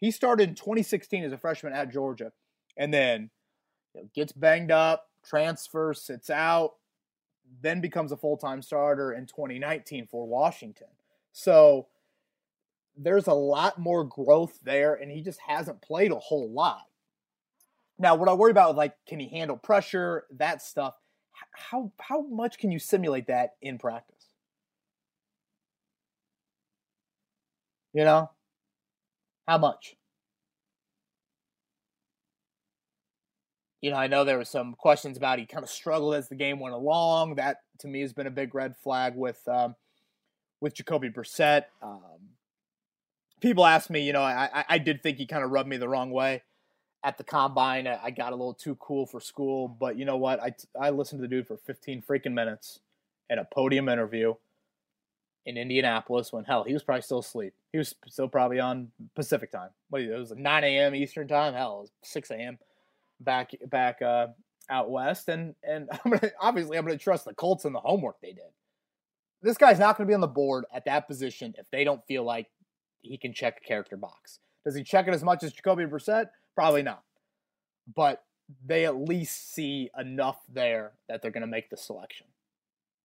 He 0.00 0.10
started 0.10 0.48
in 0.48 0.54
2016 0.54 1.24
as 1.24 1.32
a 1.32 1.38
freshman 1.38 1.72
at 1.72 1.92
Georgia 1.92 2.32
and 2.76 2.92
then 2.92 3.30
you 3.94 4.02
know, 4.02 4.08
gets 4.14 4.32
banged 4.32 4.70
up, 4.70 5.08
transfers, 5.24 6.02
sits 6.02 6.30
out, 6.30 6.74
then 7.62 7.80
becomes 7.80 8.12
a 8.12 8.16
full 8.16 8.36
time 8.36 8.62
starter 8.62 9.12
in 9.12 9.26
2019 9.26 10.06
for 10.06 10.26
Washington. 10.26 10.88
So 11.32 11.88
there's 12.96 13.26
a 13.26 13.34
lot 13.34 13.78
more 13.78 14.04
growth 14.04 14.58
there, 14.62 14.94
and 14.94 15.10
he 15.10 15.22
just 15.22 15.40
hasn't 15.46 15.82
played 15.82 16.12
a 16.12 16.18
whole 16.18 16.50
lot. 16.50 16.86
Now, 17.98 18.14
what 18.14 18.28
I 18.28 18.34
worry 18.34 18.50
about, 18.50 18.76
like, 18.76 18.94
can 19.06 19.20
he 19.20 19.28
handle 19.28 19.56
pressure, 19.56 20.24
that 20.36 20.62
stuff? 20.62 20.94
How 21.52 21.92
how 22.00 22.22
much 22.22 22.58
can 22.58 22.70
you 22.70 22.78
simulate 22.78 23.26
that 23.28 23.54
in 23.62 23.78
practice? 23.78 24.34
You 27.92 28.04
know, 28.04 28.30
how 29.48 29.58
much? 29.58 29.96
You 33.80 33.90
know, 33.90 33.96
I 33.96 34.06
know 34.06 34.24
there 34.24 34.38
were 34.38 34.44
some 34.44 34.74
questions 34.74 35.16
about 35.16 35.38
he 35.38 35.46
kind 35.46 35.64
of 35.64 35.70
struggled 35.70 36.14
as 36.14 36.28
the 36.28 36.34
game 36.34 36.60
went 36.60 36.74
along. 36.74 37.36
That 37.36 37.62
to 37.78 37.88
me 37.88 38.02
has 38.02 38.12
been 38.12 38.26
a 38.26 38.30
big 38.30 38.54
red 38.54 38.76
flag 38.76 39.16
with 39.16 39.40
um, 39.48 39.74
with 40.60 40.74
Jacoby 40.74 41.08
Brissett. 41.08 41.64
Um, 41.82 42.00
people 43.40 43.64
ask 43.64 43.88
me, 43.88 44.02
you 44.02 44.12
know, 44.12 44.22
I, 44.22 44.64
I 44.68 44.78
did 44.78 45.02
think 45.02 45.16
he 45.16 45.26
kind 45.26 45.42
of 45.42 45.50
rubbed 45.50 45.68
me 45.68 45.78
the 45.78 45.88
wrong 45.88 46.10
way 46.10 46.42
at 47.02 47.16
the 47.16 47.24
combine. 47.24 47.86
I 47.86 48.10
got 48.10 48.32
a 48.32 48.36
little 48.36 48.52
too 48.52 48.74
cool 48.76 49.06
for 49.06 49.20
school, 49.20 49.68
but 49.68 49.96
you 49.96 50.04
know 50.04 50.18
what? 50.18 50.42
I 50.42 50.54
I 50.78 50.90
listened 50.90 51.20
to 51.20 51.22
the 51.22 51.28
dude 51.28 51.46
for 51.46 51.56
15 51.56 52.02
freaking 52.02 52.32
minutes 52.32 52.80
in 53.30 53.38
a 53.38 53.44
podium 53.44 53.88
interview 53.88 54.34
in 55.46 55.56
Indianapolis 55.56 56.34
when 56.34 56.44
hell 56.44 56.64
he 56.64 56.74
was 56.74 56.82
probably 56.82 57.00
still 57.00 57.20
asleep. 57.20 57.54
He 57.72 57.78
was 57.78 57.94
still 58.08 58.28
probably 58.28 58.60
on 58.60 58.90
Pacific 59.14 59.50
time. 59.50 59.70
What 59.88 60.02
it 60.02 60.10
was 60.10 60.32
9 60.36 60.64
a.m. 60.64 60.94
Eastern 60.94 61.28
time. 61.28 61.54
Hell, 61.54 61.78
it 61.78 61.80
was 61.80 61.92
6 62.02 62.30
a.m 62.32 62.58
back 63.20 63.52
back 63.66 64.02
uh, 64.02 64.28
out 64.68 64.90
west, 64.90 65.28
and 65.28 65.54
and 65.62 65.88
I'm 66.04 66.12
gonna 66.12 66.32
obviously 66.40 66.76
I'm 66.78 66.84
gonna 66.84 66.98
trust 66.98 67.24
the 67.24 67.34
Colts 67.34 67.64
and 67.64 67.74
the 67.74 67.80
homework 67.80 68.20
they 68.20 68.32
did. 68.32 68.52
This 69.42 69.56
guy's 69.56 69.78
not 69.78 69.96
gonna 69.96 70.08
be 70.08 70.14
on 70.14 70.20
the 70.20 70.26
board 70.26 70.64
at 70.74 70.84
that 70.84 71.08
position 71.08 71.54
if 71.58 71.66
they 71.70 71.84
don't 71.84 72.04
feel 72.06 72.24
like 72.24 72.46
he 73.02 73.16
can 73.16 73.32
check 73.32 73.60
a 73.62 73.66
character 73.66 73.96
box. 73.96 74.38
Does 74.64 74.74
he 74.74 74.82
check 74.82 75.08
it 75.08 75.14
as 75.14 75.24
much 75.24 75.42
as 75.42 75.52
Jacoby 75.52 75.84
Brissett? 75.84 76.26
Probably 76.54 76.82
not. 76.82 77.02
But 77.94 78.22
they 78.66 78.84
at 78.84 78.96
least 78.96 79.54
see 79.54 79.90
enough 79.98 80.38
there 80.52 80.92
that 81.08 81.22
they're 81.22 81.30
going 81.30 81.42
to 81.42 81.46
make 81.46 81.70
the 81.70 81.76
selection. 81.76 82.26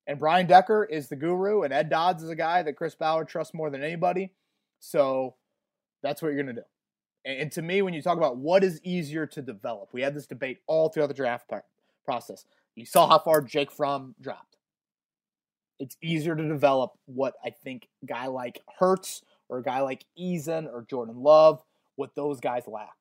And 0.07 0.19
Brian 0.19 0.47
Decker 0.47 0.85
is 0.85 1.07
the 1.07 1.15
guru, 1.15 1.63
and 1.63 1.73
Ed 1.73 1.89
Dodds 1.89 2.23
is 2.23 2.29
a 2.29 2.35
guy 2.35 2.61
that 2.63 2.75
Chris 2.75 2.95
Ballard 2.95 3.27
trusts 3.27 3.53
more 3.53 3.69
than 3.69 3.83
anybody. 3.83 4.31
So 4.79 5.35
that's 6.03 6.21
what 6.21 6.29
you're 6.29 6.43
going 6.43 6.55
to 6.55 6.61
do. 6.61 6.67
And 7.25 7.51
to 7.53 7.61
me, 7.63 7.81
when 7.81 7.95
you 7.95 8.03
talk 8.03 8.17
about 8.17 8.37
what 8.37 8.63
is 8.63 8.79
easier 8.83 9.25
to 9.25 9.41
develop, 9.41 9.89
we 9.91 10.01
had 10.01 10.13
this 10.13 10.27
debate 10.27 10.59
all 10.67 10.89
throughout 10.89 11.07
the 11.07 11.15
draft 11.15 11.51
process. 12.05 12.45
You 12.75 12.85
saw 12.85 13.09
how 13.09 13.17
far 13.17 13.41
Jake 13.41 13.71
Fromm 13.71 14.13
dropped. 14.21 14.57
It's 15.79 15.97
easier 16.01 16.35
to 16.35 16.47
develop 16.47 16.91
what 17.05 17.33
I 17.43 17.49
think 17.49 17.89
guy 18.05 18.27
like 18.27 18.61
Hurts 18.79 19.23
or 19.49 19.57
a 19.57 19.63
guy 19.63 19.81
like 19.81 20.05
Eason 20.19 20.67
or 20.71 20.85
Jordan 20.87 21.17
Love, 21.17 21.63
what 21.95 22.15
those 22.15 22.39
guys 22.39 22.63
lack. 22.67 22.93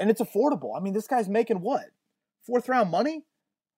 And 0.00 0.10
it's 0.10 0.20
affordable. 0.20 0.76
I 0.76 0.80
mean, 0.80 0.92
this 0.92 1.06
guy's 1.06 1.28
making 1.28 1.60
what? 1.60 1.84
Fourth 2.46 2.68
round 2.68 2.90
money? 2.90 3.24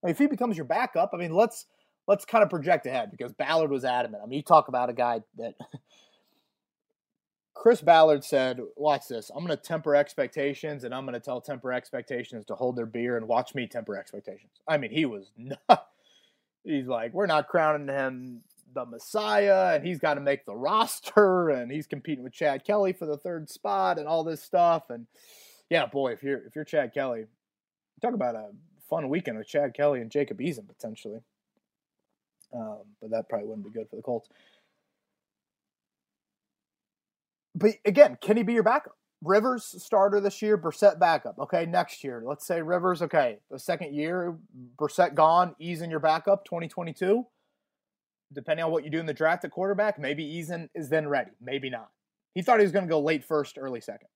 I 0.02 0.06
mean, 0.06 0.12
if 0.12 0.18
he 0.18 0.26
becomes 0.26 0.56
your 0.56 0.66
backup, 0.66 1.10
I 1.12 1.16
mean, 1.16 1.34
let's 1.34 1.66
let's 2.08 2.24
kind 2.24 2.42
of 2.42 2.50
project 2.50 2.86
ahead 2.86 3.10
because 3.10 3.32
Ballard 3.32 3.70
was 3.70 3.84
adamant. 3.84 4.22
I 4.24 4.26
mean, 4.26 4.38
you 4.38 4.42
talk 4.42 4.68
about 4.68 4.88
a 4.88 4.92
guy 4.92 5.20
that 5.36 5.54
Chris 7.62 7.80
Ballard 7.80 8.24
said, 8.24 8.60
"Watch 8.74 9.06
this. 9.06 9.30
I'm 9.30 9.46
going 9.46 9.56
to 9.56 9.62
temper 9.62 9.94
expectations, 9.94 10.82
and 10.82 10.92
I'm 10.92 11.04
going 11.04 11.14
to 11.14 11.20
tell 11.20 11.40
temper 11.40 11.72
expectations 11.72 12.44
to 12.46 12.56
hold 12.56 12.74
their 12.74 12.86
beer 12.86 13.16
and 13.16 13.28
watch 13.28 13.54
me 13.54 13.68
temper 13.68 13.96
expectations." 13.96 14.50
I 14.66 14.78
mean, 14.78 14.90
he 14.90 15.06
was 15.06 15.30
not. 15.38 15.86
He's 16.64 16.88
like, 16.88 17.14
"We're 17.14 17.26
not 17.26 17.46
crowning 17.46 17.86
him 17.86 18.40
the 18.74 18.84
Messiah, 18.84 19.76
and 19.76 19.86
he's 19.86 20.00
got 20.00 20.14
to 20.14 20.20
make 20.20 20.44
the 20.44 20.56
roster, 20.56 21.50
and 21.50 21.70
he's 21.70 21.86
competing 21.86 22.24
with 22.24 22.32
Chad 22.32 22.64
Kelly 22.64 22.92
for 22.92 23.06
the 23.06 23.16
third 23.16 23.48
spot, 23.48 23.96
and 23.96 24.08
all 24.08 24.24
this 24.24 24.42
stuff." 24.42 24.90
And 24.90 25.06
yeah, 25.70 25.86
boy, 25.86 26.14
if 26.14 26.24
you're 26.24 26.44
if 26.44 26.56
you're 26.56 26.64
Chad 26.64 26.92
Kelly, 26.92 27.26
talk 28.00 28.14
about 28.14 28.34
a 28.34 28.48
fun 28.90 29.08
weekend 29.08 29.38
with 29.38 29.46
Chad 29.46 29.72
Kelly 29.72 30.00
and 30.00 30.10
Jacob 30.10 30.40
Eason 30.40 30.66
potentially. 30.66 31.20
Um, 32.52 32.80
but 33.00 33.12
that 33.12 33.28
probably 33.28 33.46
wouldn't 33.46 33.72
be 33.72 33.78
good 33.78 33.88
for 33.88 33.94
the 33.94 34.02
Colts 34.02 34.28
but 37.54 37.72
again, 37.84 38.18
can 38.20 38.36
he 38.36 38.42
be 38.42 38.54
your 38.54 38.62
backup? 38.62 38.96
Rivers 39.22 39.76
starter 39.78 40.20
this 40.20 40.42
year, 40.42 40.58
Brissett 40.58 40.98
backup. 40.98 41.38
Okay, 41.38 41.64
next 41.64 42.02
year, 42.02 42.22
let's 42.26 42.46
say 42.46 42.60
Rivers. 42.60 43.02
Okay, 43.02 43.38
the 43.50 43.58
second 43.58 43.94
year, 43.94 44.36
Brissett 44.76 45.14
gone, 45.14 45.54
Eason 45.60 45.90
your 45.90 46.00
backup, 46.00 46.44
2022. 46.44 47.24
Depending 48.32 48.64
on 48.64 48.72
what 48.72 48.82
you 48.84 48.90
do 48.90 48.98
in 48.98 49.06
the 49.06 49.14
draft 49.14 49.44
at 49.44 49.50
quarterback, 49.50 49.98
maybe 49.98 50.24
Eason 50.24 50.68
is 50.74 50.88
then 50.88 51.06
ready, 51.06 51.30
maybe 51.40 51.70
not. 51.70 51.90
He 52.34 52.42
thought 52.42 52.58
he 52.58 52.64
was 52.64 52.72
going 52.72 52.86
to 52.86 52.90
go 52.90 53.00
late 53.00 53.24
first, 53.24 53.58
early 53.58 53.80
second. 53.80 54.08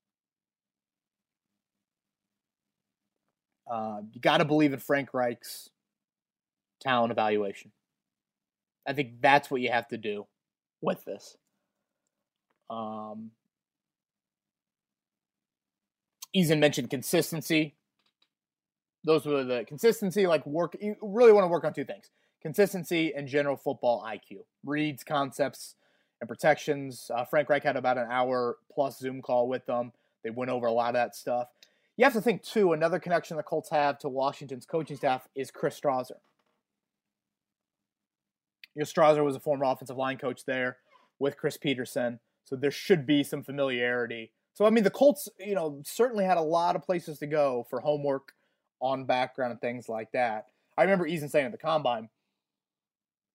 Uh, 3.71 4.01
you 4.13 4.21
got 4.21 4.39
to 4.39 4.45
believe 4.45 4.73
in 4.73 4.79
Frank 4.79 5.13
Reich's 5.13 5.71
talent 6.81 7.13
evaluation. 7.13 7.73
I 8.87 8.93
think 8.93 9.21
that's 9.21 9.51
what 9.51 9.61
you 9.61 9.71
have 9.71 9.89
to 9.89 9.99
do 9.99 10.27
with 10.81 11.05
this. 11.05 11.37
Um, 12.71 13.31
Eason 16.35 16.59
mentioned 16.59 16.91
consistency. 16.91 17.75
Those 19.05 19.25
were 19.25 19.45
the 19.45 19.65
consistency, 19.65 20.27
like 20.27 20.45
work. 20.47 20.77
You 20.81 20.97
really 21.01 21.33
want 21.33 21.45
to 21.45 21.49
work 21.49 21.65
on 21.65 21.73
two 21.73 21.85
things 21.85 22.11
consistency 22.43 23.13
and 23.15 23.27
general 23.27 23.57
football 23.57 24.05
IQ. 24.07 24.39
Reads, 24.65 25.03
concepts, 25.03 25.75
and 26.21 26.29
protections. 26.29 27.11
Uh, 27.15 27.25
Frank 27.25 27.49
Reich 27.49 27.63
had 27.63 27.77
about 27.77 27.99
an 27.99 28.07
hour 28.11 28.57
plus 28.73 28.99
Zoom 28.99 29.23
call 29.23 29.49
with 29.49 29.67
them. 29.67 29.93
They 30.23 30.31
went 30.31 30.51
over 30.51 30.67
a 30.67 30.73
lot 30.73 30.89
of 30.89 30.95
that 30.95 31.17
stuff. 31.17 31.49
You 31.97 32.05
have 32.05 32.13
to 32.13 32.21
think, 32.21 32.43
too, 32.43 32.73
another 32.73 32.99
connection 32.99 33.37
the 33.37 33.43
Colts 33.43 33.71
have 33.71 33.99
to 34.01 34.09
Washington's 34.09 34.67
coaching 34.67 34.97
staff 34.97 35.27
is 35.35 35.51
Chris 35.51 35.81
Strausser. 35.81 36.19
You 38.75 38.81
know, 38.81 38.85
Strausser 38.85 39.25
was 39.25 39.35
a 39.35 39.41
former 39.41 39.65
offensive 39.65 39.97
line 39.97 40.19
coach 40.19 40.45
there 40.45 40.77
with 41.19 41.39
Chris 41.39 41.57
Petersen. 41.57 42.21
So 42.47 42.57
there 42.57 42.71
should 42.71 43.07
be 43.07 43.23
some 43.23 43.43
familiarity. 43.43 44.33
So 44.55 44.65
I 44.65 44.71
mean, 44.71 44.85
the 44.85 44.91
Colts, 44.91 45.29
you 45.39 45.55
know, 45.55 45.83
certainly 45.85 46.25
had 46.25 46.39
a 46.39 46.43
lot 46.43 46.77
of 46.77 46.83
places 46.83 47.19
to 47.19 47.27
go 47.27 47.67
for 47.69 47.81
homework 47.81 48.33
on 48.81 49.05
background 49.05 49.53
and 49.53 49.61
things 49.61 49.89
like 49.89 50.13
that. 50.13 50.47
I 50.79 50.83
remember 50.83 51.07
Eason 51.07 51.31
saying 51.31 51.47
at 51.47 51.53
the 51.53 51.59
combine, 51.59 52.09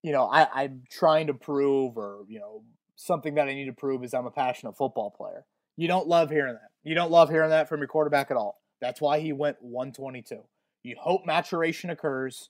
you 0.01 0.14
know, 0.14 0.26
I, 0.26 0.47
I'm 0.53 0.84
trying 0.89 1.28
to 1.28 1.34
prove, 1.34 1.97
or 1.97 2.24
you 2.28 2.39
know, 2.39 2.64
something 2.95 3.36
that 3.36 3.47
I 3.47 3.53
need 3.53 3.66
to 3.66 3.74
prove 3.74 4.03
is 4.03 4.14
I'm 4.14 4.26
a 4.26 4.32
passionate 4.32 4.78
football 4.78 5.12
player. 5.12 5.45
You 5.76 5.88
don't 5.88 6.07
love 6.07 6.30
hearing 6.30 6.53
that. 6.53 6.72
You 6.84 6.95
don't 6.95 7.12
love 7.12 7.30
hearing 7.30 7.49
that 7.49 7.70
from 7.70 7.80
your 7.80 7.88
quarterback 7.88 8.32
at 8.32 8.38
all. 8.38 8.62
That's 8.80 9.01
why 9.01 9.20
he 9.20 9.34
went 9.34 9.57
122. 9.62 10.41
You 10.84 10.95
hope 10.99 11.26
maturation 11.26 11.89
occurs. 11.89 12.49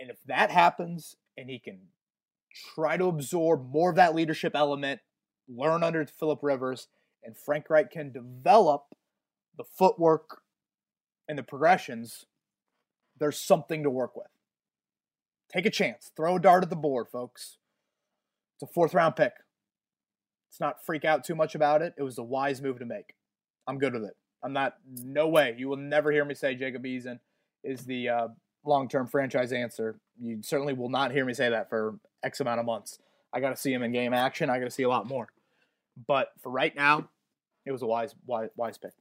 And 0.00 0.10
if 0.10 0.18
that 0.26 0.50
happens 0.50 1.16
and 1.36 1.48
he 1.48 1.58
can 1.58 1.78
try 2.74 2.96
to 2.96 3.06
absorb 3.06 3.70
more 3.70 3.90
of 3.90 3.96
that 3.96 4.14
leadership 4.14 4.52
element 4.54 5.00
learn 5.56 5.82
under 5.82 6.04
Philip 6.06 6.40
Rivers, 6.42 6.88
and 7.22 7.36
Frank 7.36 7.70
Reich 7.70 7.90
can 7.90 8.12
develop 8.12 8.94
the 9.56 9.64
footwork 9.64 10.42
and 11.28 11.38
the 11.38 11.42
progressions, 11.42 12.26
there's 13.18 13.38
something 13.38 13.82
to 13.82 13.90
work 13.90 14.16
with. 14.16 14.26
Take 15.52 15.66
a 15.66 15.70
chance. 15.70 16.10
Throw 16.16 16.36
a 16.36 16.40
dart 16.40 16.62
at 16.62 16.70
the 16.70 16.76
board, 16.76 17.06
folks. 17.12 17.58
It's 18.56 18.70
a 18.70 18.72
fourth 18.72 18.94
round 18.94 19.16
pick. 19.16 19.32
Let's 20.48 20.60
not 20.60 20.84
freak 20.84 21.04
out 21.04 21.24
too 21.24 21.34
much 21.34 21.54
about 21.54 21.82
it. 21.82 21.94
It 21.96 22.02
was 22.02 22.18
a 22.18 22.22
wise 22.22 22.60
move 22.60 22.78
to 22.78 22.86
make. 22.86 23.14
I'm 23.66 23.78
good 23.78 23.94
with 23.94 24.04
it. 24.04 24.16
I'm 24.42 24.52
not, 24.52 24.74
no 24.86 25.28
way. 25.28 25.54
You 25.56 25.68
will 25.68 25.76
never 25.76 26.10
hear 26.10 26.24
me 26.24 26.34
say 26.34 26.54
Jacob 26.54 26.84
Eason 26.84 27.20
is 27.62 27.84
the 27.84 28.08
uh, 28.08 28.28
long 28.64 28.88
term 28.88 29.06
franchise 29.06 29.52
answer. 29.52 30.00
You 30.20 30.42
certainly 30.42 30.72
will 30.72 30.88
not 30.88 31.12
hear 31.12 31.24
me 31.24 31.32
say 31.34 31.48
that 31.50 31.68
for 31.68 31.98
X 32.22 32.40
amount 32.40 32.60
of 32.60 32.66
months. 32.66 32.98
I 33.32 33.40
got 33.40 33.50
to 33.50 33.56
see 33.56 33.72
him 33.72 33.82
in 33.82 33.92
game 33.92 34.12
action. 34.12 34.50
I 34.50 34.58
got 34.58 34.64
to 34.64 34.70
see 34.70 34.82
a 34.82 34.88
lot 34.88 35.06
more. 35.06 35.28
But 36.06 36.28
for 36.42 36.50
right 36.50 36.74
now, 36.74 37.08
it 37.66 37.72
was 37.72 37.82
a 37.82 37.86
wise, 37.86 38.14
wise, 38.26 38.50
wise 38.56 38.78
pick. 38.78 38.92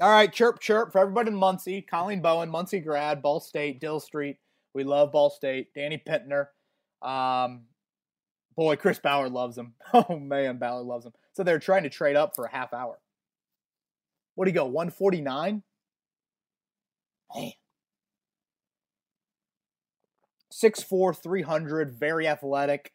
All 0.00 0.10
right, 0.10 0.32
chirp 0.32 0.60
chirp 0.60 0.92
for 0.92 1.00
everybody 1.00 1.30
in 1.30 1.34
Muncie. 1.34 1.82
Colleen 1.82 2.22
Bowen, 2.22 2.50
Muncie 2.50 2.78
grad, 2.78 3.20
Ball 3.20 3.40
State, 3.40 3.80
Dill 3.80 3.98
Street. 3.98 4.36
We 4.72 4.84
love 4.84 5.10
Ball 5.10 5.28
State. 5.28 5.74
Danny 5.74 5.98
Pinter. 5.98 6.50
Um, 7.02 7.62
boy, 8.54 8.76
Chris 8.76 9.00
Ballard 9.00 9.32
loves 9.32 9.58
him. 9.58 9.74
Oh 9.92 10.18
man, 10.18 10.58
Ballard 10.58 10.86
loves 10.86 11.04
him. 11.04 11.12
So 11.32 11.42
they're 11.42 11.58
trying 11.58 11.82
to 11.82 11.90
trade 11.90 12.14
up 12.14 12.36
for 12.36 12.44
a 12.44 12.50
half 12.50 12.72
hour. 12.72 12.98
What 14.36 14.44
do 14.44 14.50
you 14.52 14.54
go? 14.54 14.66
149? 14.66 15.62
Man. 17.34 17.52
6'4, 20.52 21.16
300, 21.20 21.90
very 21.92 22.28
athletic. 22.28 22.92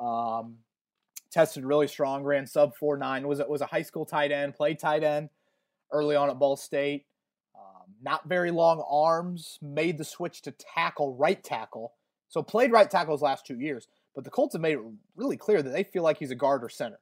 Um, 0.00 0.58
tested 1.30 1.64
really 1.64 1.88
strong, 1.88 2.24
ran 2.24 2.46
sub 2.46 2.72
4'9, 2.80 3.24
was, 3.24 3.40
was 3.48 3.60
a 3.60 3.66
high 3.66 3.82
school 3.82 4.06
tight 4.06 4.32
end, 4.32 4.54
played 4.54 4.78
tight 4.78 5.02
end 5.02 5.30
early 5.92 6.16
on 6.16 6.30
at 6.30 6.38
Ball 6.38 6.56
State. 6.56 7.06
Um, 7.54 7.94
not 8.02 8.28
very 8.28 8.50
long 8.50 8.84
arms, 8.90 9.58
made 9.62 9.98
the 9.98 10.04
switch 10.04 10.42
to 10.42 10.52
tackle, 10.52 11.16
right 11.16 11.42
tackle. 11.42 11.94
So 12.28 12.42
played 12.42 12.72
right 12.72 12.90
tackle 12.90 13.14
his 13.14 13.22
last 13.22 13.46
two 13.46 13.58
years. 13.58 13.88
But 14.14 14.24
the 14.24 14.30
Colts 14.30 14.54
have 14.54 14.62
made 14.62 14.74
it 14.74 14.84
really 15.16 15.36
clear 15.36 15.62
that 15.62 15.70
they 15.70 15.84
feel 15.84 16.02
like 16.02 16.18
he's 16.18 16.30
a 16.30 16.36
guard 16.36 16.64
or 16.64 16.68
center. 16.68 16.98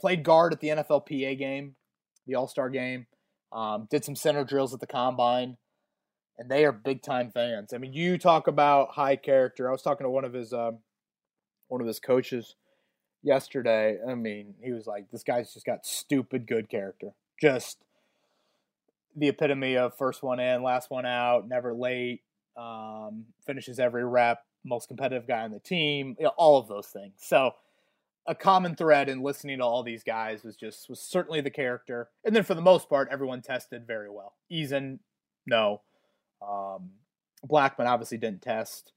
Played 0.00 0.24
guard 0.24 0.52
at 0.52 0.60
the 0.60 0.68
NFLPA 0.68 1.38
game, 1.38 1.76
the 2.26 2.34
All 2.34 2.48
Star 2.48 2.70
game. 2.70 3.06
Um, 3.52 3.86
did 3.90 4.04
some 4.04 4.16
center 4.16 4.44
drills 4.44 4.72
at 4.72 4.80
the 4.80 4.86
combine, 4.86 5.56
and 6.38 6.50
they 6.50 6.64
are 6.64 6.72
big 6.72 7.02
time 7.02 7.30
fans. 7.32 7.72
I 7.72 7.78
mean, 7.78 7.92
you 7.92 8.16
talk 8.16 8.46
about 8.46 8.92
high 8.92 9.16
character. 9.16 9.68
I 9.68 9.72
was 9.72 9.82
talking 9.82 10.04
to 10.04 10.10
one 10.10 10.24
of 10.24 10.32
his 10.32 10.52
um, 10.52 10.78
one 11.68 11.80
of 11.80 11.86
his 11.86 12.00
coaches 12.00 12.54
yesterday. 13.22 13.98
I 14.06 14.14
mean, 14.14 14.54
he 14.62 14.72
was 14.72 14.86
like, 14.86 15.10
"This 15.10 15.22
guy's 15.22 15.52
just 15.52 15.66
got 15.66 15.86
stupid 15.86 16.46
good 16.46 16.68
character." 16.68 17.12
just 17.40 17.78
the 19.16 19.28
epitome 19.28 19.76
of 19.76 19.96
first 19.96 20.22
one 20.22 20.38
in, 20.38 20.62
last 20.62 20.90
one 20.90 21.06
out, 21.06 21.48
never 21.48 21.74
late, 21.74 22.22
um, 22.56 23.24
finishes 23.44 23.80
every 23.80 24.04
rep, 24.04 24.44
most 24.64 24.88
competitive 24.88 25.26
guy 25.26 25.42
on 25.42 25.50
the 25.50 25.58
team, 25.58 26.14
you 26.18 26.24
know, 26.24 26.32
all 26.36 26.58
of 26.58 26.68
those 26.68 26.86
things. 26.86 27.14
So 27.16 27.52
a 28.26 28.34
common 28.34 28.76
thread 28.76 29.08
in 29.08 29.22
listening 29.22 29.58
to 29.58 29.64
all 29.64 29.82
these 29.82 30.04
guys 30.04 30.44
was 30.44 30.54
just 30.54 30.88
was 30.88 31.00
certainly 31.00 31.40
the 31.40 31.50
character, 31.50 32.08
and 32.24 32.36
then 32.36 32.44
for 32.44 32.54
the 32.54 32.60
most 32.60 32.88
part, 32.88 33.08
everyone 33.10 33.40
tested 33.40 33.86
very 33.86 34.10
well. 34.10 34.34
Eason, 34.52 34.98
no. 35.46 35.80
Um, 36.46 36.90
Blackmon 37.48 37.86
obviously 37.86 38.18
didn't 38.18 38.42
test, 38.42 38.92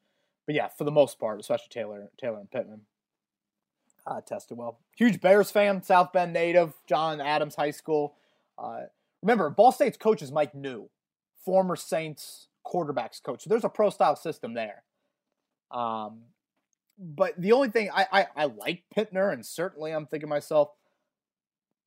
but 0.46 0.54
yeah, 0.54 0.68
for 0.68 0.84
the 0.84 0.92
most 0.92 1.18
part, 1.20 1.40
especially 1.40 1.68
Taylor, 1.70 2.10
Taylor 2.20 2.40
and 2.40 2.52
Pittman, 2.52 2.82
uh, 4.06 4.22
tested 4.22 4.58
well. 4.58 4.80
Huge 4.98 5.22
Bears 5.22 5.52
fan, 5.52 5.82
South 5.82 6.12
Bend 6.14 6.34
native, 6.34 6.74
John 6.88 7.22
Adams 7.22 7.56
High 7.56 7.72
School. 7.72 8.16
Uh, 8.58 8.82
remember, 9.22 9.50
Ball 9.50 9.72
State's 9.72 9.98
coach 9.98 10.22
is 10.22 10.32
Mike 10.32 10.54
Neu, 10.54 10.90
former 11.44 11.76
Saints 11.76 12.48
quarterbacks 12.66 13.22
coach. 13.22 13.44
So 13.44 13.50
there's 13.50 13.64
a 13.64 13.70
pro 13.70 13.90
style 13.90 14.16
system 14.16 14.54
there. 14.54 14.84
Um, 15.72 16.22
but 17.00 17.34
the 17.40 17.52
only 17.52 17.70
thing 17.70 17.90
I, 17.94 18.08
I, 18.12 18.28
I 18.36 18.46
like 18.46 18.84
Pinter, 18.94 19.30
and 19.32 19.46
certainly 19.46 19.92
I'm 19.92 20.06
thinking 20.06 20.30
myself, 20.30 20.70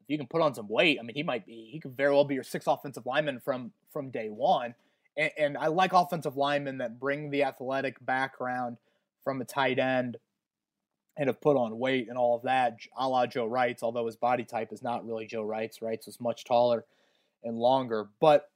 if 0.02 0.10
you 0.10 0.18
can 0.18 0.26
put 0.26 0.42
on 0.42 0.54
some 0.54 0.68
weight, 0.68 0.98
I 1.00 1.02
mean, 1.02 1.14
he 1.14 1.22
might 1.22 1.46
be, 1.46 1.68
he 1.70 1.80
could 1.80 1.96
very 1.96 2.12
well 2.12 2.24
be 2.24 2.34
your 2.34 2.44
sixth 2.44 2.68
offensive 2.68 3.06
lineman 3.06 3.40
from 3.40 3.72
from 3.92 4.10
day 4.10 4.28
one. 4.28 4.74
And, 5.16 5.30
and 5.38 5.58
I 5.58 5.68
like 5.68 5.92
offensive 5.92 6.36
linemen 6.36 6.78
that 6.78 7.00
bring 7.00 7.30
the 7.30 7.44
athletic 7.44 8.04
background 8.04 8.76
from 9.24 9.40
a 9.40 9.44
tight 9.44 9.78
end 9.78 10.18
and 11.16 11.28
have 11.28 11.40
put 11.40 11.56
on 11.56 11.78
weight 11.78 12.08
and 12.08 12.18
all 12.18 12.36
of 12.36 12.42
that, 12.42 12.78
a 12.96 13.08
la 13.08 13.26
Joe 13.26 13.48
Reitz, 13.48 13.82
although 13.82 14.06
his 14.06 14.16
body 14.16 14.44
type 14.44 14.72
is 14.72 14.82
not 14.82 15.06
really 15.06 15.26
Joe 15.26 15.44
Reitz. 15.44 15.80
Reitz 15.80 16.06
is 16.08 16.20
much 16.20 16.44
taller 16.44 16.84
and 17.42 17.58
longer. 17.58 18.08
But 18.20 18.50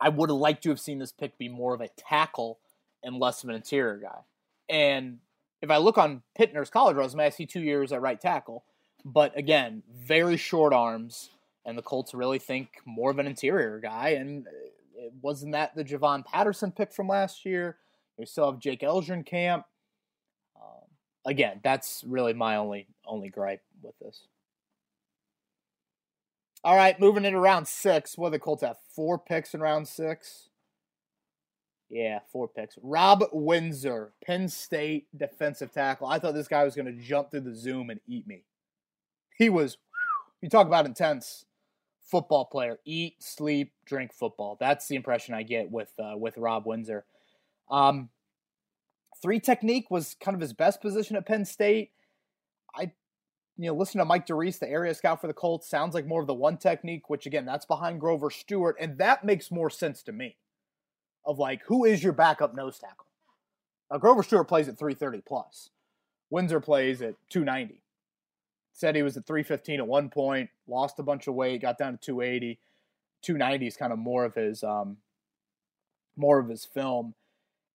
I 0.00 0.08
would 0.08 0.30
have 0.30 0.38
liked 0.38 0.62
to 0.64 0.68
have 0.70 0.80
seen 0.80 0.98
this 0.98 1.12
pick 1.12 1.38
be 1.38 1.48
more 1.48 1.74
of 1.74 1.80
a 1.80 1.88
tackle 1.88 2.58
and 3.02 3.16
less 3.16 3.42
of 3.42 3.48
an 3.48 3.56
interior 3.56 3.98
guy. 3.98 4.20
And 4.68 5.18
if 5.62 5.70
I 5.70 5.78
look 5.78 5.98
on 5.98 6.22
Pinter's 6.38 6.70
college 6.70 6.96
resume, 6.96 7.24
I 7.24 7.30
see 7.30 7.46
two 7.46 7.60
years 7.60 7.92
at 7.92 8.00
right 8.00 8.20
tackle. 8.20 8.64
But 9.04 9.36
again, 9.36 9.82
very 9.94 10.36
short 10.36 10.74
arms, 10.74 11.30
and 11.64 11.76
the 11.76 11.82
Colts 11.82 12.12
really 12.12 12.38
think 12.38 12.68
more 12.84 13.10
of 13.10 13.18
an 13.18 13.26
interior 13.26 13.78
guy. 13.80 14.10
And 14.10 14.46
uh, 14.46 14.50
it 14.96 15.12
wasn't 15.22 15.52
that 15.52 15.74
the 15.74 15.84
Javon 15.84 16.24
Patterson 16.24 16.72
pick 16.72 16.92
from 16.92 17.08
last 17.08 17.46
year. 17.46 17.76
We 18.18 18.26
still 18.26 18.50
have 18.50 18.60
Jake 18.60 18.80
Eldrenkamp 18.80 19.64
again, 21.26 21.60
that's 21.62 22.02
really 22.06 22.32
my 22.32 22.56
only 22.56 22.86
only 23.06 23.28
gripe 23.28 23.62
with 23.82 23.98
this. 23.98 24.22
All 26.62 26.76
right, 26.76 26.98
moving 27.00 27.24
into 27.24 27.38
round 27.38 27.66
six. 27.66 28.18
What 28.18 28.32
the 28.32 28.38
Colts 28.38 28.62
have? 28.62 28.76
Four 28.94 29.18
picks 29.18 29.54
in 29.54 29.60
round 29.60 29.88
six. 29.88 30.50
Yeah, 31.88 32.20
four 32.30 32.46
picks. 32.46 32.78
Rob 32.82 33.24
Windsor, 33.32 34.12
Penn 34.24 34.48
State 34.48 35.06
defensive 35.16 35.72
tackle. 35.72 36.06
I 36.06 36.18
thought 36.18 36.34
this 36.34 36.48
guy 36.48 36.64
was 36.64 36.76
going 36.76 36.86
to 36.86 37.02
jump 37.02 37.30
through 37.30 37.40
the 37.40 37.54
Zoom 37.54 37.90
and 37.90 37.98
eat 38.06 38.26
me. 38.26 38.44
He 39.36 39.48
was, 39.48 39.78
you 40.40 40.48
talk 40.48 40.68
about 40.68 40.86
intense 40.86 41.46
football 42.02 42.44
player. 42.44 42.78
Eat, 42.84 43.22
sleep, 43.22 43.72
drink 43.86 44.12
football. 44.12 44.56
That's 44.60 44.86
the 44.86 44.96
impression 44.96 45.34
I 45.34 45.42
get 45.42 45.70
with 45.70 45.92
uh, 45.98 46.16
with 46.16 46.36
Rob 46.36 46.66
Windsor. 46.66 47.04
Um, 47.70 48.10
three 49.22 49.40
technique 49.40 49.90
was 49.90 50.16
kind 50.20 50.34
of 50.34 50.40
his 50.40 50.52
best 50.52 50.80
position 50.80 51.16
at 51.16 51.26
Penn 51.26 51.44
State. 51.44 51.90
I, 52.74 52.92
you 53.56 53.66
know, 53.66 53.74
listen 53.74 53.98
to 53.98 54.04
Mike 54.04 54.26
DeReese, 54.26 54.58
the 54.58 54.68
area 54.68 54.94
scout 54.94 55.20
for 55.20 55.26
the 55.26 55.34
Colts, 55.34 55.68
sounds 55.68 55.94
like 55.94 56.06
more 56.06 56.20
of 56.20 56.26
the 56.26 56.34
one 56.34 56.56
technique, 56.56 57.10
which 57.10 57.26
again, 57.26 57.44
that's 57.44 57.66
behind 57.66 58.00
Grover 58.00 58.30
Stewart, 58.30 58.76
and 58.80 58.98
that 58.98 59.24
makes 59.24 59.50
more 59.50 59.70
sense 59.70 60.02
to 60.04 60.12
me. 60.12 60.36
Of 61.24 61.38
like, 61.38 61.62
who 61.66 61.84
is 61.84 62.02
your 62.02 62.14
backup 62.14 62.54
nose 62.54 62.78
tackle? 62.78 63.06
Now, 63.90 63.98
Grover 63.98 64.22
Stewart 64.22 64.48
plays 64.48 64.68
at 64.68 64.78
330 64.78 65.22
plus. 65.26 65.70
Windsor 66.30 66.60
plays 66.60 67.02
at 67.02 67.16
290. 67.28 67.82
Said 68.72 68.96
he 68.96 69.02
was 69.02 69.16
at 69.16 69.26
315 69.26 69.80
at 69.80 69.86
one 69.86 70.08
point, 70.08 70.48
lost 70.66 70.98
a 70.98 71.02
bunch 71.02 71.26
of 71.26 71.34
weight, 71.34 71.60
got 71.60 71.76
down 71.76 71.92
to 71.92 71.98
280. 71.98 72.58
290 73.20 73.66
is 73.66 73.76
kind 73.76 73.92
of 73.92 73.98
more 73.98 74.24
of 74.24 74.34
his 74.34 74.64
um, 74.64 74.96
more 76.16 76.38
of 76.38 76.48
his 76.48 76.64
film 76.64 77.14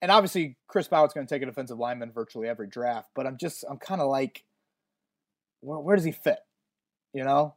and 0.06 0.12
obviously 0.12 0.56
Chris 0.68 0.88
Ballard's 0.88 1.16
going 1.16 1.26
to 1.26 1.34
take 1.34 1.42
a 1.42 1.48
defensive 1.48 1.80
lineman 1.80 2.12
virtually 2.12 2.48
every 2.48 2.68
draft, 2.68 3.10
but 3.16 3.26
I'm 3.26 3.38
just 3.38 3.66
I'm 3.68 3.80
kind 3.80 4.02
of 4.02 4.08
like, 4.08 4.44
where, 5.62 5.80
where 5.80 5.96
does 5.96 6.06
he 6.06 6.12
fit? 6.12 6.38
You 7.12 7.24
know, 7.24 7.56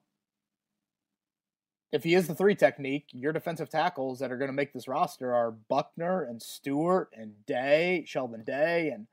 if 1.92 2.04
he 2.04 2.14
is 2.14 2.26
the 2.26 2.34
three 2.34 2.54
technique, 2.54 3.04
your 3.12 3.34
defensive 3.34 3.68
tackles 3.68 4.20
that 4.20 4.32
are 4.32 4.38
going 4.38 4.48
to 4.48 4.54
make 4.54 4.72
this 4.72 4.88
roster 4.88 5.34
are 5.34 5.50
Buckner 5.50 6.22
and 6.22 6.40
Stewart 6.40 7.10
and 7.14 7.34
Day, 7.44 8.04
Sheldon 8.06 8.44
Day, 8.44 8.92
and 8.94 9.08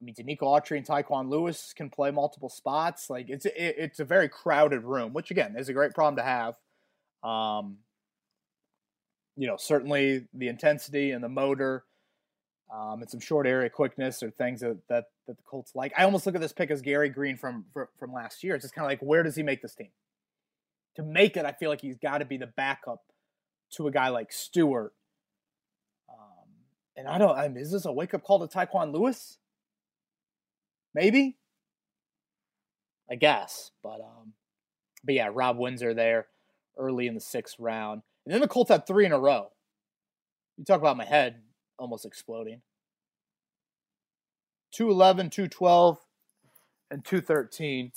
I 0.00 0.04
mean 0.04 0.14
Denico 0.14 0.42
Autry 0.42 0.76
and 0.76 0.86
Tyquan 0.86 1.28
Lewis 1.28 1.72
can 1.72 1.90
play 1.90 2.12
multiple 2.12 2.48
spots. 2.48 3.10
Like 3.10 3.28
it's 3.28 3.44
it, 3.44 3.54
it's 3.56 3.98
a 3.98 4.04
very 4.04 4.28
crowded 4.28 4.84
room, 4.84 5.12
which 5.14 5.32
again 5.32 5.56
is 5.58 5.68
a 5.68 5.72
great 5.72 5.94
problem 5.94 6.14
to 6.14 6.22
have. 6.22 6.54
Um, 7.28 7.78
you 9.36 9.48
know, 9.48 9.56
certainly 9.58 10.28
the 10.32 10.46
intensity 10.46 11.10
and 11.10 11.24
the 11.24 11.28
motor 11.28 11.82
um, 12.74 13.00
and 13.00 13.10
some 13.10 13.20
short 13.20 13.46
area 13.46 13.70
quickness 13.70 14.22
or 14.22 14.30
things 14.30 14.60
that, 14.60 14.78
that, 14.88 15.04
that 15.26 15.36
the 15.36 15.42
Colts 15.42 15.72
like. 15.74 15.92
I 15.96 16.04
almost 16.04 16.26
look 16.26 16.34
at 16.34 16.40
this 16.40 16.52
pick 16.52 16.70
as 16.70 16.82
Gary 16.82 17.08
Green 17.08 17.36
from 17.36 17.64
from, 17.72 17.88
from 17.98 18.12
last 18.12 18.44
year. 18.44 18.54
It's 18.54 18.64
just 18.64 18.74
kind 18.74 18.84
of 18.84 18.90
like 18.90 19.00
where 19.00 19.22
does 19.22 19.36
he 19.36 19.42
make 19.42 19.62
this 19.62 19.74
team? 19.74 19.90
To 20.96 21.02
make 21.02 21.36
it, 21.36 21.44
I 21.44 21.52
feel 21.52 21.70
like 21.70 21.80
he's 21.80 21.96
got 21.96 22.18
to 22.18 22.24
be 22.24 22.36
the 22.36 22.48
backup 22.48 23.02
to 23.72 23.86
a 23.86 23.90
guy 23.90 24.08
like 24.08 24.32
Stewart. 24.32 24.92
Um, 26.08 26.48
and 26.96 27.08
I 27.08 27.18
don't. 27.18 27.36
I 27.36 27.48
mean, 27.48 27.58
is 27.58 27.72
this 27.72 27.84
a 27.84 27.92
wake 27.92 28.14
up 28.14 28.22
call 28.22 28.46
to 28.46 28.58
Tyquan 28.58 28.92
Lewis? 28.92 29.38
Maybe. 30.94 31.36
I 33.10 33.14
guess, 33.14 33.70
but 33.82 34.00
um, 34.00 34.34
but 35.02 35.14
yeah, 35.14 35.30
Rob 35.32 35.56
Windsor 35.56 35.94
there 35.94 36.26
early 36.76 37.06
in 37.06 37.14
the 37.14 37.20
sixth 37.20 37.56
round, 37.58 38.02
and 38.26 38.34
then 38.34 38.42
the 38.42 38.48
Colts 38.48 38.70
had 38.70 38.86
three 38.86 39.06
in 39.06 39.12
a 39.12 39.18
row. 39.18 39.50
You 40.58 40.64
talk 40.64 40.80
about 40.80 40.98
my 40.98 41.06
head 41.06 41.36
almost 41.78 42.04
exploding. 42.04 42.62
211, 44.72 45.30
212, 45.30 45.98
and 46.90 47.04
213. 47.04 47.92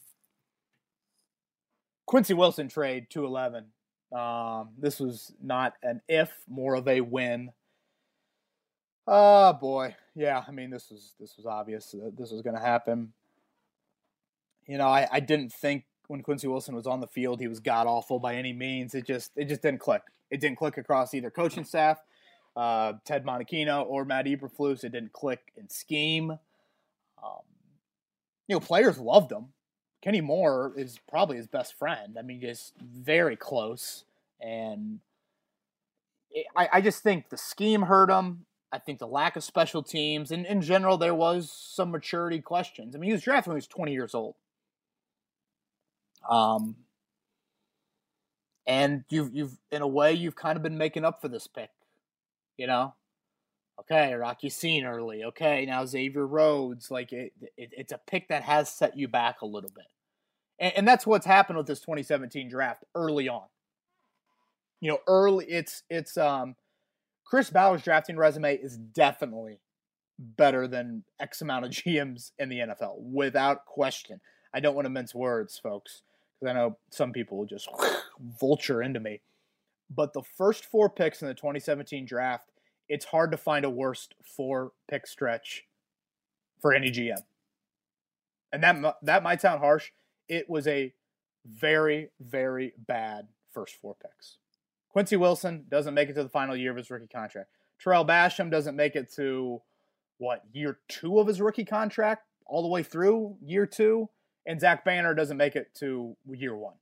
Quincy 2.06 2.34
Wilson 2.34 2.68
trade 2.68 3.08
211. 3.10 3.68
Um, 4.12 4.70
this 4.78 5.00
was 5.00 5.34
not 5.42 5.74
an 5.84 6.02
if, 6.08 6.32
more 6.48 6.76
of 6.76 6.88
a 6.88 7.02
win. 7.02 7.52
Oh 9.08 9.54
boy, 9.54 9.96
yeah. 10.16 10.44
I 10.48 10.52
mean, 10.52 10.70
this 10.70 10.90
was 10.90 11.14
this 11.20 11.36
was 11.38 11.46
obvious 11.46 11.92
that 11.92 12.16
this 12.18 12.32
was 12.32 12.42
going 12.42 12.56
to 12.56 12.62
happen. 12.62 13.14
You 14.68 14.78
know, 14.78 14.88
I, 14.88 15.08
I 15.12 15.20
didn't 15.20 15.52
think 15.52 15.86
when 16.08 16.22
Quincy 16.22 16.48
Wilson 16.48 16.76
was 16.76 16.88
on 16.88 17.00
the 17.00 17.08
field 17.08 17.40
he 17.40 17.48
was 17.48 17.60
god 17.60 17.88
awful 17.88 18.20
by 18.20 18.36
any 18.36 18.54
means. 18.54 18.94
It 18.94 19.06
just 19.06 19.32
it 19.36 19.46
just 19.46 19.62
didn't 19.62 19.80
click. 19.80 20.04
It 20.30 20.40
didn't 20.40 20.58
click 20.58 20.78
across 20.78 21.14
either 21.14 21.32
coaching 21.32 21.64
staff 21.64 22.00
uh, 22.56 22.94
Ted 23.06 23.26
Monachino 23.26 23.86
or 23.86 24.06
Matt 24.06 24.26
Eberflus. 24.26 24.84
It 24.84 24.92
didn't 24.92 25.14
click 25.14 25.52
in 25.56 25.70
scheme. 25.70 26.32
Um, 26.32 27.42
you 28.48 28.56
know, 28.56 28.60
players 28.60 28.98
loved 28.98 29.32
him. 29.32 29.48
Kenny 30.02 30.22
Moore 30.22 30.74
is 30.76 31.00
probably 31.08 31.38
his 31.38 31.48
best 31.48 31.78
friend. 31.78 32.18
I 32.18 32.24
mean, 32.24 32.42
just 32.42 32.74
very 32.80 33.36
close. 33.36 34.04
And 34.42 35.00
I, 36.56 36.70
I 36.74 36.82
just 36.82 37.04
think 37.04 37.30
the 37.30 37.38
scheme 37.38 37.84
hurt 37.84 38.10
him. 38.10 38.46
I 38.72 38.80
think 38.80 39.00
the 39.00 39.08
lack 39.08 39.36
of 39.36 39.44
special 39.44 39.84
teams, 39.84 40.32
and 40.32 40.46
in 40.46 40.62
general, 40.62 40.98
there 40.98 41.14
was 41.14 41.52
some 41.52 41.92
maturity 41.92 42.40
questions. 42.40 42.96
I 42.96 43.00
mean, 43.00 43.10
he 43.10 43.14
was 43.14 43.22
drafted 43.22 43.50
when 43.50 43.56
he 43.56 43.58
was 43.58 43.68
20 43.68 43.92
years 43.92 44.16
old. 44.16 44.36
Um, 46.30 46.78
and 48.66 49.04
you've 49.10 49.34
you've 49.34 49.58
in 49.72 49.82
a 49.82 49.88
way 49.88 50.14
you've 50.14 50.36
kind 50.36 50.56
of 50.56 50.64
been 50.64 50.78
making 50.78 51.04
up 51.04 51.22
for 51.22 51.28
this 51.28 51.48
pick, 51.48 51.70
you 52.58 52.68
know. 52.68 52.94
Okay, 53.80 54.14
Rocky 54.14 54.48
Ya-Sin 54.48 54.86
early. 54.86 55.24
Okay, 55.24 55.66
now 55.66 55.86
Xavier 55.86 56.28
Rhodes. 56.28 56.92
Like 56.92 57.14
it, 57.14 57.34
it, 57.58 57.70
it's 57.72 57.92
a 57.92 58.00
pick 58.08 58.28
that 58.30 58.44
has 58.44 58.70
set 58.70 58.98
you 58.98 59.08
back 59.08 59.42
a 59.42 59.46
little 59.46 59.72
bit, 59.74 59.86
and, 60.60 60.74
and 60.78 60.88
that's 60.88 61.08
what's 61.08 61.26
happened 61.26 61.58
with 61.58 61.68
this 61.68 61.80
2017 61.80 62.50
draft 62.50 62.84
early 62.96 63.28
on. 63.28 63.48
You 64.82 64.92
know, 64.92 65.00
early 65.08 65.46
it's 65.46 65.84
it's 65.90 66.18
um 66.18 66.56
Chris 67.26 67.50
Ballard's 67.50 67.84
drafting 67.84 68.18
resume 68.18 68.56
is 68.56 68.78
definitely 68.78 69.60
better 70.20 70.68
than 70.68 71.04
X 71.20 71.42
amount 71.42 71.66
of 71.66 71.72
GMs 71.72 72.32
in 72.38 72.50
the 72.50 72.60
NFL, 72.60 73.00
without 73.00 73.66
question. 73.66 74.22
I 74.54 74.60
don't 74.60 74.76
want 74.76 74.86
to 74.86 74.90
mince 74.90 75.16
words, 75.16 75.58
folks 75.58 76.04
because 76.42 76.52
I 76.52 76.58
know 76.58 76.78
some 76.90 77.12
people 77.12 77.38
will 77.38 77.46
just 77.46 77.70
vulture 78.40 78.82
into 78.82 79.00
me. 79.00 79.22
But 79.94 80.14
the 80.14 80.22
first 80.22 80.66
four 80.66 80.90
picks 80.90 81.22
in 81.22 81.28
the 81.28 81.34
2017 81.34 82.06
draft, 82.06 82.52
it's 82.88 83.06
hard 83.06 83.32
to 83.32 83.38
find 83.38 83.66
a 83.66 83.70
worst 83.70 84.16
four 84.24 84.72
pick 84.90 85.06
stretch 85.06 85.66
for 86.60 86.74
any 86.74 86.92
GM. 86.92 87.24
And 88.54 88.64
that 88.64 88.98
that 89.02 89.24
might 89.24 89.42
sound 89.42 89.60
harsh. 89.60 89.92
It 90.28 90.50
was 90.50 90.68
a 90.68 90.94
very 91.46 92.10
very 92.20 92.74
bad 92.78 93.28
first 93.52 93.76
four 93.76 93.96
picks. 94.02 94.38
Quincy 94.90 95.16
Wilson 95.16 95.66
doesn't 95.70 95.94
make 95.94 96.10
it 96.10 96.14
to 96.14 96.24
the 96.24 96.30
final 96.30 96.56
year 96.56 96.72
of 96.72 96.78
his 96.78 96.92
rookie 96.92 97.08
contract. 97.08 97.50
Tarell 97.82 98.06
Basham 98.06 98.52
doesn't 98.52 98.76
make 98.76 98.96
it 98.96 99.12
to 99.16 99.62
what 100.18 100.44
year 100.54 100.80
two 100.88 101.20
of 101.20 101.28
his 101.28 101.42
rookie 101.42 101.66
contract, 101.66 102.28
all 102.46 102.62
the 102.62 102.68
way 102.68 102.84
through 102.84 103.38
year 103.42 103.66
two 103.66 104.10
and 104.46 104.60
Zach 104.60 104.84
Banner 104.84 105.14
doesn't 105.14 105.38
make 105.38 105.56
it 105.56 105.74
to 105.76 106.16
year 106.30 106.56
one. 106.56 106.76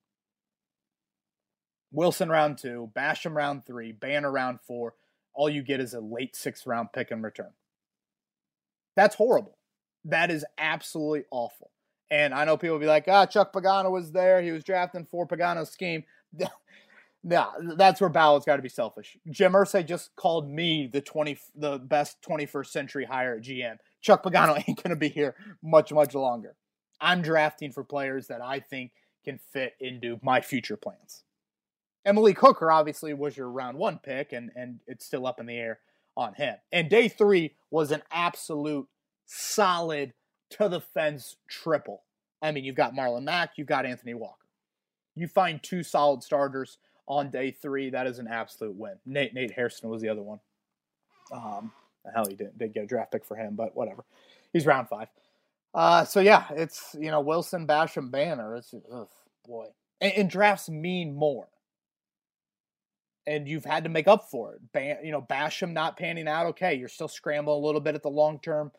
Wilson 1.91 2.29
round 2.29 2.57
two, 2.57 2.91
Basham 2.95 3.35
round 3.35 3.65
three, 3.65 3.91
Banner 3.91 4.31
round 4.31 4.59
four. 4.61 4.93
All 5.33 5.49
you 5.49 5.63
get 5.63 5.79
is 5.79 5.93
a 5.93 5.99
late 5.99 6.35
sixth 6.35 6.67
round 6.67 6.89
pick 6.93 7.11
in 7.11 7.21
return. 7.21 7.51
That's 8.95 9.15
horrible. 9.15 9.57
That 10.05 10.31
is 10.31 10.45
absolutely 10.57 11.23
awful. 11.31 11.71
And 12.11 12.33
I 12.33 12.45
know 12.45 12.57
people 12.57 12.75
will 12.75 12.81
be 12.81 12.87
like, 12.87 13.07
ah, 13.07 13.25
Chuck 13.25 13.53
Pagano 13.53 13.91
was 13.91 14.11
there. 14.11 14.41
He 14.41 14.51
was 14.51 14.63
drafting 14.63 15.05
for 15.05 15.27
Pagano's 15.27 15.69
scheme. 15.69 16.03
yeah, 17.23 17.47
that's 17.75 18.01
where 18.01 18.09
Ballard's 18.09 18.45
got 18.45 18.55
to 18.55 18.61
be 18.61 18.69
selfish. 18.69 19.17
Jim 19.29 19.53
Irsay 19.53 19.85
just 19.85 20.15
called 20.15 20.49
me 20.49 20.89
the 20.91 21.01
twenty, 21.01 21.37
the 21.55 21.77
best 21.77 22.17
21st 22.27 22.67
century 22.67 23.05
hire 23.05 23.35
at 23.35 23.43
GM. 23.43 23.77
Chuck 24.01 24.23
Pagano 24.23 24.57
ain't 24.67 24.81
going 24.81 24.89
to 24.89 24.95
be 24.95 25.09
here 25.09 25.35
much, 25.61 25.91
much 25.91 26.15
longer. 26.15 26.55
I'm 27.01 27.21
drafting 27.21 27.71
for 27.71 27.83
players 27.83 28.27
that 28.27 28.41
I 28.41 28.59
think 28.59 28.91
can 29.23 29.39
fit 29.53 29.73
into 29.79 30.19
my 30.21 30.41
future 30.41 30.77
plans. 30.77 31.23
Malik 32.15 32.39
Hooker 32.39 32.71
obviously 32.71 33.13
was 33.13 33.37
your 33.37 33.49
round 33.49 33.77
one 33.77 33.99
pick, 33.99 34.33
and, 34.33 34.51
and 34.55 34.79
it's 34.87 35.05
still 35.05 35.25
up 35.25 35.39
in 35.39 35.45
the 35.45 35.57
air 35.57 35.79
on 36.15 36.33
him. 36.33 36.55
And 36.71 36.89
day 36.89 37.07
three 37.07 37.55
was 37.71 37.91
an 37.91 38.03
absolute 38.11 38.87
solid 39.25 40.13
to 40.51 40.69
the 40.69 40.81
fence 40.81 41.35
triple. 41.47 42.03
I 42.41 42.51
mean, 42.51 42.63
you've 42.63 42.75
got 42.75 42.95
Marlon 42.95 43.23
Mack, 43.23 43.51
you've 43.57 43.67
got 43.67 43.85
Anthony 43.85 44.13
Walker. 44.13 44.35
You 45.15 45.27
find 45.27 45.61
two 45.61 45.83
solid 45.83 46.23
starters 46.23 46.77
on 47.07 47.29
day 47.29 47.51
three. 47.51 47.89
That 47.89 48.07
is 48.07 48.19
an 48.19 48.27
absolute 48.27 48.75
win. 48.75 48.95
Nate 49.05 49.33
Nate 49.33 49.51
Hairston 49.51 49.89
was 49.89 50.01
the 50.01 50.09
other 50.09 50.21
one. 50.21 50.39
Um, 51.31 51.71
hell, 52.13 52.25
he 52.27 52.35
didn't 52.35 52.57
did 52.57 52.73
get 52.73 52.83
a 52.83 52.87
draft 52.87 53.11
pick 53.11 53.25
for 53.25 53.35
him, 53.35 53.55
but 53.55 53.75
whatever. 53.75 54.05
He's 54.53 54.65
round 54.65 54.87
five. 54.87 55.09
Uh, 55.73 56.03
so 56.05 56.19
yeah, 56.19 56.45
it's 56.51 56.95
you 56.99 57.11
know 57.11 57.21
Wilson, 57.21 57.67
Basham, 57.67 58.09
Banner. 58.09 58.55
It's 58.55 58.73
ugh, 58.91 59.09
boy, 59.45 59.67
and, 60.01 60.13
and, 60.13 60.29
drafts 60.29 60.69
mean 60.69 61.13
more, 61.13 61.47
and 63.29 63.47
you've 63.47 63.65
had 63.65 63.83
to 63.83 63.89
make 63.89 64.07
up 64.07 64.27
for 64.31 64.55
it. 64.55 64.61
Ban, 64.73 64.97
you 65.03 65.11
know 65.11 65.21
Basham 65.21 65.71
not 65.71 65.97
panning 65.97 66.27
out. 66.27 66.47
Okay, 66.47 66.73
you're 66.73 66.89
still 66.89 67.07
scrambling 67.07 67.61
a 67.61 67.65
little 67.65 67.79
bit 67.79 67.93
at 67.93 68.01
the 68.01 68.09
long 68.09 68.39
term 68.39 68.71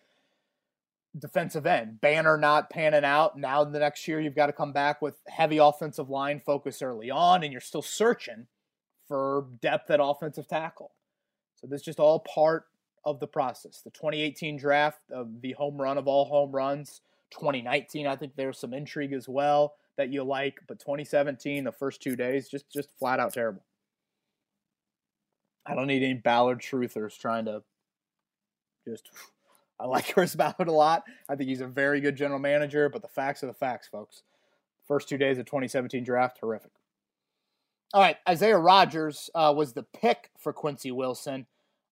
defensive 1.17 1.67
end. 1.67 2.01
Banner 2.01 2.37
not 2.37 2.69
panning 2.69 3.05
out. 3.05 3.39
Now 3.39 3.63
the 3.63 3.79
next 3.79 4.07
year 4.09 4.21
you've 4.21 4.35
got 4.35 4.47
to 4.47 4.53
come 4.53 4.73
back 4.73 5.01
with 5.01 5.15
heavy 5.29 5.59
offensive 5.59 6.11
line 6.11 6.41
focus 6.45 6.83
early 6.83 7.11
on, 7.11 7.45
and 7.45 7.53
you're 7.53 7.61
still 7.61 7.83
searching 7.83 8.49
for 9.07 9.47
depth 9.63 9.89
at 9.91 10.01
offensive 10.03 10.49
tackle. 10.49 10.91
So 11.55 11.69
this 11.69 11.81
is 11.81 11.85
just 11.85 12.01
all 12.01 12.19
part 12.21 12.65
of 13.05 13.21
the 13.21 13.29
process. 13.29 13.83
The 13.83 13.91
2018 13.91 14.57
draft, 14.57 15.01
of 15.13 15.43
the 15.43 15.53
home 15.53 15.81
run 15.81 15.97
of 15.97 16.09
all 16.09 16.25
home 16.25 16.51
runs. 16.51 17.01
2019, 17.31 18.09
I 18.09 18.17
think 18.17 18.35
there's 18.35 18.59
some 18.59 18.75
intrigue 18.75 19.13
as 19.13 19.29
well 19.29 19.75
that 19.97 20.13
you 20.13 20.25
like, 20.25 20.59
but 20.67 20.81
2017, 20.81 21.63
the 21.63 21.71
first 21.71 22.03
two 22.03 22.17
days, 22.17 22.49
just 22.49 22.69
just 22.69 22.89
flat 22.99 23.21
out 23.21 23.33
terrible. 23.33 23.63
I 25.71 25.75
don't 25.75 25.87
need 25.87 26.03
any 26.03 26.15
Ballard 26.15 26.61
truthers 26.61 27.19
trying 27.19 27.45
to 27.45 27.63
just. 28.87 29.11
I 29.79 29.87
like 29.87 30.09
Chris 30.13 30.35
Ballard 30.35 30.69
a 30.69 30.73
lot. 30.73 31.05
I 31.29 31.37
think 31.37 31.49
he's 31.49 31.61
a 31.61 31.67
very 31.67 32.01
good 32.01 32.17
general 32.17 32.41
manager, 32.41 32.89
but 32.89 33.03
the 33.03 33.09
facts 33.09 33.43
are 33.45 33.47
the 33.47 33.55
facts, 33.55 33.87
folks. 33.89 34.23
First 34.87 35.09
two 35.09 35.19
days 35.19 35.39
of 35.39 35.47
2017 35.47 36.03
draft, 36.03 36.39
horrific. 36.41 36.73
All 37.95 38.03
right, 38.03 38.17
Isaiah 38.29 38.59
Rodgers 38.59 39.31
uh, 39.35 39.53
was 39.57 39.73
the 39.73 39.83
pick 39.83 40.31
for 40.39 40.53
Quincy 40.53 40.91
Wilson. 40.91 41.47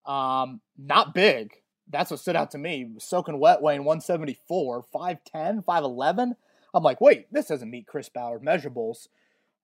Um, 0.06 0.60
not 0.76 1.14
big. 1.14 1.52
That's 1.90 2.10
what 2.10 2.20
stood 2.20 2.36
out 2.36 2.50
to 2.52 2.58
me. 2.58 2.88
Soaking 2.98 3.38
wet, 3.38 3.62
weighing 3.62 3.84
174, 3.84 4.84
5'10, 4.94 5.64
5'11. 5.64 6.32
I'm 6.74 6.82
like, 6.82 7.00
wait, 7.00 7.32
this 7.32 7.46
doesn't 7.46 7.70
meet 7.70 7.86
Chris 7.86 8.08
Ballard 8.08 8.42
measurables. 8.42 9.08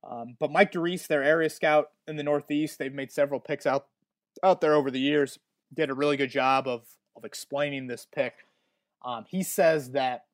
Um, 0.09 0.37
but 0.39 0.51
Mike 0.51 0.73
DeReese, 0.73 1.07
their 1.07 1.23
area 1.23 1.51
scout 1.51 1.91
in 2.07 2.17
the 2.17 2.23
Northeast, 2.23 2.79
they've 2.79 2.93
made 2.93 3.13
several 3.13 3.41
picks 3.41 3.67
out 3.67 3.87
out 4.45 4.61
there 4.61 4.75
over 4.75 4.91
the 4.91 5.01
years. 5.01 5.39
Did 5.73 5.91
a 5.91 5.95
really 5.95 6.17
good 6.17 6.31
job 6.31 6.69
of 6.69 6.85
of 7.17 7.25
explaining 7.25 7.87
this 7.87 8.07
pick. 8.13 8.35
Um, 9.05 9.25
he 9.29 9.43
says 9.43 9.93
that, 9.93 10.25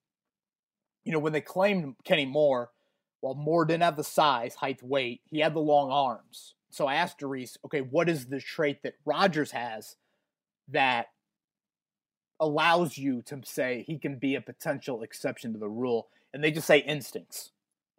you 1.04 1.12
know, 1.12 1.18
when 1.18 1.32
they 1.32 1.40
claimed 1.40 1.94
Kenny 2.04 2.26
Moore, 2.26 2.70
while 3.20 3.34
Moore 3.34 3.64
didn't 3.64 3.82
have 3.82 3.96
the 3.96 4.04
size, 4.04 4.54
height, 4.54 4.82
weight, 4.82 5.20
he 5.24 5.40
had 5.40 5.54
the 5.54 5.60
long 5.60 5.90
arms. 5.90 6.54
So 6.70 6.86
I 6.86 6.94
asked 6.94 7.18
DeReese, 7.18 7.58
okay, 7.64 7.80
what 7.80 8.08
is 8.08 8.26
the 8.26 8.40
trait 8.40 8.82
that 8.82 8.94
Rodgers 9.04 9.50
has 9.50 9.96
that 10.68 11.08
allows 12.38 12.96
you 12.96 13.22
to 13.22 13.40
say 13.44 13.84
he 13.86 13.98
can 13.98 14.16
be 14.16 14.34
a 14.36 14.40
potential 14.40 15.02
exception 15.02 15.52
to 15.52 15.58
the 15.58 15.68
rule? 15.68 16.08
And 16.32 16.42
they 16.42 16.50
just 16.50 16.66
say 16.66 16.78
instincts. 16.78 17.50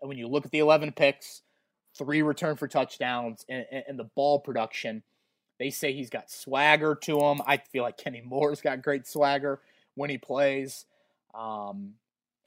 And 0.01 0.07
when 0.07 0.17
you 0.17 0.27
look 0.27 0.45
at 0.45 0.51
the 0.51 0.59
11 0.59 0.93
picks, 0.93 1.41
three 1.95 2.21
return 2.21 2.55
for 2.55 2.67
touchdowns, 2.67 3.45
and, 3.49 3.65
and 3.87 3.99
the 3.99 4.09
ball 4.15 4.39
production, 4.39 5.03
they 5.61 5.69
say 5.69 5.93
he's 5.93 6.09
got 6.09 6.31
swagger 6.31 6.95
to 6.95 7.19
him. 7.19 7.39
I 7.45 7.57
feel 7.57 7.83
like 7.83 7.95
Kenny 7.95 8.23
Moore's 8.25 8.61
got 8.61 8.81
great 8.81 9.05
swagger 9.05 9.61
when 9.93 10.09
he 10.09 10.17
plays. 10.17 10.87
Um, 11.35 11.93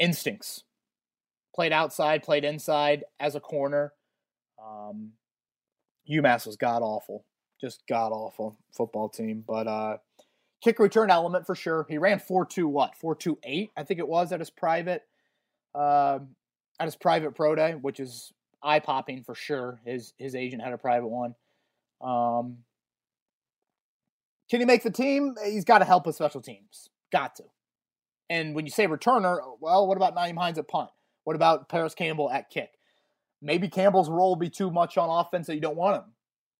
instincts. 0.01 0.65
Played 1.55 1.71
outside, 1.71 2.25
played 2.25 2.43
inside 2.45 3.05
as 3.21 3.37
a 3.37 3.41
corner. 3.41 3.93
Um, 4.61 5.13
UMass 6.11 6.45
was 6.45 6.57
god 6.57 6.83
awful, 6.83 7.25
just 7.61 7.87
god 7.89 8.11
awful 8.11 8.57
football 8.77 9.09
team. 9.09 9.45
But 9.47 9.69
uh, 9.69 9.99
kick 10.61 10.81
return 10.81 11.09
element 11.09 11.47
for 11.47 11.55
sure. 11.55 11.87
He 11.89 11.99
ran 11.99 12.19
four 12.19 12.45
two 12.45 12.67
what 12.67 12.97
four 12.97 13.15
two 13.15 13.39
eight 13.45 13.71
I 13.77 13.85
think 13.85 14.01
it 14.01 14.09
was 14.09 14.33
at 14.33 14.41
his 14.41 14.51
private 14.51 15.03
uh, 15.73 16.19
at 16.81 16.87
his 16.87 16.97
private 16.97 17.37
pro 17.37 17.55
day, 17.55 17.75
which 17.81 18.01
is 18.01 18.33
eye 18.61 18.81
popping 18.81 19.23
for 19.23 19.37
sure. 19.37 19.79
His 19.85 20.15
his 20.19 20.35
agent 20.35 20.65
had 20.65 20.73
a 20.73 20.79
private 20.79 21.07
one. 21.07 21.37
Um, 22.01 22.65
can 24.55 24.61
he 24.61 24.67
make 24.67 24.85
the 24.85 24.91
team? 24.91 25.35
He's 25.45 25.65
got 25.65 25.79
to 25.79 25.85
help 25.85 26.07
with 26.07 26.15
special 26.15 26.41
teams. 26.41 26.89
Got 27.11 27.37
to. 27.37 27.45
And 28.31 28.55
when 28.55 28.65
you 28.65 28.71
say 28.71 28.87
returner, 28.87 29.39
well, 29.61 29.87
what 29.87 29.97
about 29.97 30.15
Nyheim 30.15 30.39
Hines 30.39 30.59
at 30.59 30.69
punt? 30.69 30.91
What 31.25 31.37
about 31.37 31.69
Parris 31.69 31.95
Campbell 31.95 32.31
at 32.31 32.51
kick? 32.51 32.71
maybe 33.45 33.69
Campbell's 33.69 34.09
role 34.09 34.31
will 34.31 34.37
be 34.37 34.51
too 34.51 34.71
much 34.71 34.97
on 34.97 35.11
offense 35.11 35.47
that 35.47 35.55
you 35.55 35.61
don't 35.61 35.77
want 35.77 35.97
him 35.97 36.13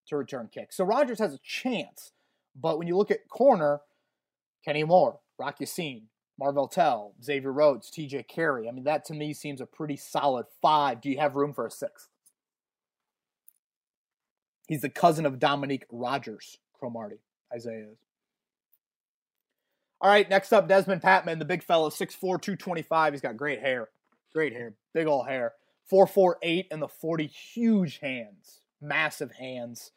to 0.07 0.15
return 0.15 0.49
kicks. 0.53 0.77
So 0.77 0.85
Rodgers 0.85 1.19
has 1.19 1.33
a 1.33 1.39
chance. 1.43 2.11
But 2.55 2.77
when 2.77 2.87
you 2.87 2.95
look 2.95 3.11
at 3.11 3.27
corner, 3.27 3.81
Kenny 4.63 4.83
Moore, 4.83 5.19
Rocky 5.37 5.65
Ya-Sin, 5.65 6.03
Marvell 6.39 6.67
Tell, 6.67 7.15
Xavier 7.23 7.51
Rhodes, 7.51 7.89
TJ 7.89 8.27
Carrie. 8.27 8.69
I 8.69 8.71
mean, 8.71 8.83
that 8.83 9.03
to 9.05 9.13
me 9.13 9.33
seems 9.33 9.59
a 9.59 9.65
pretty 9.65 9.97
solid 9.97 10.45
five. 10.61 11.01
Do 11.01 11.09
you 11.09 11.17
have 11.17 11.35
room 11.35 11.53
for 11.53 11.65
a 11.65 11.71
sixth? 11.71 12.07
He's 14.67 14.81
the 14.81 14.89
cousin 14.89 15.25
of 15.25 15.39
Dominique 15.39 15.85
Rodgers, 15.91 16.59
Cromartie, 16.73 17.21
Isaiah 17.55 17.87
is. 17.91 17.97
All 20.01 20.09
right, 20.09 20.29
next 20.29 20.51
up, 20.51 20.67
Dezmon 20.67 21.01
Patmon, 21.01 21.39
the 21.39 21.45
big 21.45 21.63
fellow, 21.63 21.89
6'4, 21.89 22.19
225. 22.19 23.13
He's 23.13 23.21
got 23.21 23.37
great 23.37 23.61
hair. 23.61 23.89
Great 24.33 24.53
hair. 24.53 24.73
Big 24.93 25.07
old 25.07 25.27
hair. 25.27 25.53
448 25.89 26.67
and 26.71 26.81
the 26.81 26.87
40 26.87 27.27
huge 27.27 27.99
hands. 27.99 28.61
Massive 28.81 29.31
hands. 29.31 29.91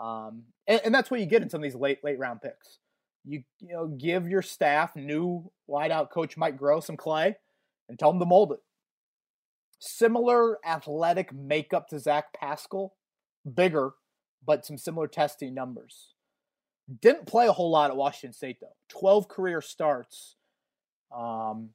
Um, 0.00 0.44
and, 0.66 0.80
and, 0.84 0.94
that's 0.94 1.10
what 1.10 1.20
you 1.20 1.26
get 1.26 1.42
in 1.42 1.50
some 1.50 1.58
of 1.60 1.64
these 1.64 1.74
late 1.74 2.02
late 2.02 2.18
round 2.18 2.40
picks. 2.40 2.78
You 3.26 3.42
you 3.60 3.74
know 3.74 3.88
give 3.88 4.26
your 4.26 4.40
staff 4.40 4.96
new 4.96 5.50
wideout 5.68 6.08
coach 6.08 6.38
Mike 6.38 6.58
Groh, 6.58 6.82
some 6.82 6.96
clay 6.96 7.36
and 7.92 7.98
tell 7.98 8.10
him 8.10 8.18
to 8.18 8.24
mold 8.24 8.52
it. 8.52 8.60
Similar 9.78 10.58
athletic 10.64 11.30
makeup 11.32 11.88
to 11.88 11.98
Zach 11.98 12.32
Pascal, 12.32 12.94
bigger, 13.54 13.92
but 14.44 14.64
some 14.64 14.78
similar 14.78 15.08
testing 15.08 15.52
numbers. 15.52 16.11
Didn't 17.00 17.26
play 17.26 17.46
a 17.46 17.52
whole 17.52 17.70
lot 17.70 17.90
at 17.90 17.96
Washington 17.96 18.32
State 18.32 18.58
though. 18.60 18.76
Twelve 18.88 19.28
career 19.28 19.60
starts. 19.60 20.36
Um, 21.16 21.70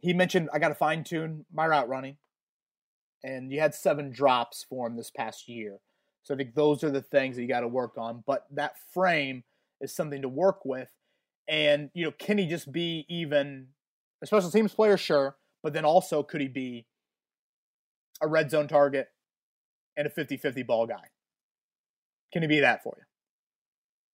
he 0.00 0.12
mentioned 0.12 0.50
I 0.52 0.58
got 0.58 0.68
to 0.68 0.74
fine 0.74 1.04
tune 1.04 1.46
my 1.52 1.66
route 1.66 1.88
running, 1.88 2.16
and 3.22 3.50
you 3.50 3.60
had 3.60 3.74
seven 3.74 4.10
drops 4.10 4.64
for 4.68 4.86
him 4.86 4.96
this 4.96 5.10
past 5.10 5.48
year. 5.48 5.78
So 6.24 6.34
I 6.34 6.36
think 6.38 6.54
those 6.54 6.82
are 6.82 6.90
the 6.90 7.02
things 7.02 7.36
that 7.36 7.42
you 7.42 7.48
got 7.48 7.60
to 7.60 7.68
work 7.68 7.96
on. 7.96 8.24
But 8.26 8.46
that 8.50 8.76
frame 8.92 9.44
is 9.80 9.94
something 9.94 10.22
to 10.22 10.28
work 10.28 10.64
with. 10.64 10.88
And, 11.46 11.90
you 11.92 12.04
know, 12.04 12.12
can 12.18 12.38
he 12.38 12.46
just 12.46 12.72
be 12.72 13.04
even 13.08 13.68
a 14.22 14.26
special 14.26 14.50
teams 14.50 14.74
player? 14.74 14.96
Sure. 14.96 15.36
But 15.62 15.74
then 15.74 15.84
also, 15.84 16.22
could 16.22 16.40
he 16.40 16.48
be 16.48 16.86
a 18.22 18.26
red 18.26 18.50
zone 18.50 18.68
target 18.68 19.08
and 19.96 20.06
a 20.06 20.10
50 20.10 20.38
50 20.38 20.62
ball 20.62 20.86
guy? 20.86 21.10
Can 22.32 22.42
he 22.42 22.48
be 22.48 22.60
that 22.60 22.82
for 22.82 22.94
you? 22.96 23.04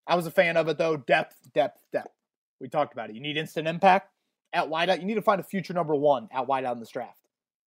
I 0.07 0.17
was 0.17 0.27
a 0.27 0.31
fan 0.31 0.57
of 0.57 0.69
it, 0.69 0.79
though. 0.79 0.97
Depth, 0.97 1.37
depth, 1.55 1.81
depth. 1.93 2.15
We 2.61 2.69
talked 2.69 2.93
about 2.93 3.11
it. 3.11 3.17
You 3.17 3.23
need 3.23 3.37
instant 3.37 3.69
impact 3.69 4.11
at 4.53 4.69
wideout. 4.69 5.01
You 5.01 5.07
need 5.07 5.15
to 5.15 5.23
find 5.23 5.41
a 5.41 5.45
future 5.45 5.73
number 5.73 5.95
one 5.95 6.29
at 6.33 6.47
wideout 6.47 6.73
in 6.73 6.81
this 6.81 6.91
draft. 6.91 7.19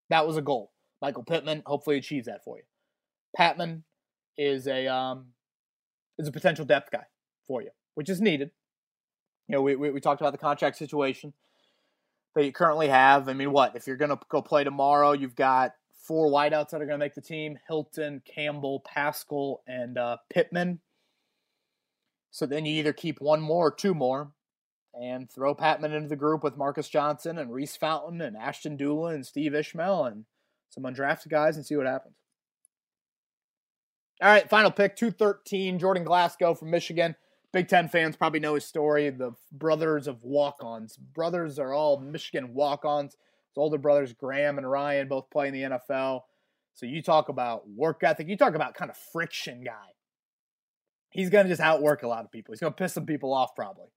That 0.09 0.27
was 0.27 0.37
a 0.37 0.41
goal. 0.41 0.71
Michael 1.01 1.23
Pittman 1.23 1.63
hopefully 1.65 1.97
achieves 1.97 2.27
that 2.27 2.43
for 2.43 2.57
you. 2.57 2.63
Patmon 3.37 3.81
is 4.37 4.67
a 4.67 4.87
um, 4.87 5.27
is 6.17 6.27
a 6.27 6.31
potential 6.31 6.65
depth 6.65 6.91
guy 6.91 7.05
for 7.47 7.61
you, 7.61 7.71
which 7.95 8.09
is 8.09 8.21
needed. 8.21 8.51
You 9.47 9.55
know, 9.55 9.61
we, 9.61 9.75
we, 9.75 9.91
we 9.91 9.99
talked 9.99 10.21
about 10.21 10.31
the 10.31 10.37
contract 10.37 10.77
situation 10.77 11.33
that 12.35 12.45
you 12.45 12.53
currently 12.53 12.87
have. 12.87 13.27
I 13.27 13.33
mean, 13.33 13.51
what 13.51 13.75
if 13.75 13.87
you're 13.87 13.97
going 13.97 14.11
to 14.11 14.19
go 14.29 14.41
play 14.41 14.63
tomorrow? 14.63 15.11
You've 15.11 15.35
got 15.35 15.73
four 15.93 16.31
wideouts 16.31 16.69
that 16.69 16.81
are 16.81 16.85
going 16.85 16.91
to 16.91 16.97
make 16.97 17.15
the 17.15 17.21
team: 17.21 17.57
Hilton, 17.67 18.21
Campbell, 18.25 18.81
Pascal, 18.85 19.61
and 19.67 19.97
uh, 19.97 20.17
Pittman. 20.29 20.79
So 22.33 22.47
then 22.47 22.65
you 22.65 22.79
either 22.79 22.93
keep 22.93 23.21
one 23.21 23.41
more 23.41 23.67
or 23.67 23.71
two 23.71 23.93
more, 23.93 24.31
and 24.99 25.29
throw 25.29 25.53
Patmon 25.53 25.95
into 25.95 26.09
the 26.09 26.15
group 26.15 26.43
with 26.43 26.57
Marcus 26.57 26.89
Johnson 26.89 27.37
and 27.37 27.53
Reece 27.53 27.77
Fountain 27.77 28.21
and 28.21 28.35
Ashton 28.35 28.75
Dulin 28.75 29.13
and 29.13 29.25
Steve 29.25 29.53
Ishmael 29.53 30.05
and 30.05 30.25
some 30.71 30.83
undrafted 30.83 31.29
guys 31.29 31.57
and 31.57 31.65
see 31.65 31.75
what 31.75 31.85
happens. 31.85 32.15
All 34.19 34.29
right, 34.29 34.49
final 34.49 34.71
pick, 34.71 34.95
213, 34.95 35.77
Jordan 35.77 36.03
Glasgow 36.03 36.55
from 36.55 36.71
Michigan. 36.71 37.15
Big 37.51 37.67
Ten 37.67 37.87
fans 37.87 38.15
probably 38.15 38.39
know 38.39 38.55
his 38.55 38.65
story. 38.65 39.11
The 39.11 39.33
brothers 39.51 40.07
of 40.07 40.23
walk 40.23 40.57
ons. 40.61 40.97
Brothers 40.97 41.59
are 41.59 41.71
all 41.71 41.99
Michigan 41.99 42.55
walk 42.55 42.83
ons. 42.83 43.13
His 43.13 43.57
older 43.57 43.77
brothers, 43.77 44.13
Graham 44.13 44.57
and 44.57 44.69
Ryan, 44.69 45.07
both 45.07 45.29
play 45.29 45.49
in 45.49 45.53
the 45.53 45.61
NFL. 45.61 46.21
So 46.73 46.87
you 46.87 47.03
talk 47.03 47.29
about 47.29 47.69
work 47.69 48.01
ethic. 48.03 48.27
You 48.27 48.37
talk 48.37 48.55
about 48.55 48.73
kind 48.73 48.89
of 48.89 48.97
friction 48.97 49.63
guy. 49.63 49.92
He's 51.13 51.29
going 51.29 51.45
to 51.45 51.49
just 51.49 51.61
outwork 51.61 52.03
a 52.03 52.07
lot 52.07 52.25
of 52.25 52.31
people. 52.31 52.53
He's 52.53 52.59
going 52.59 52.73
to 52.73 52.77
piss 52.77 52.93
some 52.93 53.05
people 53.05 53.33
off 53.33 53.55
probably. 53.55 53.89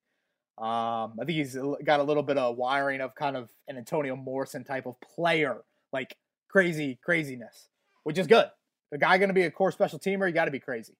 Um, 0.57 1.17
I 1.21 1.25
think 1.25 1.37
he's 1.37 1.57
got 1.83 1.99
a 1.99 2.03
little 2.03 2.23
bit 2.23 2.37
of 2.37 2.55
wiring 2.55 3.01
of 3.01 3.13
kind 3.15 3.35
of 3.35 3.49
an 3.67 3.77
Antonio 3.77 4.15
Morrison 4.15 4.63
type 4.63 4.85
of 4.85 4.95
player, 5.01 5.61
like 5.91 6.15
crazy 6.47 6.97
craziness, 7.03 7.69
which 8.03 8.17
is 8.17 8.27
good 8.27 8.47
the 8.91 8.97
guy 8.97 9.17
going 9.17 9.29
to 9.29 9.33
be 9.33 9.43
a 9.43 9.51
core 9.51 9.71
special 9.71 9.99
teamer, 9.99 10.27
you 10.27 10.33
got 10.33 10.45
to 10.45 10.51
be 10.51 10.59
crazy. 10.59 10.95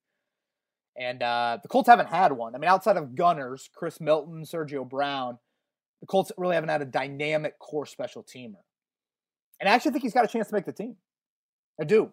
And 0.99 1.21
uh, 1.21 1.59
the 1.61 1.67
Colts 1.67 1.87
haven't 1.87 2.09
had 2.09 2.31
one. 2.31 2.55
I 2.55 2.57
mean, 2.57 2.69
outside 2.69 2.97
of 2.97 3.15
Gunners, 3.15 3.69
Chris 3.73 4.01
Milton, 4.01 4.43
Sergio 4.43 4.87
Brown, 4.87 5.37
the 6.01 6.07
Colts 6.07 6.31
really 6.37 6.55
haven't 6.55 6.69
had 6.69 6.81
a 6.81 6.85
dynamic 6.85 7.59
core 7.59 7.85
special 7.85 8.23
teamer. 8.23 8.63
And 9.59 9.69
I 9.69 9.73
actually 9.73 9.91
think 9.91 10.03
he's 10.03 10.13
got 10.13 10.25
a 10.25 10.27
chance 10.27 10.47
to 10.47 10.55
make 10.55 10.65
the 10.65 10.73
team. 10.73 10.95
I 11.79 11.83
do. 11.83 12.11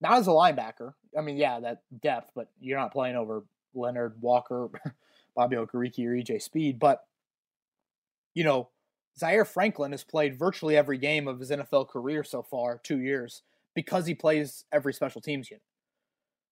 Not 0.00 0.18
as 0.18 0.26
a 0.26 0.30
linebacker. 0.30 0.94
I 1.16 1.20
mean, 1.20 1.36
yeah, 1.36 1.60
that 1.60 1.82
depth, 2.02 2.30
but 2.34 2.50
you're 2.60 2.78
not 2.78 2.92
playing 2.92 3.16
over 3.16 3.44
Leonard 3.74 4.20
Walker, 4.20 4.68
Bobby 5.36 5.56
Okereke, 5.56 6.06
or 6.06 6.14
EJ 6.14 6.42
Speed. 6.42 6.78
But, 6.78 7.00
you 8.34 8.44
know, 8.44 8.70
Zaire 9.18 9.44
Franklin 9.44 9.92
has 9.92 10.04
played 10.04 10.38
virtually 10.38 10.76
every 10.76 10.98
game 10.98 11.28
of 11.28 11.38
his 11.38 11.50
NFL 11.50 11.88
career 11.88 12.24
so 12.24 12.42
far, 12.42 12.80
two 12.82 13.00
years 13.00 13.42
because 13.74 14.06
he 14.06 14.14
plays 14.14 14.64
every 14.72 14.92
special 14.92 15.20
teams 15.20 15.50
unit. 15.50 15.62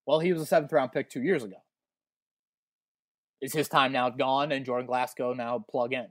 Well, 0.07 0.21
he 0.21 0.33
was 0.33 0.43
a 0.43 0.47
seventh 0.47 0.73
round 0.73 0.93
pick 0.93 1.09
two 1.09 1.23
years 1.23 1.45
ago. 1.45 1.57
Is 3.41 3.53
his 3.53 3.69
time 3.69 3.93
now 3.93 4.11
gone 4.11 4.53
and 4.53 4.65
Jordan 4.65 4.87
Glasgow 4.87 5.33
now 5.33 5.65
plug 5.69 5.93
in? 5.93 6.07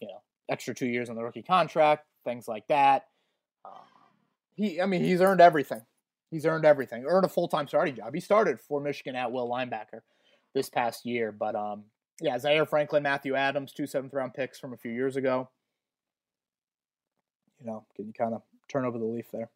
You 0.00 0.08
know, 0.08 0.22
extra 0.48 0.74
two 0.74 0.86
years 0.86 1.08
on 1.08 1.16
the 1.16 1.22
rookie 1.22 1.42
contract, 1.42 2.06
things 2.24 2.48
like 2.48 2.66
that. 2.68 3.06
Um, 3.64 3.72
he, 4.54 4.80
I 4.80 4.86
mean, 4.86 5.02
he's 5.02 5.20
earned 5.20 5.40
everything. 5.40 5.82
He's 6.30 6.46
earned 6.46 6.64
everything. 6.64 7.04
Earned 7.06 7.24
a 7.24 7.28
full 7.28 7.48
time 7.48 7.68
starting 7.68 7.94
job. 7.94 8.14
He 8.14 8.20
started 8.20 8.60
for 8.60 8.80
Michigan 8.80 9.14
at 9.14 9.30
will 9.30 9.48
linebacker 9.48 10.00
this 10.54 10.68
past 10.68 11.06
year, 11.06 11.32
but 11.32 11.54
um, 11.54 11.84
yeah, 12.20 12.38
Zaire 12.38 12.66
Franklin, 12.66 13.02
Matthew 13.02 13.34
Adams, 13.34 13.72
two 13.72 13.86
seventh 13.86 14.14
round 14.14 14.34
picks 14.34 14.58
from 14.58 14.72
a 14.72 14.76
few 14.76 14.90
years 14.90 15.16
ago. 15.16 15.48
You 17.60 17.66
know, 17.66 17.86
can 17.94 18.06
you 18.06 18.12
kind 18.12 18.34
of 18.34 18.42
turn 18.68 18.84
over 18.84 18.98
the 18.98 19.04
leaf 19.04 19.26
there. 19.32 19.50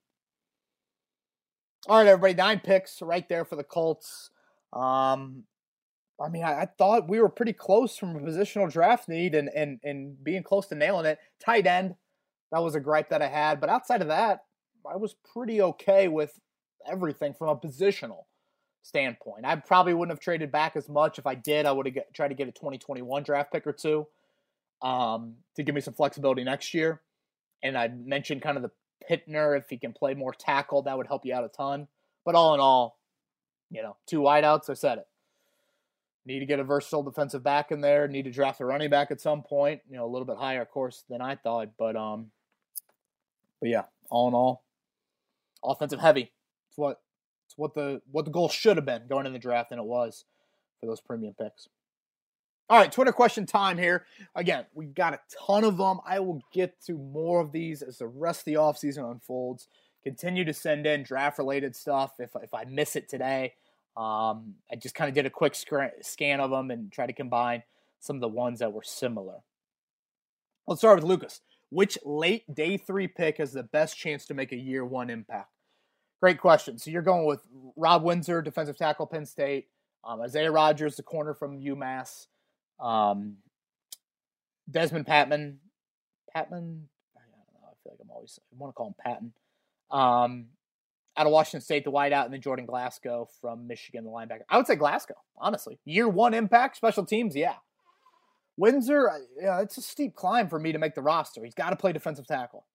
All 1.88 1.98
right, 1.98 2.06
everybody, 2.06 2.34
nine 2.34 2.60
picks 2.60 3.00
right 3.00 3.28
there 3.28 3.44
for 3.44 3.56
the 3.56 3.64
Colts. 3.64 4.30
Um, 4.72 5.44
I 6.20 6.28
mean, 6.28 6.44
I, 6.44 6.62
I, 6.62 6.66
thought 6.66 7.08
we 7.08 7.20
were 7.20 7.30
pretty 7.30 7.54
close 7.54 7.96
from 7.96 8.14
a 8.14 8.20
positional 8.20 8.70
draft 8.70 9.08
need 9.08 9.34
and, 9.34 9.48
and, 9.56 9.80
and 9.82 10.22
being 10.22 10.42
close 10.42 10.66
to 10.68 10.74
nailing 10.74 11.06
it. 11.06 11.18
Tight 11.44 11.66
end, 11.66 11.94
that 12.52 12.62
was 12.62 12.74
a 12.74 12.80
gripe 12.80 13.08
that 13.08 13.22
I 13.22 13.28
had. 13.28 13.60
But 13.60 13.70
outside 13.70 14.02
of 14.02 14.08
that, 14.08 14.44
I 14.88 14.96
was 14.96 15.16
pretty 15.32 15.62
okay 15.62 16.08
with 16.08 16.38
everything 16.88 17.34
from 17.34 17.48
a 17.48 17.56
positional 17.56 18.24
standpoint. 18.82 19.44
I 19.44 19.56
probably 19.56 19.94
wouldn't 19.94 20.16
have 20.16 20.20
traded 20.20 20.50
back 20.50 20.76
as 20.76 20.88
much. 20.88 21.18
If 21.18 21.26
I 21.26 21.34
did, 21.34 21.66
I 21.66 21.72
would 21.72 21.86
have 21.86 22.04
tried 22.12 22.28
to 22.28 22.34
get 22.34 22.48
a 22.48 22.52
2021 22.52 23.22
draft 23.22 23.52
pick 23.52 23.66
or 23.66 23.72
two 23.72 24.06
um, 24.82 25.34
to 25.56 25.62
give 25.62 25.74
me 25.74 25.80
some 25.80 25.94
flexibility 25.94 26.44
next 26.44 26.74
year. 26.74 27.00
And 27.62 27.76
I 27.76 27.88
mentioned 27.88 28.42
kind 28.42 28.56
of 28.56 28.62
the 28.62 28.70
Pinter, 29.06 29.56
if 29.56 29.68
he 29.68 29.78
can 29.78 29.92
play 29.92 30.14
more 30.14 30.32
tackle, 30.32 30.82
that 30.82 30.96
would 30.96 31.06
help 31.06 31.24
you 31.24 31.34
out 31.34 31.44
a 31.44 31.48
ton. 31.48 31.88
But 32.24 32.34
all 32.34 32.54
in 32.54 32.60
all, 32.60 32.98
you 33.70 33.82
know, 33.82 33.96
two 34.06 34.20
wideouts, 34.20 34.68
I 34.68 34.74
said 34.74 34.98
it. 34.98 35.06
Need 36.26 36.40
to 36.40 36.46
get 36.46 36.60
a 36.60 36.64
versatile 36.64 37.02
defensive 37.02 37.42
back 37.42 37.72
in 37.72 37.80
there. 37.80 38.06
Need 38.06 38.24
to 38.24 38.30
draft 38.30 38.60
a 38.60 38.64
running 38.64 38.90
back 38.90 39.10
at 39.10 39.20
some 39.20 39.42
point. 39.42 39.80
You 39.88 39.96
know, 39.96 40.04
a 40.04 40.10
little 40.10 40.26
bit 40.26 40.36
higher, 40.36 40.60
of 40.60 40.70
course, 40.70 41.04
than 41.08 41.22
I 41.22 41.36
thought. 41.36 41.70
But 41.78 41.96
um, 41.96 42.30
but 43.58 43.70
yeah, 43.70 43.84
all 44.10 44.28
in 44.28 44.34
all, 44.34 44.62
offensive 45.64 46.00
heavy. 46.00 46.30
What 46.80 47.00
it's 47.46 47.58
what 47.58 47.74
the 47.74 48.00
what 48.10 48.24
the 48.24 48.30
goal 48.30 48.48
should 48.48 48.78
have 48.78 48.86
been 48.86 49.06
going 49.06 49.26
in 49.26 49.32
the 49.34 49.38
draft, 49.38 49.70
and 49.70 49.78
it 49.78 49.86
was 49.86 50.24
for 50.80 50.86
those 50.86 51.00
premium 51.00 51.34
picks. 51.38 51.68
All 52.70 52.78
right, 52.78 52.90
Twitter 52.90 53.12
question 53.12 53.46
time 53.46 53.76
here. 53.76 54.06
Again, 54.34 54.64
we've 54.74 54.94
got 54.94 55.12
a 55.12 55.20
ton 55.46 55.64
of 55.64 55.76
them. 55.76 55.98
I 56.06 56.20
will 56.20 56.40
get 56.52 56.80
to 56.86 56.94
more 56.94 57.40
of 57.40 57.52
these 57.52 57.82
as 57.82 57.98
the 57.98 58.06
rest 58.06 58.42
of 58.42 58.44
the 58.46 58.54
offseason 58.54 59.10
unfolds. 59.10 59.68
Continue 60.04 60.44
to 60.44 60.54
send 60.54 60.86
in 60.86 61.02
draft 61.02 61.36
related 61.36 61.76
stuff 61.76 62.12
if, 62.18 62.30
if 62.42 62.54
I 62.54 62.64
miss 62.64 62.96
it 62.96 63.08
today. 63.08 63.54
Um, 63.96 64.54
I 64.70 64.76
just 64.80 64.94
kind 64.94 65.08
of 65.08 65.14
did 65.14 65.26
a 65.26 65.30
quick 65.30 65.54
scan 65.54 66.40
of 66.40 66.50
them 66.50 66.70
and 66.70 66.90
try 66.90 67.06
to 67.06 67.12
combine 67.12 67.64
some 67.98 68.16
of 68.16 68.22
the 68.22 68.28
ones 68.28 68.60
that 68.60 68.72
were 68.72 68.84
similar. 68.84 69.40
Let's 70.66 70.80
start 70.80 70.96
with 70.96 71.04
Lucas. 71.04 71.40
Which 71.70 71.98
late 72.04 72.54
day 72.54 72.76
three 72.76 73.08
pick 73.08 73.38
has 73.38 73.52
the 73.52 73.64
best 73.64 73.98
chance 73.98 74.24
to 74.26 74.34
make 74.34 74.52
a 74.52 74.56
year 74.56 74.84
one 74.84 75.10
impact? 75.10 75.50
Great 76.20 76.38
question. 76.38 76.78
So 76.78 76.90
you're 76.90 77.02
going 77.02 77.26
with 77.26 77.40
Rob 77.76 78.02
Windsor, 78.02 78.42
defensive 78.42 78.76
tackle, 78.76 79.06
Penn 79.06 79.24
State, 79.24 79.68
um, 80.04 80.20
Isaiah 80.20 80.52
Rodgers, 80.52 80.96
the 80.96 81.02
corner 81.02 81.34
from 81.34 81.58
UMass. 81.58 82.26
Um, 82.78 83.36
Dezmon 84.70 85.06
Patman. 85.06 85.58
Patmon, 86.36 86.82
I 87.16 87.22
don't 87.26 87.52
know. 87.54 87.66
I 87.66 87.74
feel 87.82 87.92
like 87.92 87.98
I'm 88.02 88.10
always 88.10 88.38
I 88.52 88.56
want 88.58 88.70
to 88.70 88.74
call 88.74 88.88
him 88.88 88.94
Patton. 89.02 89.32
Um, 89.90 90.46
out 91.16 91.26
of 91.26 91.32
Washington 91.32 91.60
State, 91.60 91.84
the 91.84 91.90
wideout, 91.90 92.26
and 92.26 92.32
then 92.32 92.40
Jordan 92.40 92.66
Glasgow 92.66 93.28
from 93.40 93.66
Michigan, 93.66 94.04
the 94.04 94.10
linebacker. 94.10 94.42
I 94.48 94.56
would 94.56 94.66
say 94.66 94.76
Glasgow, 94.76 95.16
honestly. 95.36 95.78
Year 95.84 96.08
one 96.08 96.34
impact, 96.34 96.76
special 96.76 97.04
teams, 97.04 97.34
yeah. 97.34 97.56
Windsor, 98.56 99.10
yeah, 99.40 99.60
it's 99.60 99.76
a 99.78 99.82
steep 99.82 100.14
climb 100.14 100.48
for 100.48 100.58
me 100.58 100.72
to 100.72 100.78
make 100.78 100.94
the 100.94 101.02
roster. 101.02 101.42
He's 101.44 101.54
got 101.54 101.70
to 101.70 101.76
play 101.76 101.92
defensive 101.92 102.26
tackle. 102.26 102.66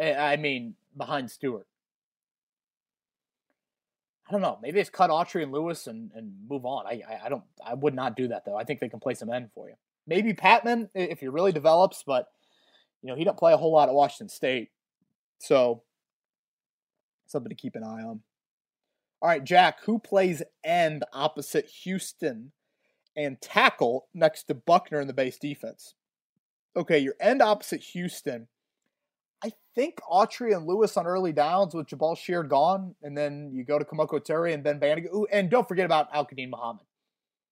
I 0.00 0.36
mean, 0.36 0.74
behind 0.96 1.30
Stewart. 1.30 1.66
I 4.26 4.32
don't 4.32 4.40
know. 4.40 4.58
Maybe 4.62 4.80
it's 4.80 4.90
cut 4.90 5.10
Autry 5.10 5.42
and 5.42 5.52
Lewis 5.52 5.86
and, 5.86 6.10
and 6.14 6.32
move 6.48 6.64
on. 6.64 6.86
I, 6.86 7.02
I, 7.08 7.26
I 7.26 7.28
don't. 7.28 7.42
I 7.64 7.74
would 7.74 7.94
not 7.94 8.16
do 8.16 8.28
that 8.28 8.44
though. 8.44 8.56
I 8.56 8.64
think 8.64 8.80
they 8.80 8.88
can 8.88 9.00
play 9.00 9.14
some 9.14 9.30
end 9.30 9.50
for 9.54 9.68
you. 9.68 9.74
Maybe 10.06 10.32
Patmon 10.32 10.88
if 10.94 11.20
he 11.20 11.28
really 11.28 11.52
develops, 11.52 12.02
but 12.06 12.28
you 13.02 13.10
know, 13.10 13.16
he 13.16 13.24
don't 13.24 13.36
play 13.36 13.52
a 13.52 13.56
whole 13.56 13.72
lot 13.72 13.88
at 13.88 13.94
Washington 13.94 14.30
State. 14.30 14.70
So 15.38 15.82
something 17.26 17.50
to 17.50 17.54
keep 17.54 17.76
an 17.76 17.84
eye 17.84 18.02
on. 18.02 18.20
All 19.20 19.28
right, 19.28 19.44
Jack, 19.44 19.82
who 19.84 19.98
plays 19.98 20.42
end 20.62 21.04
opposite 21.12 21.66
Houston 21.82 22.52
and 23.16 23.40
tackle 23.40 24.08
next 24.14 24.44
to 24.44 24.54
Buckner 24.54 25.00
in 25.00 25.06
the 25.06 25.14
base 25.14 25.38
defense? 25.38 25.94
Okay, 26.76 26.98
your 26.98 27.14
end 27.20 27.42
opposite 27.42 27.82
Houston. 27.82 28.48
I 29.42 29.52
think 29.74 30.00
Autry 30.10 30.56
and 30.56 30.66
Lewis 30.66 30.96
on 30.96 31.06
early 31.06 31.32
downs 31.32 31.74
with 31.74 31.88
Jabaal 31.88 32.16
Sheard 32.16 32.48
gone, 32.48 32.94
and 33.02 33.16
then 33.16 33.50
you 33.52 33.64
go 33.64 33.78
to 33.78 33.84
Kemoko 33.84 34.20
Turay 34.20 34.54
and 34.54 34.62
Ben 34.62 34.80
Banogu. 34.80 35.12
Ooh, 35.14 35.26
and 35.30 35.50
don't 35.50 35.68
forget 35.68 35.84
about 35.84 36.08
Al-Quadin 36.12 36.50
Muhammad. 36.50 36.86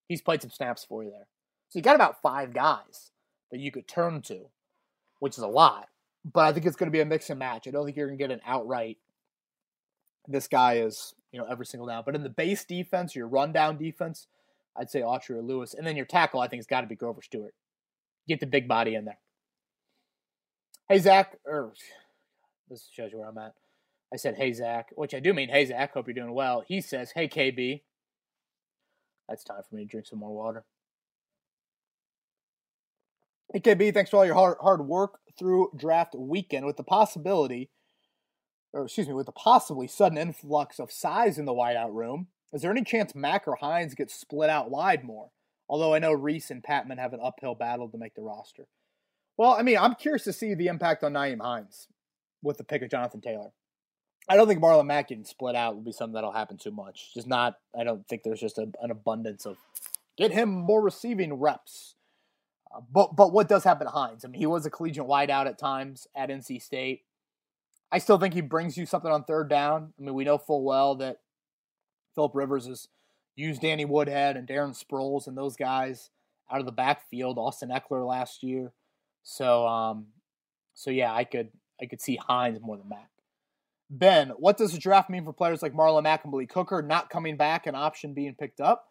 He's 0.08 0.22
played 0.22 0.42
some 0.42 0.50
snaps 0.50 0.84
for 0.84 1.02
you 1.02 1.10
there. 1.10 1.26
So 1.68 1.78
you 1.78 1.82
got 1.82 1.94
about 1.94 2.20
five 2.22 2.52
guys 2.52 3.12
that 3.50 3.60
you 3.60 3.70
could 3.70 3.88
turn 3.88 4.22
to, 4.22 4.46
which 5.20 5.36
is 5.36 5.42
a 5.42 5.48
lot. 5.48 5.88
But 6.24 6.44
I 6.44 6.52
think 6.52 6.66
it's 6.66 6.76
going 6.76 6.86
to 6.88 6.92
be 6.92 7.00
a 7.00 7.06
mix 7.06 7.30
and 7.30 7.38
match. 7.38 7.66
I 7.66 7.70
don't 7.70 7.84
think 7.84 7.96
you're 7.96 8.06
going 8.06 8.18
to 8.18 8.22
get 8.22 8.30
an 8.30 8.40
outright. 8.46 8.98
This 10.28 10.48
guy 10.48 10.74
is, 10.74 11.14
you 11.32 11.38
know, 11.38 11.46
every 11.50 11.66
single 11.66 11.88
down. 11.88 12.04
But 12.06 12.14
in 12.14 12.22
the 12.22 12.28
base 12.28 12.64
defense, 12.64 13.16
your 13.16 13.26
rundown 13.26 13.76
defense, 13.76 14.28
I'd 14.76 14.90
say 14.90 15.00
Autry 15.00 15.30
or 15.30 15.42
Lewis, 15.42 15.74
and 15.74 15.86
then 15.86 15.96
your 15.96 16.06
tackle, 16.06 16.40
I 16.40 16.48
think, 16.48 16.60
has 16.60 16.66
got 16.66 16.82
to 16.82 16.86
be 16.86 16.94
Grover 16.94 17.22
Stewart. 17.22 17.54
Get 18.28 18.40
the 18.40 18.46
big 18.46 18.68
body 18.68 18.94
in 18.94 19.04
there. 19.04 19.18
Hey 20.88 20.98
Zach, 20.98 21.38
this 22.68 22.88
shows 22.92 23.12
you 23.12 23.18
where 23.18 23.28
I'm 23.28 23.38
at. 23.38 23.54
I 24.12 24.16
said, 24.16 24.36
"Hey 24.36 24.52
Zach," 24.52 24.90
which 24.94 25.14
I 25.14 25.20
do 25.20 25.32
mean, 25.32 25.48
"Hey 25.48 25.64
Zach, 25.64 25.94
hope 25.94 26.06
you're 26.06 26.14
doing 26.14 26.34
well." 26.34 26.60
He 26.66 26.80
says, 26.80 27.12
"Hey 27.12 27.28
KB." 27.28 27.82
That's 29.28 29.44
time 29.44 29.62
for 29.66 29.74
me 29.74 29.84
to 29.84 29.88
drink 29.88 30.06
some 30.06 30.18
more 30.18 30.34
water. 30.34 30.64
Hey 33.52 33.60
KB, 33.60 33.94
thanks 33.94 34.10
for 34.10 34.18
all 34.18 34.26
your 34.26 34.34
hard 34.34 34.58
hard 34.60 34.86
work 34.86 35.20
through 35.38 35.72
draft 35.76 36.14
weekend. 36.14 36.66
With 36.66 36.76
the 36.76 36.84
possibility, 36.84 37.70
or 38.72 38.84
excuse 38.84 39.08
me, 39.08 39.14
with 39.14 39.26
the 39.26 39.32
possibly 39.32 39.86
sudden 39.86 40.18
influx 40.18 40.78
of 40.78 40.92
size 40.92 41.38
in 41.38 41.46
the 41.46 41.54
wideout 41.54 41.94
room, 41.94 42.28
is 42.52 42.60
there 42.60 42.70
any 42.70 42.84
chance 42.84 43.14
Mack 43.14 43.48
or 43.48 43.56
Hines 43.56 43.94
get 43.94 44.10
split 44.10 44.50
out 44.50 44.70
wide 44.70 45.04
more? 45.04 45.30
Although 45.68 45.94
I 45.94 46.00
know 46.00 46.12
Reece 46.12 46.50
and 46.50 46.62
Patmon 46.62 46.98
have 46.98 47.14
an 47.14 47.20
uphill 47.22 47.54
battle 47.54 47.88
to 47.88 47.98
make 47.98 48.14
the 48.14 48.22
roster. 48.22 48.66
Well, 49.42 49.56
I 49.58 49.62
mean, 49.62 49.76
I'm 49.76 49.96
curious 49.96 50.22
to 50.22 50.32
see 50.32 50.54
the 50.54 50.68
impact 50.68 51.02
on 51.02 51.14
Nyheim 51.14 51.40
Hines 51.40 51.88
with 52.44 52.58
the 52.58 52.62
pick 52.62 52.80
of 52.82 52.90
Jonathan 52.92 53.20
Taylor. 53.20 53.50
I 54.28 54.36
don't 54.36 54.46
think 54.46 54.62
Marlon 54.62 54.86
Mack 54.86 55.08
getting 55.08 55.24
split 55.24 55.56
out 55.56 55.74
will 55.74 55.82
be 55.82 55.90
something 55.90 56.14
that'll 56.14 56.30
happen 56.30 56.58
too 56.58 56.70
much. 56.70 57.12
Just 57.12 57.26
not. 57.26 57.56
I 57.76 57.82
don't 57.82 58.06
think 58.06 58.22
there's 58.22 58.38
just 58.38 58.58
a, 58.58 58.70
an 58.80 58.92
abundance 58.92 59.44
of 59.44 59.56
get 60.16 60.30
him 60.30 60.48
more 60.48 60.80
receiving 60.80 61.34
reps. 61.34 61.96
Uh, 62.72 62.82
but 62.88 63.16
but 63.16 63.32
what 63.32 63.48
does 63.48 63.64
happen 63.64 63.88
to 63.88 63.92
Hines? 63.92 64.24
I 64.24 64.28
mean, 64.28 64.38
he 64.38 64.46
was 64.46 64.64
a 64.64 64.70
collegiate 64.70 65.08
wideout 65.08 65.46
at 65.46 65.58
times 65.58 66.06
at 66.14 66.28
NC 66.30 66.62
State. 66.62 67.00
I 67.90 67.98
still 67.98 68.18
think 68.18 68.34
he 68.34 68.42
brings 68.42 68.78
you 68.78 68.86
something 68.86 69.10
on 69.10 69.24
third 69.24 69.48
down. 69.48 69.92
I 69.98 70.04
mean, 70.04 70.14
we 70.14 70.22
know 70.22 70.38
full 70.38 70.62
well 70.62 70.94
that 70.98 71.18
Philip 72.14 72.36
Rivers 72.36 72.68
has 72.68 72.86
used 73.34 73.62
Danny 73.62 73.86
Woodhead 73.86 74.36
and 74.36 74.46
Darren 74.46 74.80
Sproles 74.80 75.26
and 75.26 75.36
those 75.36 75.56
guys 75.56 76.10
out 76.48 76.60
of 76.60 76.66
the 76.66 76.70
backfield. 76.70 77.38
Austin 77.38 77.70
Ekeler 77.70 78.06
last 78.06 78.44
year. 78.44 78.72
So 79.22 79.66
um, 79.66 80.06
so 80.74 80.90
yeah, 80.90 81.12
I 81.12 81.24
could 81.24 81.50
I 81.80 81.86
could 81.86 82.00
see 82.00 82.16
Hines 82.16 82.60
more 82.60 82.76
than 82.76 82.88
Mack. 82.88 83.10
Ben, 83.90 84.30
what 84.38 84.56
does 84.56 84.72
the 84.72 84.78
draft 84.78 85.10
mean 85.10 85.24
for 85.24 85.32
players 85.32 85.62
like 85.62 85.74
Marlon 85.74 86.04
Mack 86.04 86.24
and 86.24 86.32
Malik 86.32 86.52
Hooker 86.52 86.80
not 86.82 87.10
coming 87.10 87.36
back, 87.36 87.66
an 87.66 87.74
option 87.74 88.14
being 88.14 88.34
picked 88.34 88.60
up? 88.60 88.86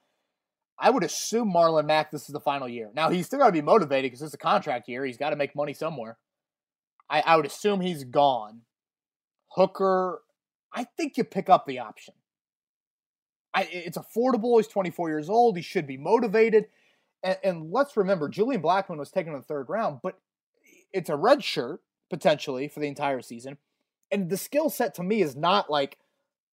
I 0.78 0.90
would 0.90 1.04
assume 1.04 1.52
Marlon 1.54 1.86
Mack 1.86 2.12
this 2.12 2.24
is 2.24 2.34
the 2.34 2.40
final 2.40 2.68
year. 2.68 2.92
Now 2.94 3.10
he's 3.10 3.26
still 3.26 3.40
got 3.40 3.48
to 3.48 3.52
be 3.52 3.62
motivated 3.62 4.12
because 4.12 4.22
it's 4.22 4.34
a 4.34 4.38
contract 4.38 4.88
year. 4.88 5.06
He's 5.06 5.18
got 5.18 5.32
to 5.32 5.36
make 5.36 5.56
money 5.56 5.74
somewhere. 5.74 6.18
I, 7.10 7.22
I 7.22 7.36
would 7.36 7.46
assume 7.46 7.82
he's 7.82 8.04
gone. 8.04 8.62
Hooker, 9.50 10.22
I 10.74 10.86
think 10.98 11.18
you 11.18 11.24
pick 11.24 11.50
up 11.50 11.66
the 11.66 11.80
option. 11.80 12.14
I, 13.54 13.68
it's 13.72 13.98
affordable. 13.98 14.58
He's 14.58 14.68
24 14.68 15.10
years 15.10 15.30
old. 15.30 15.58
He 15.58 15.62
should 15.62 15.86
be 15.86 15.98
motivated. 15.98 16.68
And, 17.24 17.38
and 17.44 17.72
let's 17.72 17.98
remember, 17.98 18.30
Julian 18.30 18.62
Blackmon 18.62 18.98
was 18.98 19.12
taken 19.12 19.34
in 19.34 19.40
the 19.40 19.46
third 19.46 19.70
round, 19.70 20.00
but 20.02 20.20
it's 20.94 21.10
a 21.10 21.16
red 21.16 21.44
shirt 21.44 21.82
potentially 22.10 22.68
for 22.68 22.80
the 22.80 22.88
entire 22.88 23.22
season. 23.22 23.58
And 24.12 24.30
the 24.30 24.38
skill 24.38 24.70
set 24.70 24.94
to 24.96 25.04
me 25.04 25.22
is 25.22 25.36
not 25.36 25.70
like 25.70 25.98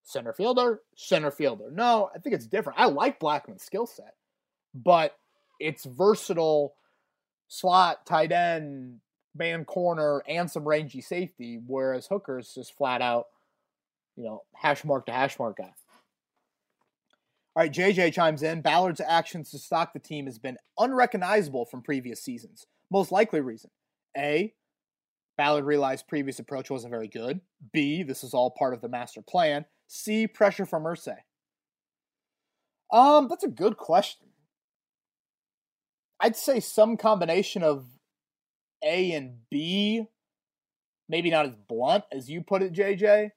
center 0.04 0.32
fielder, 0.32 0.80
center 0.96 1.30
fielder. 1.30 1.70
No, 1.72 2.10
I 2.14 2.18
think 2.18 2.34
it's 2.34 2.46
different. 2.46 2.78
I 2.78 2.86
like 2.86 3.20
Blackmon's 3.20 3.64
skill 3.64 3.86
set, 3.86 4.14
but 4.74 5.16
it's 5.58 5.84
versatile 5.84 6.74
slot, 7.48 8.06
tight 8.06 8.30
end, 8.30 9.00
man 9.34 9.64
corner, 9.64 10.22
and 10.28 10.50
some 10.50 10.66
rangy 10.66 11.00
safety, 11.00 11.60
whereas 11.66 12.06
Hooker's 12.06 12.48
is 12.48 12.54
just 12.54 12.76
flat 12.76 13.02
out, 13.02 13.26
you 14.16 14.24
know, 14.24 14.42
hash 14.54 14.84
mark 14.84 15.06
to 15.06 15.12
hash 15.12 15.38
mark 15.38 15.58
guy. 15.58 15.72
All 17.58 17.64
right, 17.64 17.72
JJ 17.72 18.12
chimes 18.12 18.44
in. 18.44 18.60
Ballard's 18.60 19.00
actions 19.00 19.50
to 19.50 19.58
stock 19.58 19.92
the 19.92 19.98
team 19.98 20.26
has 20.26 20.38
been 20.38 20.58
unrecognizable 20.78 21.64
from 21.64 21.82
previous 21.82 22.22
seasons. 22.22 22.68
Most 22.88 23.10
likely 23.10 23.40
reason 23.40 23.70
A, 24.16 24.54
Ballard 25.36 25.64
realized 25.64 26.06
previous 26.06 26.38
approach 26.38 26.70
wasn't 26.70 26.92
very 26.92 27.08
good. 27.08 27.40
B, 27.72 28.04
this 28.04 28.22
is 28.22 28.32
all 28.32 28.54
part 28.56 28.74
of 28.74 28.80
the 28.80 28.88
master 28.88 29.22
plan. 29.22 29.64
C, 29.88 30.28
pressure 30.28 30.66
from 30.66 30.84
Irsay. 30.84 31.16
Um, 32.92 33.26
that's 33.28 33.42
a 33.42 33.48
good 33.48 33.76
question. 33.76 34.28
I'd 36.20 36.36
say 36.36 36.60
some 36.60 36.96
combination 36.96 37.64
of 37.64 37.88
A 38.84 39.10
and 39.10 39.38
B. 39.50 40.04
Maybe 41.08 41.28
not 41.28 41.46
as 41.46 41.56
blunt 41.68 42.04
as 42.12 42.30
you 42.30 42.40
put 42.40 42.62
it, 42.62 42.72
JJ. 42.72 43.30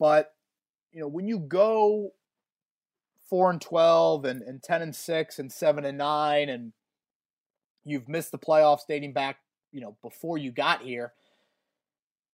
But, 0.00 0.32
you 0.90 1.00
know, 1.00 1.06
when 1.06 1.28
you 1.28 1.38
go 1.38 2.10
four 3.28 3.50
and 3.50 3.60
twelve 3.60 4.24
and, 4.24 4.42
and 4.42 4.62
ten 4.62 4.82
and 4.82 4.94
six 4.94 5.38
and 5.38 5.52
seven 5.52 5.84
and 5.84 5.98
nine 5.98 6.48
and 6.48 6.72
you've 7.84 8.08
missed 8.08 8.32
the 8.32 8.38
playoffs 8.38 8.86
dating 8.86 9.12
back, 9.12 9.38
you 9.72 9.80
know, 9.80 9.96
before 10.02 10.38
you 10.38 10.52
got 10.52 10.82
here. 10.82 11.12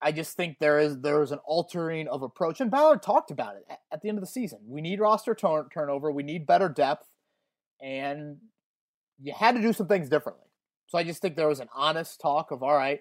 I 0.03 0.12
just 0.12 0.36
think 0.36 0.59
there 0.59 0.78
is 0.78 1.01
there 1.01 1.22
is 1.22 1.32
an 1.32 1.38
altering 1.47 2.09
of 2.09 2.22
approach, 2.22 2.61
and 2.61 2.70
Ballard 2.70 3.03
talked 3.03 3.30
about 3.30 3.57
it 3.57 3.64
at, 3.90 4.03
the 4.03 4.09
end 4.09 4.18
of 4.18 4.22
the 4.22 4.30
season. 4.30 4.59
We 4.66 4.82
need 4.82 5.01
roster 5.01 5.34
turn, 5.34 5.68
turnover, 5.72 6.12
we 6.12 6.22
need 6.22 6.47
better 6.47 6.68
depth, 6.68 7.09
and 7.80 8.36
you 9.18 9.32
had 9.32 9.55
to 9.55 9.62
do 9.62 9.72
some 9.72 9.86
things 9.86 10.11
differently. 10.11 10.45
So 10.88 10.99
I 10.99 11.05
just 11.05 11.22
think 11.22 11.36
there 11.36 11.49
was 11.49 11.61
an 11.61 11.70
honest 11.74 12.20
talk 12.20 12.51
of 12.51 12.62
all 12.62 12.76
right, 12.76 13.01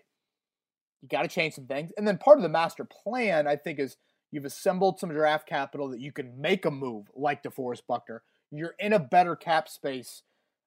you 1.02 1.10
got 1.10 1.24
to 1.24 1.28
change 1.28 1.56
some 1.56 1.68
things, 1.68 1.92
and 1.98 2.08
then 2.08 2.18
part 2.18 2.38
of 2.38 2.44
the 2.44 2.50
master 2.50 2.86
plan 2.86 3.48
I 3.48 3.58
think 3.58 3.80
is 3.80 3.98
You've 4.34 4.46
assembled 4.46 5.00
some 5.00 5.14
draft 5.14 5.48
capital 5.48 5.90
that 5.90 6.00
you 6.00 6.12
can 6.12 6.42
make 6.42 6.66
a 6.66 6.72
move 6.72 7.06
like 7.16 7.44
DeForest 7.44 7.84
Buckner. 7.88 8.24
You're 8.50 8.74
in 8.80 8.92
a 8.92 8.98
better 8.98 9.36
cap 9.36 9.70
space 9.70 10.24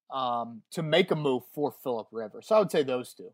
um, 0.09 0.63
to 0.71 0.85
make 0.85 1.11
a 1.11 1.17
move 1.17 1.43
for 1.53 1.75
Philip 1.83 2.07
Rivers. 2.13 2.47
So 2.47 2.55
I 2.55 2.59
would 2.61 2.71
say 2.71 2.85
those 2.85 3.13
two. 3.13 3.33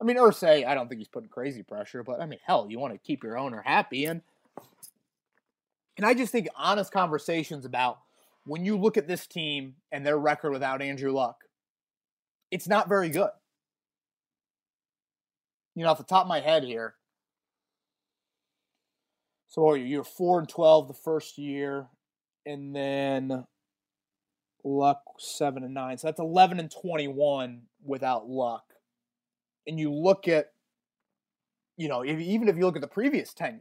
I 0.00 0.06
mean, 0.06 0.16
Irsay, 0.16 0.66
I 0.66 0.72
don't 0.72 0.88
think 0.88 0.98
he's 0.98 1.08
putting 1.08 1.28
crazy 1.28 1.62
pressure, 1.62 2.02
but 2.02 2.22
I 2.22 2.26
mean, 2.26 2.38
hell, 2.42 2.68
you 2.70 2.78
want 2.78 2.94
to 2.94 2.98
keep 2.98 3.22
your 3.22 3.36
owner 3.36 3.62
happy. 3.62 4.06
And, 4.06 4.22
and 5.98 6.06
I 6.06 6.14
just 6.14 6.32
think 6.32 6.48
honest 6.56 6.90
conversations 6.90 7.66
about 7.66 7.98
when 8.46 8.64
you 8.64 8.78
look 8.78 8.96
at 8.96 9.08
this 9.08 9.26
team 9.26 9.74
and 9.92 10.06
their 10.06 10.18
record 10.18 10.52
without 10.52 10.80
Andrew 10.80 11.12
Luck, 11.12 11.36
it's 12.50 12.66
not 12.66 12.88
very 12.88 13.10
good. 13.10 13.28
You 15.74 15.84
know, 15.84 15.90
off 15.90 15.98
the 15.98 16.04
top 16.04 16.22
of 16.22 16.28
my 16.28 16.40
head 16.40 16.64
here, 16.64 16.94
so 19.50 19.68
are 19.68 19.76
you? 19.76 19.84
You're 19.84 20.04
four 20.04 20.38
and 20.38 20.48
twelve 20.48 20.86
the 20.86 20.94
first 20.94 21.36
year, 21.36 21.88
and 22.46 22.74
then 22.74 23.44
Luck 24.64 25.02
seven 25.18 25.64
and 25.64 25.74
nine. 25.74 25.98
So 25.98 26.06
that's 26.06 26.20
eleven 26.20 26.60
and 26.60 26.70
twenty-one 26.70 27.62
without 27.84 28.28
Luck. 28.28 28.62
And 29.66 29.78
you 29.78 29.92
look 29.92 30.28
at, 30.28 30.52
you 31.76 31.88
know, 31.88 32.02
if, 32.02 32.18
even 32.20 32.48
if 32.48 32.56
you 32.56 32.62
look 32.62 32.76
at 32.76 32.80
the 32.80 32.88
previous 32.88 33.34
tenure, 33.34 33.60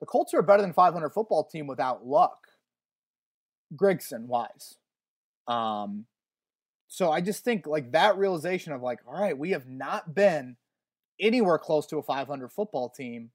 the 0.00 0.06
Colts 0.06 0.32
are 0.34 0.40
a 0.40 0.44
better 0.44 0.62
than 0.62 0.72
500 0.72 1.10
football 1.10 1.44
team 1.44 1.66
without 1.66 2.06
Luck, 2.06 2.38
Gregson 3.74 4.28
wise. 4.28 4.76
Um, 5.48 6.06
so 6.86 7.10
I 7.10 7.20
just 7.20 7.44
think 7.44 7.66
like 7.66 7.92
that 7.92 8.16
realization 8.16 8.72
of 8.72 8.80
like, 8.80 9.00
all 9.06 9.20
right, 9.20 9.36
we 9.36 9.50
have 9.50 9.66
not 9.66 10.14
been 10.14 10.56
anywhere 11.20 11.58
close 11.58 11.86
to 11.86 11.98
a 11.98 12.02
500 12.02 12.52
football 12.52 12.88
team 12.88 13.30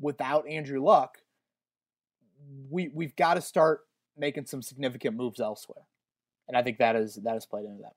without 0.00 0.48
Andrew 0.48 0.82
Luck, 0.82 1.18
we 2.70 2.88
we've 2.88 3.16
got 3.16 3.34
to 3.34 3.40
start 3.40 3.80
making 4.16 4.46
some 4.46 4.62
significant 4.62 5.16
moves 5.16 5.40
elsewhere, 5.40 5.84
and 6.46 6.56
I 6.56 6.62
think 6.62 6.78
that 6.78 6.96
is 6.96 7.16
that 7.16 7.34
has 7.34 7.46
played 7.46 7.64
into 7.64 7.82
that. 7.82 7.94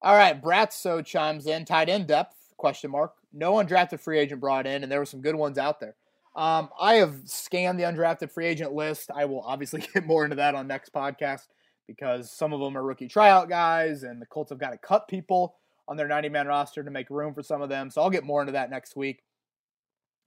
All 0.00 0.14
right, 0.14 0.40
Bratzo 0.40 1.04
chimes 1.04 1.46
in. 1.46 1.64
Tight 1.64 1.88
end 1.88 2.06
depth? 2.06 2.36
Question 2.56 2.90
mark. 2.90 3.14
No 3.32 3.54
undrafted 3.54 4.00
free 4.00 4.18
agent 4.18 4.40
brought 4.40 4.66
in, 4.66 4.82
and 4.82 4.90
there 4.90 5.00
were 5.00 5.06
some 5.06 5.20
good 5.20 5.34
ones 5.34 5.58
out 5.58 5.80
there. 5.80 5.96
Um, 6.36 6.68
I 6.80 6.94
have 6.94 7.16
scanned 7.24 7.80
the 7.80 7.84
undrafted 7.84 8.30
free 8.30 8.46
agent 8.46 8.72
list. 8.72 9.10
I 9.14 9.24
will 9.24 9.42
obviously 9.42 9.80
get 9.94 10.06
more 10.06 10.24
into 10.24 10.36
that 10.36 10.54
on 10.54 10.68
next 10.68 10.92
podcast 10.92 11.48
because 11.88 12.30
some 12.30 12.52
of 12.52 12.60
them 12.60 12.76
are 12.76 12.82
rookie 12.84 13.08
tryout 13.08 13.48
guys, 13.48 14.04
and 14.04 14.22
the 14.22 14.26
Colts 14.26 14.50
have 14.50 14.60
got 14.60 14.70
to 14.70 14.78
cut 14.78 15.08
people 15.08 15.56
on 15.88 15.96
their 15.96 16.06
90 16.06 16.28
man 16.28 16.46
roster 16.46 16.84
to 16.84 16.90
make 16.90 17.10
room 17.10 17.34
for 17.34 17.42
some 17.42 17.62
of 17.62 17.68
them. 17.68 17.90
So 17.90 18.02
I'll 18.02 18.10
get 18.10 18.24
more 18.24 18.40
into 18.40 18.52
that 18.52 18.70
next 18.70 18.94
week. 18.94 19.22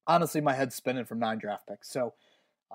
Honestly, 0.08 0.42
my 0.42 0.54
head's 0.54 0.76
spinning 0.76 1.06
from 1.06 1.20
nine 1.20 1.38
draft 1.38 1.68
picks. 1.68 1.92
So, 1.92 2.14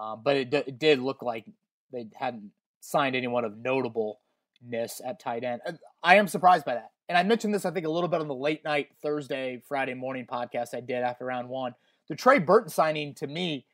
um, 0.01 0.21
but 0.25 0.37
it, 0.37 0.51
d- 0.51 0.63
it 0.67 0.79
did 0.79 1.01
look 1.01 1.23
like 1.23 1.45
they 1.93 2.07
hadn't 2.15 2.51
signed 2.81 3.17
anyone 3.17 3.45
of 3.45 3.57
notableness 3.59 5.01
at 5.05 5.21
tight 5.21 5.45
end. 5.45 5.61
I 6.03 6.17
am 6.17 6.29
surprised 6.29 6.65
by 6.65 6.75
that. 6.75 6.93
And 7.09 7.17
I 7.17 7.23
mentioned 7.23 7.55
this, 7.55 7.65
I 7.65 7.71
think, 7.71 7.87
a 7.87 7.91
little 7.91 8.09
bit 8.09 8.21
on 8.21 8.29
the 8.29 8.35
late 8.35 8.65
night 8.65 8.89
Thursday, 9.03 9.63
Friday 9.69 9.95
morning 9.95 10.27
podcast 10.27 10.75
I 10.75 10.81
did 10.81 11.03
after 11.03 11.25
round 11.25 11.49
one. 11.49 11.75
The 12.09 12.17
Trey 12.17 12.39
Burton 12.39 12.71
signing 12.71 13.15
to 13.15 13.27
me 13.27 13.67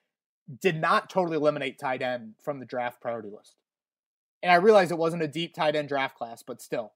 did 0.60 0.80
not 0.80 1.08
totally 1.08 1.36
eliminate 1.36 1.78
tight 1.78 2.02
end 2.02 2.34
from 2.42 2.58
the 2.58 2.66
draft 2.66 3.00
priority 3.00 3.28
list. 3.30 3.56
And 4.42 4.50
I 4.50 4.56
realize 4.56 4.90
it 4.90 4.98
wasn't 4.98 5.22
a 5.22 5.28
deep 5.28 5.54
tight 5.54 5.76
end 5.76 5.88
draft 5.88 6.16
class, 6.16 6.42
but 6.42 6.60
still, 6.60 6.92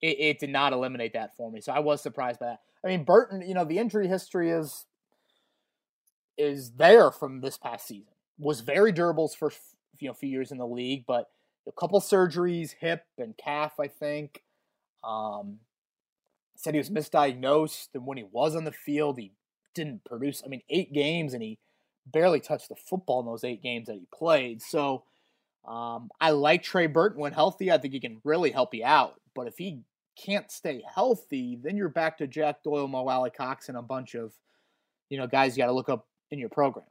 it, 0.00 0.16
it 0.18 0.38
did 0.38 0.50
not 0.50 0.72
eliminate 0.72 1.12
that 1.14 1.36
for 1.36 1.50
me. 1.50 1.60
So 1.60 1.72
I 1.72 1.80
was 1.80 2.00
surprised 2.00 2.40
by 2.40 2.46
that. 2.46 2.60
I 2.84 2.88
mean, 2.88 3.04
Burton, 3.04 3.42
you 3.46 3.54
know, 3.54 3.64
the 3.64 3.78
injury 3.78 4.08
history 4.08 4.50
is 4.50 4.86
is 6.40 6.72
there 6.72 7.10
from 7.10 7.40
this 7.40 7.58
past 7.58 7.86
season. 7.86 8.12
Was 8.38 8.60
very 8.60 8.90
durable 8.90 9.28
first 9.28 9.60
you 9.98 10.08
know 10.08 10.14
few 10.14 10.28
years 10.28 10.50
in 10.50 10.58
the 10.58 10.66
league, 10.66 11.04
but 11.06 11.30
a 11.66 11.72
couple 11.72 12.00
surgeries, 12.00 12.72
hip 12.72 13.04
and 13.18 13.36
calf, 13.36 13.78
I 13.78 13.88
think. 13.88 14.42
Um, 15.04 15.58
said 16.56 16.74
he 16.74 16.78
was 16.78 16.90
misdiagnosed, 16.90 17.88
and 17.94 18.06
when 18.06 18.18
he 18.18 18.24
was 18.24 18.56
on 18.56 18.64
the 18.64 18.72
field, 18.72 19.18
he 19.18 19.32
didn't 19.74 20.04
produce. 20.04 20.42
I 20.44 20.48
mean, 20.48 20.62
eight 20.68 20.92
games, 20.92 21.34
and 21.34 21.42
he 21.42 21.58
barely 22.06 22.40
touched 22.40 22.68
the 22.68 22.76
football 22.76 23.20
in 23.20 23.26
those 23.26 23.44
eight 23.44 23.62
games 23.62 23.86
that 23.86 23.94
he 23.94 24.06
played. 24.12 24.62
So 24.62 25.04
um, 25.66 26.10
I 26.20 26.30
like 26.30 26.62
Trey 26.62 26.86
Burton 26.86 27.20
when 27.20 27.32
healthy. 27.32 27.70
I 27.70 27.78
think 27.78 27.94
he 27.94 28.00
can 28.00 28.20
really 28.24 28.50
help 28.50 28.74
you 28.74 28.84
out. 28.84 29.20
But 29.34 29.46
if 29.46 29.58
he 29.58 29.80
can't 30.16 30.50
stay 30.50 30.82
healthy, 30.92 31.58
then 31.62 31.76
you're 31.76 31.88
back 31.88 32.18
to 32.18 32.26
Jack 32.26 32.62
Doyle, 32.62 32.88
Mo 32.88 33.06
Alie-Cox, 33.06 33.68
and 33.68 33.78
a 33.78 33.82
bunch 33.82 34.14
of 34.14 34.32
you 35.08 35.18
know 35.18 35.26
guys 35.26 35.56
you 35.56 35.62
got 35.62 35.66
to 35.66 35.72
look 35.72 35.88
up 35.88 36.06
in 36.30 36.38
your 36.38 36.48
program. 36.48 36.86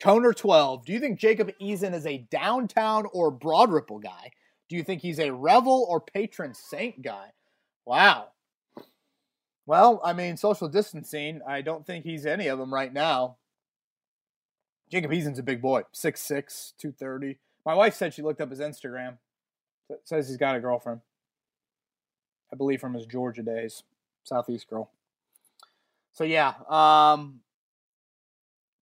Toner 0.00 0.32
12, 0.32 0.84
do 0.84 0.92
you 0.92 1.00
think 1.00 1.18
Jacob 1.18 1.50
Eason 1.60 1.92
is 1.92 2.06
a 2.06 2.18
downtown 2.30 3.06
or 3.12 3.30
Broad 3.30 3.72
Ripple 3.72 3.98
guy? 3.98 4.30
Do 4.68 4.76
you 4.76 4.84
think 4.84 5.02
he's 5.02 5.18
a 5.18 5.32
Revel 5.32 5.86
or 5.88 6.00
patron 6.00 6.54
saint 6.54 7.02
guy? 7.02 7.32
Wow. 7.84 8.28
Well, 9.66 10.00
I 10.04 10.12
mean, 10.12 10.36
social 10.36 10.68
distancing, 10.68 11.40
I 11.46 11.62
don't 11.62 11.84
think 11.84 12.04
he's 12.04 12.26
any 12.26 12.46
of 12.46 12.58
them 12.58 12.72
right 12.72 12.92
now. 12.92 13.36
Jacob 14.90 15.10
Eason's 15.10 15.38
a 15.38 15.42
big 15.42 15.60
boy, 15.60 15.82
6'6, 15.92 16.72
230. 16.78 17.38
My 17.66 17.74
wife 17.74 17.94
said 17.94 18.14
she 18.14 18.22
looked 18.22 18.40
up 18.40 18.50
his 18.50 18.60
Instagram. 18.60 19.18
It 19.90 20.02
says 20.04 20.28
he's 20.28 20.36
got 20.36 20.56
a 20.56 20.60
girlfriend. 20.60 21.00
I 22.52 22.56
believe 22.56 22.80
from 22.80 22.94
his 22.94 23.04
Georgia 23.04 23.42
days, 23.42 23.82
Southeast 24.24 24.70
girl. 24.70 24.90
So 26.12 26.24
yeah, 26.24 26.54
um, 26.68 27.40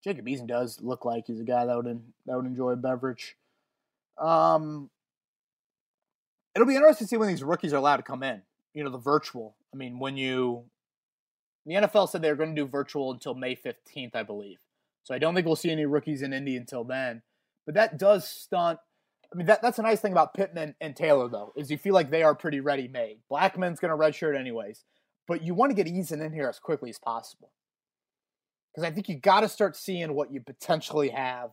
Jacob 0.03 0.27
Eason 0.27 0.47
does 0.47 0.81
look 0.81 1.05
like 1.05 1.25
he's 1.27 1.41
a 1.41 1.45
guy 1.45 1.67
that 1.67 1.77
would 1.77 2.03
that 2.27 2.37
would 2.37 2.47
enjoy 2.47 2.71
a 2.71 2.77
beverage. 2.77 3.37
Um, 4.19 4.91
it'll 6.55 6.67
be 6.67 6.77
interesting 6.77 7.07
to 7.07 7.09
see 7.09 7.17
when 7.17 7.29
these 7.29 7.43
rookies 7.43 7.73
are 7.73 7.77
allowed 7.77 7.99
to 7.99 8.03
come 8.03 8.23
in. 8.23 8.43
You 8.73 8.85
know, 8.85 8.91
the 8.91 8.99
virtual. 8.99 9.57
I 9.73 9.77
mean, 9.77 9.99
when 9.99 10.17
you 10.17 10.65
the 11.67 11.75
NFL 11.75 12.09
said 12.09 12.23
they 12.23 12.31
were 12.31 12.37
going 12.37 12.55
to 12.55 12.63
do 12.63 12.69
virtual 12.69 13.13
until 13.13 13.35
May 13.35 13.55
fifteenth, 13.55 14.15
I 14.15 14.23
believe. 14.23 14.59
So 15.07 15.15
I 15.15 15.19
don't 15.19 15.35
think 15.35 15.47
we'll 15.47 15.55
see 15.55 15.71
any 15.71 15.87
rookies 15.87 16.23
in 16.23 16.33
Indy 16.33 16.57
until 16.57 16.83
then. 16.83 17.23
But 17.65 17.75
that 17.75 17.99
does 17.99 18.29
stunt. 18.29 18.81
I 19.33 19.37
mean, 19.37 19.47
that, 19.47 19.63
that's 19.63 19.79
a 19.79 19.83
nice 19.83 20.01
thing 20.01 20.13
about 20.13 20.35
Pittman 20.35 20.75
and, 20.81 20.97
Taylor, 20.97 21.29
though, 21.29 21.53
is 21.57 21.71
you 21.71 21.79
feel 21.79 21.95
like 21.95 22.11
they 22.11 22.23
are 22.23 22.35
pretty 22.35 22.61
ready 22.61 22.89
made. 22.89 23.19
Blackmon's 23.31 23.81
going 23.81 23.91
to 23.91 23.97
redshirt 23.97 24.39
anyways, 24.39 24.85
but 25.27 25.43
you 25.43 25.55
want 25.55 25.71
to 25.71 25.83
get 25.83 25.93
Eason 25.93 26.25
in 26.25 26.33
here 26.33 26.49
as 26.49 26.59
quickly 26.59 26.91
as 26.91 26.99
possible 26.99 27.51
because 28.77 28.87
I 28.87 28.93
think 28.93 29.09
you 29.09 29.17
got 29.17 29.41
to 29.41 29.49
start 29.49 29.75
seeing 29.75 30.15
what 30.15 30.31
you 30.31 30.41
potentially 30.41 31.09
have 31.09 31.51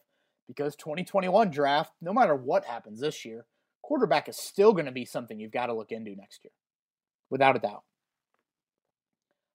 because 0.48 0.76
2021 0.76 1.52
draft, 1.52 1.94
no 2.02 2.14
matter 2.14 2.36
what 2.36 2.66
happens 2.66 3.00
this 3.00 3.24
year, 3.24 3.46
quarterback 3.82 4.28
is 4.28 4.36
still 4.36 4.74
going 4.74 4.88
to 4.88 4.92
be 4.92 5.06
something 5.06 5.40
you've 5.40 5.52
got 5.52 5.68
to 5.68 5.74
look 5.74 5.94
into 5.94 6.16
next 6.16 6.44
year, 6.44 6.52
without 7.30 7.56
a 7.56 7.60
doubt. 7.60 7.84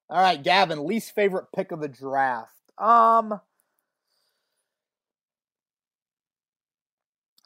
All 0.09 0.23
right, 0.23 0.43
Gavin, 0.43 0.87
least 0.87 1.15
favorite 1.15 1.49
pick 1.55 1.71
of 1.71 1.81
the 1.81 1.89
draft. 1.89 2.55
Um, 2.79 3.39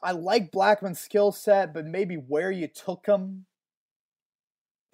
I 0.01 0.13
like 0.13 0.51
Blackmon's 0.51 0.99
skill 0.99 1.33
set, 1.33 1.73
but 1.73 1.85
maybe 1.85 2.15
where 2.15 2.51
you 2.51 2.67
took 2.67 3.05
him. 3.05 3.45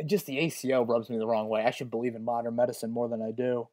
Just 0.05 0.25
the 0.25 0.37
ACL 0.37 0.87
rubs 0.87 1.09
me 1.09 1.17
the 1.17 1.27
wrong 1.27 1.49
way. 1.49 1.63
I 1.63 1.71
should 1.71 1.91
believe 1.91 2.15
in 2.15 2.23
modern 2.23 2.55
medicine 2.55 2.91
more 2.91 3.09
than 3.09 3.21
I 3.21 3.31
do. 3.31 3.67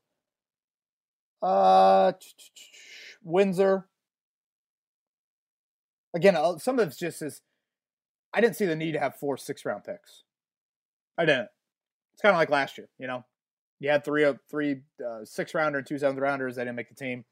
Uh, 1.42 2.12
Windsor. 3.22 3.86
Again, 6.14 6.34
uh, 6.34 6.58
some 6.58 6.78
of 6.78 6.88
it's 6.88 6.96
just 6.96 7.22
as 7.22 7.42
I 8.32 8.40
didn't 8.40 8.56
see 8.56 8.66
the 8.66 8.76
need 8.76 8.92
to 8.92 8.98
have 8.98 9.16
four 9.16 9.36
six 9.36 9.64
round 9.64 9.84
picks. 9.84 10.24
I 11.16 11.24
didn't. 11.24 11.48
It's 12.14 12.22
kind 12.22 12.34
of 12.34 12.38
like 12.38 12.50
last 12.50 12.78
year, 12.78 12.88
you 12.98 13.06
know. 13.06 13.24
You 13.78 13.90
had 13.90 14.04
three 14.04 14.26
three 14.50 14.80
uh, 15.06 15.24
six 15.24 15.54
rounder 15.54 15.78
and 15.78 15.86
two 15.86 15.98
seventh 15.98 16.18
rounders. 16.18 16.56
They 16.56 16.62
didn't 16.62 16.76
make 16.76 16.88
the 16.88 16.94
team. 16.94 17.24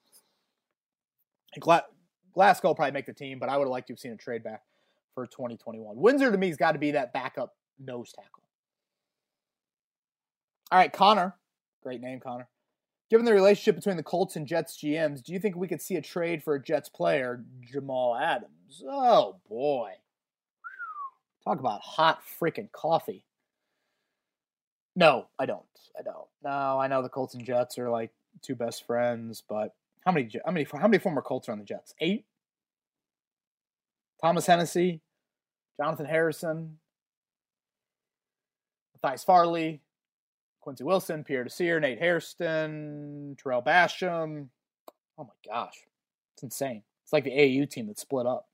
Gla- 1.59 1.87
Glasgow 2.33 2.69
will 2.69 2.75
probably 2.75 2.93
make 2.93 3.07
the 3.07 3.13
team, 3.15 3.39
but 3.39 3.49
I 3.49 3.57
would 3.57 3.65
have 3.65 3.71
liked 3.71 3.89
to 3.89 3.95
have 3.95 3.99
seen 3.99 4.13
a 4.13 4.17
trade 4.17 4.45
back 4.45 4.63
for 5.15 5.27
2021. 5.27 5.97
Windsor 5.97 6.31
to 6.31 6.39
me 6.39 6.49
has 6.49 6.57
got 6.57 6.73
to 6.73 6.79
be 6.79 6.91
that 6.93 7.13
backup 7.13 7.55
nose 7.79 8.13
tackle. 8.13 8.44
All 10.75 10.81
right, 10.81 10.93
Connor. 10.93 11.37
Great 11.85 12.01
name, 12.01 12.19
Connor. 12.19 12.49
Given 13.09 13.25
the 13.25 13.33
relationship 13.33 13.77
between 13.77 13.97
the 13.97 14.03
Colts 14.03 14.35
and 14.35 14.45
Jets 14.45 14.77
GMs, 14.77 15.23
do 15.23 15.33
you 15.33 15.39
think 15.39 15.55
we 15.55 15.69
could 15.69 15.81
see 15.81 15.95
a 15.95 16.03
trade 16.03 16.43
for 16.43 16.57
a 16.57 16.61
Jets 16.61 16.89
player, 16.89 17.45
Jamal 17.61 18.17
Adams? 18.17 18.83
Oh 18.85 19.37
boy. 19.49 19.93
Talk 21.45 21.61
about 21.61 21.81
hot 21.81 22.23
freaking 22.41 22.73
coffee. 22.73 23.25
No, 24.97 25.29
I 25.39 25.47
don't. 25.47 25.63
I 25.97 26.03
don't. 26.03 26.27
No, 26.43 26.81
I 26.81 26.89
know 26.89 27.03
the 27.03 27.09
Colts 27.09 27.35
and 27.35 27.45
Jets 27.45 27.79
are 27.79 27.89
like 27.89 28.11
two 28.43 28.57
best 28.57 28.85
friends, 28.85 29.45
but 29.49 29.77
how 30.05 30.11
many 30.11 30.29
how 30.45 30.51
many 30.51 30.67
how 30.73 30.89
many 30.89 30.99
former 30.99 31.23
Colts 31.23 31.49
are 31.49 31.53
on 31.53 31.61
the 31.61 31.65
Jets? 31.65 31.95
Eight. 32.01 32.25
Thomas 34.21 34.47
Hennessy, 34.47 35.03
Jonathan 35.77 36.07
Harrison, 36.07 36.79
Matthias 39.05 39.23
Farley, 39.23 39.84
Quincy 40.65 40.83
Wilson, 40.83 41.23
Pierre 41.23 41.45
Desir, 41.45 41.79
Nate 41.79 41.99
Hairston, 41.99 43.37
Tarell 43.37 43.63
Basham. 43.63 44.49
Oh 45.19 45.25
my 45.25 45.53
gosh. 45.53 45.75
It's 46.33 46.43
insane. 46.43 46.83
It's 47.05 47.13
like 47.13 47.25
the 47.25 47.31
AAU 47.31 47.69
team 47.69 47.87
that 47.89 47.99
split 47.99 48.27
up. 48.27 48.49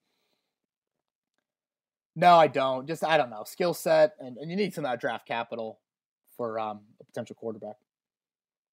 No, 2.16 2.34
I 2.34 2.48
don't. 2.48 2.88
Just 2.88 3.04
I 3.04 3.16
don't 3.16 3.30
know. 3.30 3.44
Skill 3.46 3.74
set 3.74 4.14
and, 4.18 4.36
and 4.38 4.50
you 4.50 4.56
need 4.56 4.74
some 4.74 4.84
of 4.84 4.90
that 4.90 5.00
draft 5.00 5.26
capital 5.26 5.78
for 6.36 6.58
um, 6.58 6.80
a 7.00 7.04
potential 7.04 7.36
quarterback. 7.36 7.76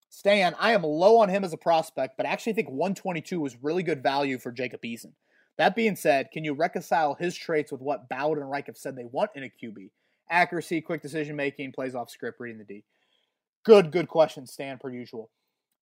Stan, 0.10 0.56
I 0.60 0.72
am 0.72 0.82
low 0.82 1.20
on 1.20 1.30
him 1.30 1.44
as 1.44 1.54
a 1.54 1.58
prospect, 1.58 2.18
but 2.18 2.26
I 2.26 2.30
actually 2.30 2.54
think 2.54 2.70
122 2.70 3.40
was 3.40 3.56
really 3.62 3.84
good 3.84 4.02
value 4.02 4.40
for 4.40 4.52
Jacob 4.52 4.82
Eason. 4.82 5.12
That 5.60 5.76
being 5.76 5.96
said, 5.96 6.32
can 6.32 6.44
you 6.44 6.54
reconcile 6.54 7.14
his 7.14 7.36
traits 7.36 7.72
with 7.72 7.82
what 7.82 8.10
Ballard 8.10 8.40
and 8.40 8.50
Reich 8.50 8.66
have 8.66 8.78
said 8.78 8.96
they 8.96 9.06
want 9.06 9.30
in 9.36 9.44
a 9.44 9.50
QB? 9.64 9.92
Accuracy, 10.32 10.82
quick 10.82 11.04
decision 11.04 11.36
making, 11.36 11.72
plays 11.72 11.94
off 11.94 12.10
script, 12.10 12.40
reading 12.40 12.58
the 12.58 12.64
D. 12.64 12.84
Good, 13.68 13.92
good 13.92 14.08
question, 14.08 14.48
Stan, 14.48 14.78
per 14.78 14.90
usual. 14.90 15.30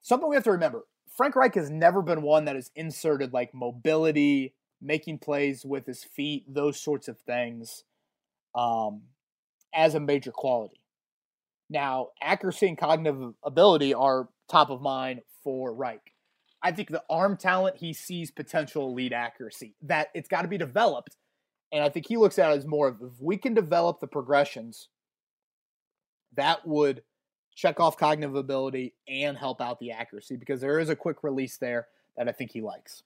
Something 0.02 0.28
we 0.28 0.36
have 0.36 0.44
to 0.46 0.52
remember 0.52 0.86
Frank 1.16 1.36
Reich 1.36 1.54
has 1.54 1.70
never 1.70 2.02
been 2.02 2.24
one 2.24 2.46
that 2.46 2.56
has 2.56 2.72
inserted 2.76 3.32
like 3.32 3.54
mobility, 3.54 4.56
making 4.82 5.20
plays 5.20 5.64
with 5.64 5.86
his 5.86 6.04
feet, 6.04 6.52
those 6.52 6.80
sorts 6.82 7.08
of 7.08 7.20
things 7.20 7.84
um, 8.56 9.04
as 9.72 9.94
a 9.94 10.00
major 10.00 10.32
quality. 10.32 10.82
Now, 11.70 12.08
accuracy 12.20 12.70
and 12.70 12.78
cognitive 12.78 13.36
ability 13.44 13.94
are 13.94 14.30
top 14.50 14.72
of 14.72 14.82
mind 14.82 15.22
for 15.44 15.72
Reich. 15.72 16.12
I 16.64 16.72
think 16.72 16.90
the 16.90 17.04
arm 17.08 17.38
talent 17.38 17.78
he 17.78 17.94
sees 17.94 18.32
potential 18.32 18.96
lead 18.96 19.14
accuracy. 19.14 19.76
That 19.84 20.08
it's 20.16 20.28
got 20.28 20.42
to 20.42 20.48
be 20.48 20.58
developed, 20.58 21.18
and 21.72 21.84
I 21.84 21.90
think 21.90 22.08
he 22.08 22.18
looks 22.18 22.40
at 22.40 22.52
it 22.52 22.58
as 22.58 22.66
more 22.66 22.88
of 22.88 22.96
if 23.04 23.22
we 23.22 23.38
can 23.38 23.54
develop 23.54 24.00
the 24.00 24.08
progressions, 24.08 24.90
that 26.36 26.68
would 26.68 27.04
check 27.56 27.80
off 27.80 27.98
cognitive 27.98 28.36
ability 28.36 28.94
and 29.08 29.38
help 29.38 29.62
out 29.62 29.80
the 29.80 29.92
accuracy 29.92 30.36
because 30.36 30.62
there 30.62 30.80
is 30.80 30.90
a 30.90 30.96
quick 30.96 31.24
release 31.24 31.58
there 31.58 31.88
that 32.18 32.28
I 32.28 32.32
think 32.34 32.52
he 32.52 32.62
likes. 32.62 33.04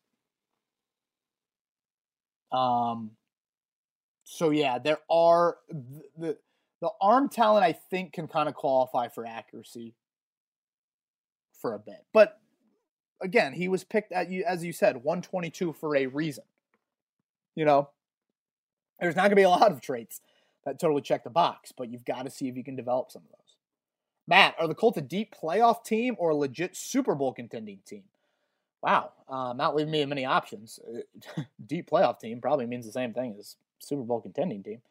Um, 2.52 3.12
so 4.24 4.50
yeah, 4.50 4.80
there 4.80 4.98
are 5.10 5.58
the 6.18 6.38
the 6.82 6.90
arm 7.02 7.30
talent 7.30 7.64
I 7.64 7.74
think 7.74 8.14
can 8.14 8.28
kind 8.28 8.48
of 8.48 8.56
qualify 8.56 9.10
for 9.10 9.26
accuracy 9.26 9.96
for 11.54 11.76
a 11.76 11.80
bit, 11.80 12.06
but 12.14 12.40
again, 13.22 13.54
he 13.54 13.68
was 13.68 13.84
picked 13.84 14.12
at 14.12 14.30
you 14.30 14.44
as 14.48 14.64
you 14.64 14.74
said 14.74 15.04
122 15.04 15.74
for 15.74 15.96
a 15.96 16.08
reason. 16.08 16.46
You 17.54 17.66
know, 17.66 17.90
there's 19.00 19.16
not 19.16 19.24
going 19.24 19.32
to 19.32 19.36
be 19.36 19.44
a 19.44 19.50
lot 19.50 19.72
of 19.72 19.82
traits 19.82 20.22
that 20.66 20.80
totally 20.80 21.02
check 21.02 21.24
the 21.24 21.30
box, 21.30 21.72
but 21.76 21.90
you've 21.90 22.06
got 22.06 22.24
to 22.24 22.32
see 22.32 22.48
if 22.48 22.56
you 22.56 22.64
can 22.64 22.76
develop 22.76 23.12
some 23.12 23.24
of 23.24 23.30
those. 23.30 23.39
Matt, 24.30 24.54
are 24.60 24.68
the 24.68 24.76
Colts 24.76 25.00
a 25.00 25.02
deep 25.02 25.34
playoff 25.36 25.84
team 25.84 26.16
or 26.20 26.30
a 26.30 26.36
legit 26.36 26.78
Super 26.78 27.16
Bowl 27.16 27.34
contending 27.34 27.80
team? 27.84 28.04
Wow, 28.84 29.12
uh, 29.28 29.54
not 29.54 29.76
leaving 29.76 29.92
me 29.92 30.06
many 30.06 30.24
options. 30.24 30.80
deep 31.66 31.90
playoff 31.90 32.20
team 32.20 32.40
probably 32.40 32.68
means 32.68 32.86
the 32.86 32.92
same 32.92 33.12
thing 33.12 33.36
as 33.40 33.56
Super 33.80 34.04
Bowl 34.04 34.22
contending 34.22 34.62
team. 34.62 34.82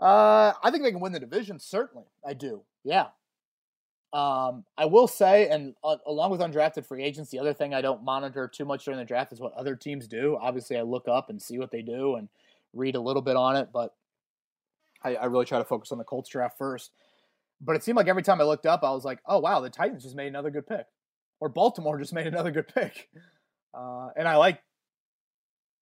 Uh, 0.00 0.52
I 0.62 0.70
think 0.70 0.82
they 0.82 0.90
can 0.90 1.00
win 1.00 1.12
the 1.12 1.20
division. 1.20 1.60
Certainly, 1.60 2.06
I 2.26 2.34
do. 2.34 2.62
Yeah. 2.82 3.06
Um, 4.12 4.64
I 4.76 4.86
will 4.86 5.06
say, 5.06 5.48
and 5.48 5.74
uh, 5.84 5.96
along 6.04 6.32
with 6.32 6.40
undrafted 6.40 6.86
free 6.86 7.04
agents, 7.04 7.30
the 7.30 7.38
other 7.38 7.52
thing 7.52 7.72
I 7.72 7.80
don't 7.80 8.02
monitor 8.02 8.48
too 8.48 8.64
much 8.64 8.84
during 8.84 8.98
the 8.98 9.04
draft 9.04 9.32
is 9.32 9.40
what 9.40 9.54
other 9.54 9.76
teams 9.76 10.08
do. 10.08 10.38
Obviously, 10.40 10.76
I 10.76 10.82
look 10.82 11.06
up 11.06 11.30
and 11.30 11.40
see 11.40 11.58
what 11.58 11.70
they 11.70 11.82
do 11.82 12.16
and 12.16 12.28
read 12.74 12.96
a 12.96 13.00
little 13.00 13.22
bit 13.22 13.36
on 13.36 13.56
it, 13.56 13.68
but 13.72 13.94
I, 15.04 15.14
I 15.14 15.24
really 15.26 15.44
try 15.44 15.58
to 15.58 15.64
focus 15.64 15.92
on 15.92 15.98
the 15.98 16.04
Colts 16.04 16.28
draft 16.28 16.58
first. 16.58 16.90
But 17.60 17.76
it 17.76 17.82
seemed 17.82 17.96
like 17.96 18.08
every 18.08 18.22
time 18.22 18.40
I 18.40 18.44
looked 18.44 18.66
up, 18.66 18.84
I 18.84 18.90
was 18.90 19.04
like, 19.04 19.18
"Oh 19.26 19.38
wow, 19.38 19.60
the 19.60 19.70
Titans 19.70 20.02
just 20.02 20.16
made 20.16 20.28
another 20.28 20.50
good 20.50 20.66
pick," 20.66 20.86
or 21.40 21.48
Baltimore 21.48 21.98
just 21.98 22.12
made 22.14 22.26
another 22.26 22.50
good 22.50 22.68
pick. 22.68 23.08
Uh, 23.74 24.08
and 24.16 24.28
I 24.28 24.36
like 24.36 24.60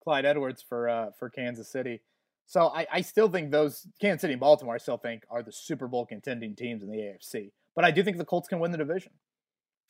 Clyde 0.02 0.24
Edwards 0.24 0.64
for 0.66 0.88
uh, 0.88 1.10
for 1.18 1.30
Kansas 1.30 1.70
City. 1.70 2.02
So 2.46 2.68
I, 2.68 2.86
I 2.92 3.00
still 3.00 3.28
think 3.28 3.50
those 3.50 3.86
Kansas 4.00 4.20
City 4.20 4.34
and 4.34 4.40
Baltimore, 4.40 4.74
I 4.74 4.78
still 4.78 4.98
think 4.98 5.22
are 5.30 5.42
the 5.42 5.52
Super 5.52 5.88
Bowl 5.88 6.04
contending 6.04 6.54
teams 6.54 6.82
in 6.82 6.90
the 6.90 6.98
AFC. 6.98 7.52
But 7.74 7.84
I 7.84 7.90
do 7.90 8.02
think 8.02 8.18
the 8.18 8.24
Colts 8.24 8.48
can 8.48 8.60
win 8.60 8.70
the 8.70 8.78
division. 8.78 9.12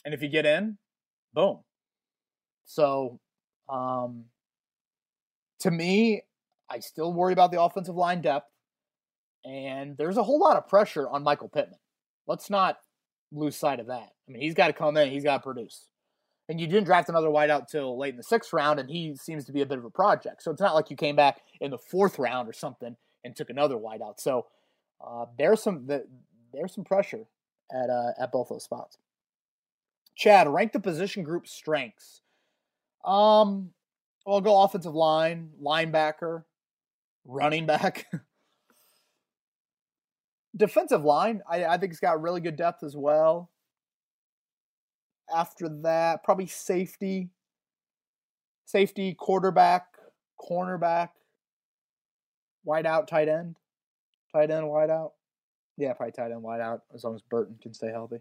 And 0.04 0.14
if 0.14 0.22
you 0.22 0.28
get 0.28 0.46
in, 0.46 0.78
boom. 1.32 1.60
So 2.64 3.18
um, 3.68 4.26
to 5.60 5.70
me, 5.70 6.22
I 6.70 6.78
still 6.78 7.12
worry 7.12 7.32
about 7.32 7.50
the 7.50 7.60
offensive 7.60 7.96
line 7.96 8.20
depth. 8.20 8.50
And 9.44 9.96
there's 9.96 10.16
a 10.16 10.22
whole 10.22 10.38
lot 10.38 10.56
of 10.56 10.68
pressure 10.68 11.08
on 11.08 11.22
Michael 11.22 11.48
Pittman. 11.48 11.78
Let's 12.26 12.48
not 12.48 12.78
lose 13.32 13.56
sight 13.56 13.80
of 13.80 13.88
that. 13.88 14.10
I 14.28 14.32
mean, 14.32 14.40
he's 14.40 14.54
got 14.54 14.68
to 14.68 14.72
come 14.72 14.96
in, 14.96 15.10
he's 15.10 15.24
got 15.24 15.38
to 15.38 15.42
produce 15.42 15.88
and 16.48 16.60
you 16.60 16.66
didn't 16.66 16.84
draft 16.84 17.08
another 17.08 17.28
wideout 17.28 17.68
till 17.68 17.98
late 17.98 18.10
in 18.10 18.16
the 18.16 18.22
sixth 18.22 18.52
round, 18.52 18.78
and 18.78 18.90
he 18.90 19.16
seems 19.16 19.44
to 19.46 19.52
be 19.52 19.62
a 19.62 19.66
bit 19.66 19.78
of 19.78 19.84
a 19.84 19.90
project. 19.90 20.42
So 20.42 20.50
it's 20.50 20.60
not 20.60 20.74
like 20.74 20.90
you 20.90 20.96
came 20.96 21.16
back 21.16 21.40
in 21.60 21.70
the 21.70 21.78
fourth 21.78 22.18
round 22.18 22.48
or 22.48 22.52
something 22.52 22.96
and 23.24 23.34
took 23.34 23.50
another 23.50 23.76
wideout. 23.76 24.20
So 24.20 24.46
uh, 25.04 25.26
there's 25.38 25.62
some 25.62 25.86
there's 25.86 26.74
some 26.74 26.84
pressure 26.84 27.24
at 27.72 27.88
uh, 27.88 28.12
at 28.18 28.32
both 28.32 28.48
those 28.50 28.64
spots. 28.64 28.98
Chad, 30.16 30.48
rank 30.48 30.72
the 30.72 30.80
position 30.80 31.22
group 31.24 31.46
strengths. 31.46 32.20
Um, 33.04 33.70
I'll 34.26 34.40
go 34.40 34.62
offensive 34.62 34.94
line, 34.94 35.50
linebacker, 35.62 36.44
running 37.24 37.66
back. 37.66 38.06
Defensive 40.56 41.04
line, 41.04 41.42
I, 41.50 41.64
I 41.64 41.78
think 41.78 41.92
it's 41.92 42.00
got 42.00 42.22
really 42.22 42.40
good 42.40 42.56
depth 42.56 42.82
as 42.82 42.96
well. 42.96 43.50
After 45.34 45.68
that, 45.82 46.22
probably 46.22 46.46
safety, 46.46 47.30
safety, 48.66 49.14
quarterback, 49.14 49.86
cornerback, 50.40 51.08
wide 52.64 52.86
out, 52.86 53.08
tight 53.08 53.28
end, 53.28 53.56
tight 54.32 54.50
end, 54.50 54.68
wide 54.68 54.90
out. 54.90 55.12
Yeah, 55.76 55.92
probably 55.94 56.12
tight 56.12 56.30
end, 56.30 56.42
wide 56.42 56.60
out, 56.60 56.82
as 56.94 57.02
long 57.02 57.14
as 57.14 57.22
Burton 57.22 57.56
can 57.60 57.74
stay 57.74 57.90
healthy. 57.90 58.18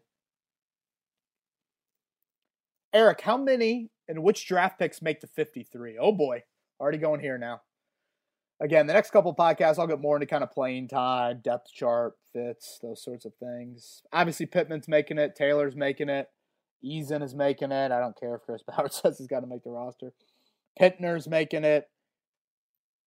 Eric, 2.93 3.21
how 3.21 3.37
many 3.37 3.89
and 4.07 4.23
which 4.23 4.47
draft 4.47 4.79
picks 4.79 5.01
make 5.01 5.21
the 5.21 5.27
53? 5.27 5.97
Oh 5.99 6.11
boy, 6.11 6.43
already 6.79 6.97
going 6.97 7.19
here 7.19 7.37
now. 7.37 7.61
Again, 8.63 8.87
the 8.87 8.93
next 8.93 9.11
couple 9.11 9.35
podcasts, 9.35 9.77
I'll 9.77 9.87
get 9.87 9.99
more 9.99 10.15
into 10.15 10.25
kind 10.25 10.41
of 10.41 10.49
playing 10.49 10.87
time, 10.87 11.41
depth 11.43 11.73
chart, 11.73 12.13
fits, 12.31 12.79
those 12.81 13.03
sorts 13.03 13.25
of 13.25 13.33
things. 13.35 14.01
Obviously, 14.13 14.45
Pittman's 14.45 14.87
making 14.87 15.17
it, 15.17 15.35
Taylor's 15.35 15.75
making 15.75 16.07
it. 16.07 16.29
Eason 16.83 17.21
is 17.21 17.35
making 17.35 17.73
it. 17.73 17.91
I 17.91 17.99
don't 17.99 18.17
care 18.17 18.35
if 18.35 18.43
Chris 18.43 18.63
Ballard 18.67 18.93
says 18.93 19.17
he's 19.17 19.27
got 19.27 19.41
to 19.41 19.47
make 19.47 19.65
the 19.65 19.69
roster. 19.69 20.13
Pinter's 20.79 21.27
making 21.27 21.65
it. 21.65 21.89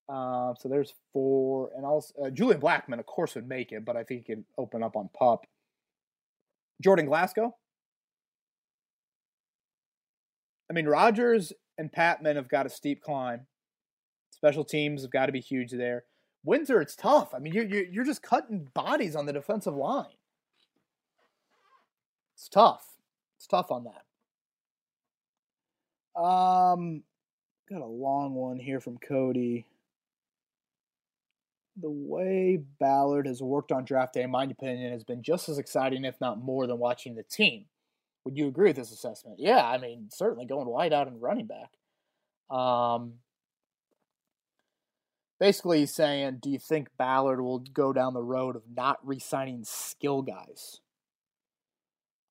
Uh, 0.10 0.54
so 0.60 0.68
there's 0.68 0.94
four, 1.14 1.70
and 1.76 1.86
also 1.86 2.14
uh, 2.26 2.30
Julian 2.30 2.60
Blackmon, 2.60 3.00
of 3.00 3.06
course, 3.06 3.34
would 3.36 3.48
make 3.48 3.72
it, 3.72 3.86
but 3.86 3.96
I 3.96 4.04
think 4.04 4.26
he 4.28 4.34
can 4.34 4.46
open 4.58 4.84
up 4.84 4.98
on 4.98 5.10
pup. 5.18 5.46
Jordan 6.84 7.06
Glasgow. 7.06 7.56
I 10.70 10.74
mean, 10.74 10.86
Rodgers 10.86 11.54
and 11.78 11.90
Patmon 11.94 12.36
have 12.36 12.50
got 12.50 12.66
a 12.66 12.70
steep 12.70 13.02
climb. 13.02 13.48
Special 14.36 14.66
teams 14.66 15.02
have 15.02 15.12
got 15.12 15.28
to 15.28 15.32
be 15.32 15.40
huge 15.40 15.72
there. 15.72 16.04
Windsor, 16.44 16.82
it's 16.82 16.96
tough. 16.96 17.34
I 17.34 17.40
mean, 17.40 17.54
you're, 17.54 17.66
you're 17.66 18.04
just 18.04 18.22
cutting 18.22 18.68
bodies 18.74 19.16
on 19.16 19.26
the 19.26 19.34
defensive 19.34 19.76
line. 19.76 20.18
It's 22.36 22.50
tough. 22.50 22.86
It's 23.38 23.48
tough 23.48 23.72
on 23.72 23.86
that. 23.86 26.22
Um, 26.22 27.04
got 27.70 27.82
a 27.82 27.86
long 27.86 28.34
one 28.34 28.60
here 28.60 28.82
from 28.82 28.98
Cody. 28.98 29.66
The 31.82 31.90
way 31.90 32.62
Ballard 32.80 33.28
has 33.28 33.42
worked 33.42 33.72
on 33.72 33.86
draft 33.86 34.14
day, 34.14 34.24
in 34.24 34.32
my 34.32 34.44
opinion, 34.44 34.92
has 34.92 35.06
been 35.06 35.24
just 35.24 35.48
as 35.48 35.58
exciting, 35.58 36.04
if 36.04 36.20
not 36.20 36.40
more, 36.40 36.68
than 36.68 36.78
watching 36.78 37.16
the 37.16 37.24
team. 37.24 37.66
Would 38.26 38.38
you 38.38 38.48
agree 38.48 38.70
with 38.70 38.78
this 38.78 38.92
assessment? 38.92 39.38
Yeah, 39.40 39.66
I 39.66 39.78
mean, 39.78 40.10
certainly 40.12 40.46
going 40.46 40.68
wide 40.68 40.94
out 40.94 41.08
and 41.08 41.22
running 41.22 41.48
back. 41.48 41.72
Um, 42.56 43.14
basically, 45.40 45.80
he's 45.80 45.94
saying, 45.94 46.40
do 46.42 46.50
you 46.50 46.60
think 46.60 46.90
Ballard 46.98 47.42
will 47.42 47.60
go 47.60 47.94
down 47.94 48.14
the 48.14 48.24
road 48.24 48.56
of 48.56 48.64
not 48.76 49.06
re-signing 49.06 49.64
skill 49.64 50.22
guys? 50.22 50.82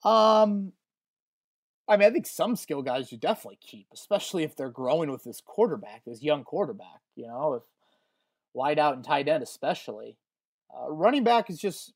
Um, 0.05 0.73
I 1.89 1.97
mean, 1.97 2.09
I 2.09 2.13
think 2.13 2.27
some 2.27 2.57
skill 2.57 2.83
guys 2.83 3.13
you 3.13 3.19
definitely 3.19 3.59
keep, 3.61 3.87
especially 3.93 4.45
if 4.45 4.57
they're 4.57 4.71
growing 4.71 5.11
with 5.11 5.25
this 5.25 5.41
quarterback, 5.41 6.03
this 6.07 6.23
young 6.23 6.45
quarterback. 6.45 7.01
You 7.17 7.27
know, 7.27 7.55
if 7.55 7.63
wide 8.55 8.79
out 8.79 8.95
and 8.95 9.05
tight 9.05 9.29
end, 9.29 9.43
especially. 9.43 10.17
Uh, 10.75 10.91
running 10.91 11.25
back 11.25 11.51
is 11.51 11.59
just 11.59 11.93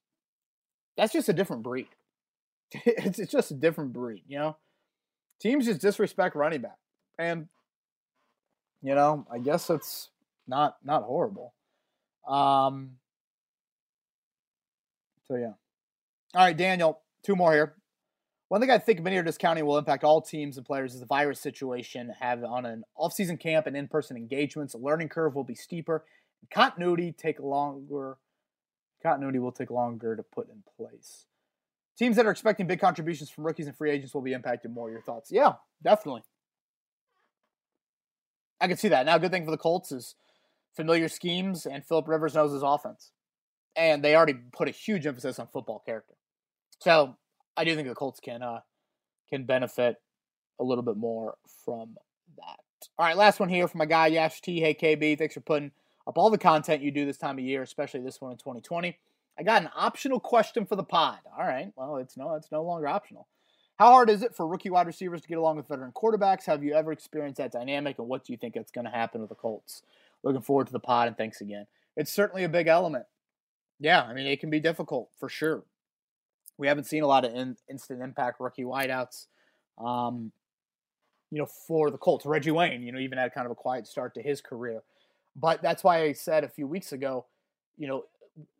that's 0.96 1.12
just 1.12 1.28
a 1.28 1.32
different 1.32 1.62
breed. 1.62 1.88
it's, 2.72 3.18
it's 3.18 3.32
just 3.32 3.50
a 3.50 3.54
different 3.54 3.92
breed. 3.92 4.24
You 4.26 4.38
know, 4.38 4.56
teams 5.40 5.64
just 5.66 5.80
disrespect 5.80 6.36
running 6.36 6.60
back, 6.60 6.78
and 7.18 7.48
you 8.82 8.94
know, 8.94 9.26
I 9.32 9.38
guess 9.38 9.70
it's 9.70 10.10
not 10.48 10.76
not 10.82 11.02
horrible. 11.04 11.54
Um. 12.26 12.96
So 15.26 15.36
yeah. 15.36 15.52
All 16.34 16.44
right, 16.44 16.56
Daniel. 16.56 17.00
Two 17.22 17.36
more 17.36 17.52
here. 17.52 17.74
One 18.48 18.62
thing 18.62 18.70
I 18.70 18.78
think 18.78 19.02
many 19.02 19.18
are 19.18 19.22
discounting 19.22 19.66
will 19.66 19.76
impact 19.76 20.04
all 20.04 20.22
teams 20.22 20.56
and 20.56 20.64
players 20.64 20.94
is 20.94 21.00
the 21.00 21.06
virus 21.06 21.38
situation 21.38 22.14
have 22.20 22.42
on 22.42 22.64
an 22.64 22.82
off-season 22.96 23.36
camp 23.36 23.66
and 23.66 23.76
in-person 23.76 24.16
engagements. 24.16 24.72
The 24.72 24.78
learning 24.78 25.10
curve 25.10 25.34
will 25.34 25.44
be 25.44 25.54
steeper. 25.54 26.06
Continuity 26.50 27.12
take 27.12 27.40
longer. 27.40 28.16
Continuity 29.02 29.38
will 29.38 29.52
take 29.52 29.70
longer 29.70 30.16
to 30.16 30.22
put 30.22 30.48
in 30.48 30.62
place. 30.78 31.26
Teams 31.98 32.16
that 32.16 32.24
are 32.24 32.30
expecting 32.30 32.66
big 32.66 32.80
contributions 32.80 33.28
from 33.28 33.44
rookies 33.44 33.66
and 33.66 33.76
free 33.76 33.90
agents 33.90 34.14
will 34.14 34.22
be 34.22 34.32
impacted 34.32 34.70
more. 34.70 34.90
Your 34.90 35.02
thoughts? 35.02 35.30
Yeah, 35.30 35.54
definitely. 35.82 36.22
I 38.60 38.68
can 38.68 38.76
see 38.76 38.88
that. 38.88 39.04
Now, 39.04 39.18
good 39.18 39.30
thing 39.30 39.44
for 39.44 39.50
the 39.50 39.58
Colts 39.58 39.92
is 39.92 40.14
familiar 40.78 41.08
schemes, 41.08 41.66
and 41.66 41.84
Philip 41.84 42.06
Rivers 42.06 42.36
knows 42.36 42.52
his 42.52 42.62
offense, 42.62 43.10
and 43.74 44.00
they 44.00 44.14
already 44.14 44.34
put 44.34 44.68
a 44.68 44.70
huge 44.70 45.08
emphasis 45.08 45.40
on 45.40 45.48
football 45.48 45.82
character. 45.84 46.14
So 46.78 47.16
I 47.56 47.64
do 47.64 47.74
think 47.74 47.88
the 47.88 47.96
Colts 47.96 48.20
can 48.20 48.44
uh, 48.44 48.60
can 49.28 49.44
benefit 49.44 49.96
a 50.60 50.64
little 50.64 50.84
bit 50.84 50.96
more 50.96 51.34
from 51.64 51.96
that. 52.36 52.60
All 52.96 53.06
right, 53.06 53.16
last 53.16 53.40
one 53.40 53.48
here 53.48 53.66
from 53.66 53.78
my 53.78 53.86
guy 53.86 54.06
Yash 54.06 54.40
T. 54.40 54.60
Hey 54.60 54.72
KB, 54.72 55.18
thanks 55.18 55.34
for 55.34 55.40
putting 55.40 55.72
up 56.06 56.16
all 56.16 56.30
the 56.30 56.38
content 56.38 56.80
you 56.80 56.92
do 56.92 57.04
this 57.04 57.18
time 57.18 57.38
of 57.38 57.44
year, 57.44 57.62
especially 57.62 58.00
this 58.00 58.20
one 58.20 58.30
in 58.30 58.38
2020. 58.38 58.96
I 59.36 59.42
got 59.42 59.62
an 59.62 59.70
optional 59.74 60.20
question 60.20 60.64
for 60.64 60.76
the 60.76 60.84
pod. 60.84 61.18
All 61.36 61.44
right, 61.44 61.72
well 61.74 61.96
it's 61.96 62.16
no 62.16 62.36
it's 62.36 62.52
no 62.52 62.62
longer 62.62 62.86
optional. 62.86 63.26
How 63.80 63.90
hard 63.90 64.10
is 64.10 64.22
it 64.22 64.36
for 64.36 64.46
rookie 64.46 64.70
wide 64.70 64.86
receivers 64.86 65.22
to 65.22 65.28
get 65.28 65.38
along 65.38 65.56
with 65.56 65.66
veteran 65.66 65.92
quarterbacks? 65.92 66.46
Have 66.46 66.62
you 66.62 66.74
ever 66.74 66.92
experienced 66.92 67.38
that 67.38 67.50
dynamic, 67.50 67.98
and 67.98 68.06
what 68.06 68.24
do 68.24 68.32
you 68.32 68.36
think 68.36 68.54
that's 68.54 68.70
going 68.70 68.84
to 68.84 68.90
happen 68.92 69.20
with 69.20 69.30
the 69.30 69.36
Colts? 69.36 69.82
Looking 70.24 70.42
forward 70.42 70.66
to 70.66 70.72
the 70.72 70.80
pod, 70.80 71.08
and 71.08 71.16
thanks 71.16 71.40
again. 71.40 71.66
It's 71.96 72.12
certainly 72.12 72.44
a 72.44 72.48
big 72.48 72.66
element. 72.66 73.04
Yeah, 73.80 74.02
I 74.02 74.14
mean 74.14 74.26
it 74.26 74.40
can 74.40 74.50
be 74.50 74.60
difficult 74.60 75.10
for 75.18 75.28
sure. 75.28 75.64
We 76.56 76.66
haven't 76.66 76.84
seen 76.84 77.02
a 77.02 77.06
lot 77.06 77.24
of 77.24 77.34
in, 77.34 77.56
instant 77.70 78.02
impact 78.02 78.40
rookie 78.40 78.64
wideouts. 78.64 79.26
Um, 79.78 80.32
you 81.30 81.38
know, 81.38 81.46
for 81.46 81.90
the 81.90 81.98
Colts, 81.98 82.26
Reggie 82.26 82.50
Wayne, 82.50 82.82
you 82.82 82.90
know, 82.90 82.98
even 82.98 83.18
had 83.18 83.32
kind 83.34 83.46
of 83.46 83.52
a 83.52 83.54
quiet 83.54 83.86
start 83.86 84.14
to 84.14 84.22
his 84.22 84.40
career. 84.40 84.82
But 85.36 85.62
that's 85.62 85.84
why 85.84 86.02
I 86.02 86.12
said 86.12 86.42
a 86.42 86.48
few 86.48 86.66
weeks 86.66 86.92
ago, 86.92 87.26
you 87.76 87.86
know, 87.86 88.04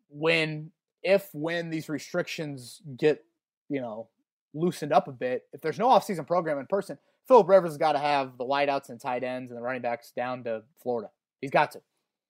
when, 0.09 0.71
if, 1.03 1.29
when 1.33 1.69
these 1.69 1.89
restrictions 1.89 2.81
get, 2.97 3.25
you 3.69 3.81
know, 3.81 4.07
loosened 4.53 4.93
up 4.93 5.07
a 5.07 5.11
bit, 5.11 5.43
if 5.51 5.61
there's 5.61 5.79
no 5.79 5.87
offseason 5.87 6.25
program 6.25 6.59
in 6.59 6.67
person, 6.67 6.97
Philip 7.27 7.47
Rivers 7.47 7.71
has 7.71 7.77
got 7.77 7.93
to 7.93 7.99
have 7.99 8.37
the 8.37 8.45
wideouts 8.45 8.89
and 8.89 8.99
tight 8.99 9.23
ends 9.23 9.51
and 9.51 9.57
the 9.57 9.61
running 9.61 9.81
backs 9.81 10.11
down 10.15 10.43
to 10.45 10.63
Florida. 10.81 11.09
He's 11.41 11.51
got 11.51 11.71
to. 11.71 11.81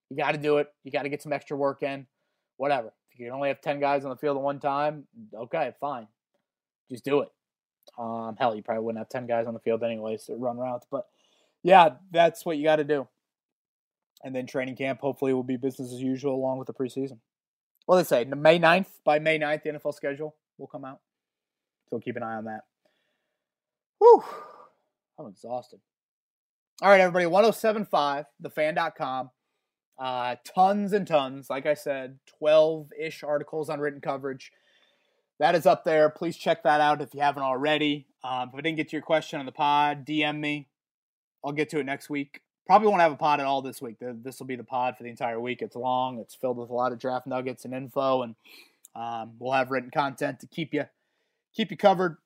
You 0.09 0.17
got 0.17 0.31
to 0.31 0.37
do 0.37 0.57
it. 0.57 0.67
You 0.83 0.91
got 0.91 1.03
to 1.03 1.09
get 1.09 1.21
some 1.21 1.33
extra 1.33 1.55
work 1.57 1.83
in. 1.83 2.07
whatever. 2.57 2.93
If 3.11 3.19
you 3.19 3.25
can 3.25 3.33
only 3.35 3.49
have 3.49 3.61
10 3.61 3.79
guys 3.79 4.03
on 4.03 4.11
the 4.11 4.17
field 4.17 4.37
at 4.37 4.43
one 4.43 4.59
time, 4.59 5.05
okay, 5.33 5.73
fine. 5.79 6.07
Just 6.89 7.03
do 7.05 7.21
it. 7.21 7.29
Um, 7.97 8.35
hell, 8.37 8.55
you 8.55 8.61
probably 8.61 8.83
wouldn't 8.83 8.99
have 8.99 9.09
10 9.09 9.27
guys 9.27 9.47
on 9.47 9.53
the 9.53 9.59
field 9.59 9.83
anyways 9.83 10.25
to 10.25 10.35
run 10.35 10.57
routes. 10.57 10.85
But 10.89 11.07
yeah, 11.63 11.89
that's 12.11 12.45
what 12.45 12.57
you 12.57 12.63
got 12.63 12.77
to 12.77 12.83
do. 12.83 13.07
And 14.23 14.35
then 14.35 14.45
training 14.45 14.75
camp 14.75 14.99
hopefully 14.99 15.33
will 15.33 15.43
be 15.43 15.57
business 15.57 15.93
as 15.93 16.01
usual 16.01 16.35
along 16.35 16.57
with 16.59 16.67
the 16.67 16.73
preseason. 16.73 17.19
Well, 17.87 17.97
they 17.97 18.03
say 18.03 18.25
May 18.25 18.59
9th, 18.59 18.87
by 19.03 19.19
May 19.19 19.39
9th, 19.39 19.63
the 19.63 19.69
NFL 19.71 19.95
schedule 19.95 20.35
will 20.57 20.67
come 20.67 20.85
out. 20.85 20.99
So 21.89 21.99
keep 21.99 22.17
an 22.17 22.23
eye 22.23 22.35
on 22.35 22.45
that. 22.45 22.65
Whew. 23.99 24.23
I'm 25.17 25.27
exhausted. 25.27 25.79
All 26.81 26.89
right, 26.89 27.01
everybody, 27.01 27.25
1075, 27.25 28.25
thefan.com. 28.41 29.31
Uh, 29.97 30.35
tons 30.55 30.93
and 30.93 31.05
tons. 31.05 31.49
Like 31.49 31.65
I 31.65 31.73
said, 31.73 32.19
12 32.39 32.93
ish 32.97 33.21
articles 33.21 33.69
on 33.69 33.81
written 33.81 33.99
coverage. 33.99 34.53
That 35.39 35.55
is 35.55 35.65
up 35.65 35.83
there. 35.83 36.09
Please 36.09 36.37
check 36.37 36.63
that 36.63 36.79
out 36.79 37.01
if 37.01 37.13
you 37.13 37.19
haven't 37.19 37.43
already. 37.43 38.07
Um, 38.23 38.47
if 38.53 38.55
I 38.55 38.61
didn't 38.61 38.77
get 38.77 38.87
to 38.89 38.95
your 38.95 39.01
question 39.01 39.41
on 39.41 39.45
the 39.45 39.51
pod, 39.51 40.05
DM 40.05 40.39
me. 40.39 40.69
I'll 41.43 41.51
get 41.51 41.69
to 41.71 41.79
it 41.79 41.85
next 41.85 42.09
week. 42.09 42.39
Probably 42.65 42.87
won't 42.87 43.01
have 43.01 43.11
a 43.11 43.17
pod 43.17 43.41
at 43.41 43.45
all 43.45 43.61
this 43.61 43.81
week. 43.81 43.97
This 43.99 44.39
will 44.39 44.47
be 44.47 44.55
the 44.55 44.63
pod 44.63 44.95
for 44.95 45.03
the 45.03 45.09
entire 45.09 45.39
week. 45.39 45.61
It's 45.61 45.75
long. 45.75 46.19
It's 46.19 46.35
filled 46.35 46.55
with 46.55 46.69
a 46.69 46.73
lot 46.73 46.93
of 46.93 46.99
draft 46.99 47.27
nuggets 47.27 47.65
and 47.65 47.73
info, 47.73 48.21
and 48.21 48.35
um, 48.95 49.33
we'll 49.37 49.51
have 49.51 49.69
written 49.69 49.91
content 49.91 50.39
to 50.39 50.47
keep 50.47 50.73
you 50.73 50.85
keep 51.53 51.71
you 51.71 51.77
covered 51.77 52.17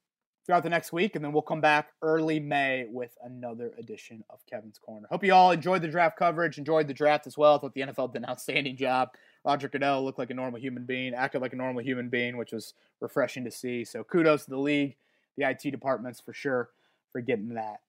throughout 0.46 0.64
the 0.64 0.70
next 0.70 0.92
week, 0.92 1.16
and 1.16 1.24
then 1.24 1.32
we'll 1.32 1.42
come 1.42 1.62
back 1.62 1.90
early 2.02 2.40
May 2.40 2.86
with 2.90 3.12
another 3.24 3.74
edition 3.78 4.24
of 4.30 4.40
Kevin's 4.50 4.78
Corner. 4.78 5.08
Hope 5.10 5.24
you 5.24 5.34
all 5.34 5.52
enjoyed 5.52 5.82
the 5.82 5.88
draft 5.88 6.18
coverage, 6.18 6.58
enjoyed 6.58 6.88
the 6.88 6.94
draft 6.94 7.28
as 7.28 7.38
well. 7.38 7.56
I 7.56 7.60
thought 7.60 7.74
the 7.74 7.82
NFL 7.82 8.14
did 8.14 8.24
an 8.24 8.30
outstanding 8.30 8.76
job. 8.76 9.10
Roger 9.46 9.70
Goodell 9.70 10.04
looked 10.04 10.20
like 10.20 10.30
a 10.30 10.34
normal 10.34 10.60
human 10.60 10.86
being, 10.86 11.14
acted 11.14 11.42
like 11.42 11.54
a 11.54 11.58
normal 11.58 11.84
human 11.84 12.10
being, 12.10 12.38
which 12.38 12.52
was 12.52 12.74
refreshing 13.00 13.44
to 13.46 13.52
see. 13.52 13.84
So 13.84 14.04
kudos 14.04 14.46
to 14.46 14.50
the 14.52 14.58
league, 14.58 14.96
the 15.38 15.50
IT 15.50 15.62
departments 15.72 16.22
for 16.22 16.34
sure 16.34 16.70
for 17.12 17.22
getting 17.22 17.54
that 17.56 17.82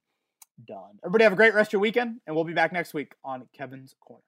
done. 0.66 0.98
Everybody 1.04 1.24
have 1.24 1.32
a 1.32 1.36
great 1.36 1.54
rest 1.54 1.68
of 1.68 1.74
your 1.74 1.80
weekend, 1.80 2.20
and 2.26 2.36
we'll 2.36 2.44
be 2.44 2.52
back 2.52 2.72
next 2.72 2.94
week 2.94 3.14
on 3.24 3.48
Kevin's 3.52 3.94
Corner. 4.00 4.22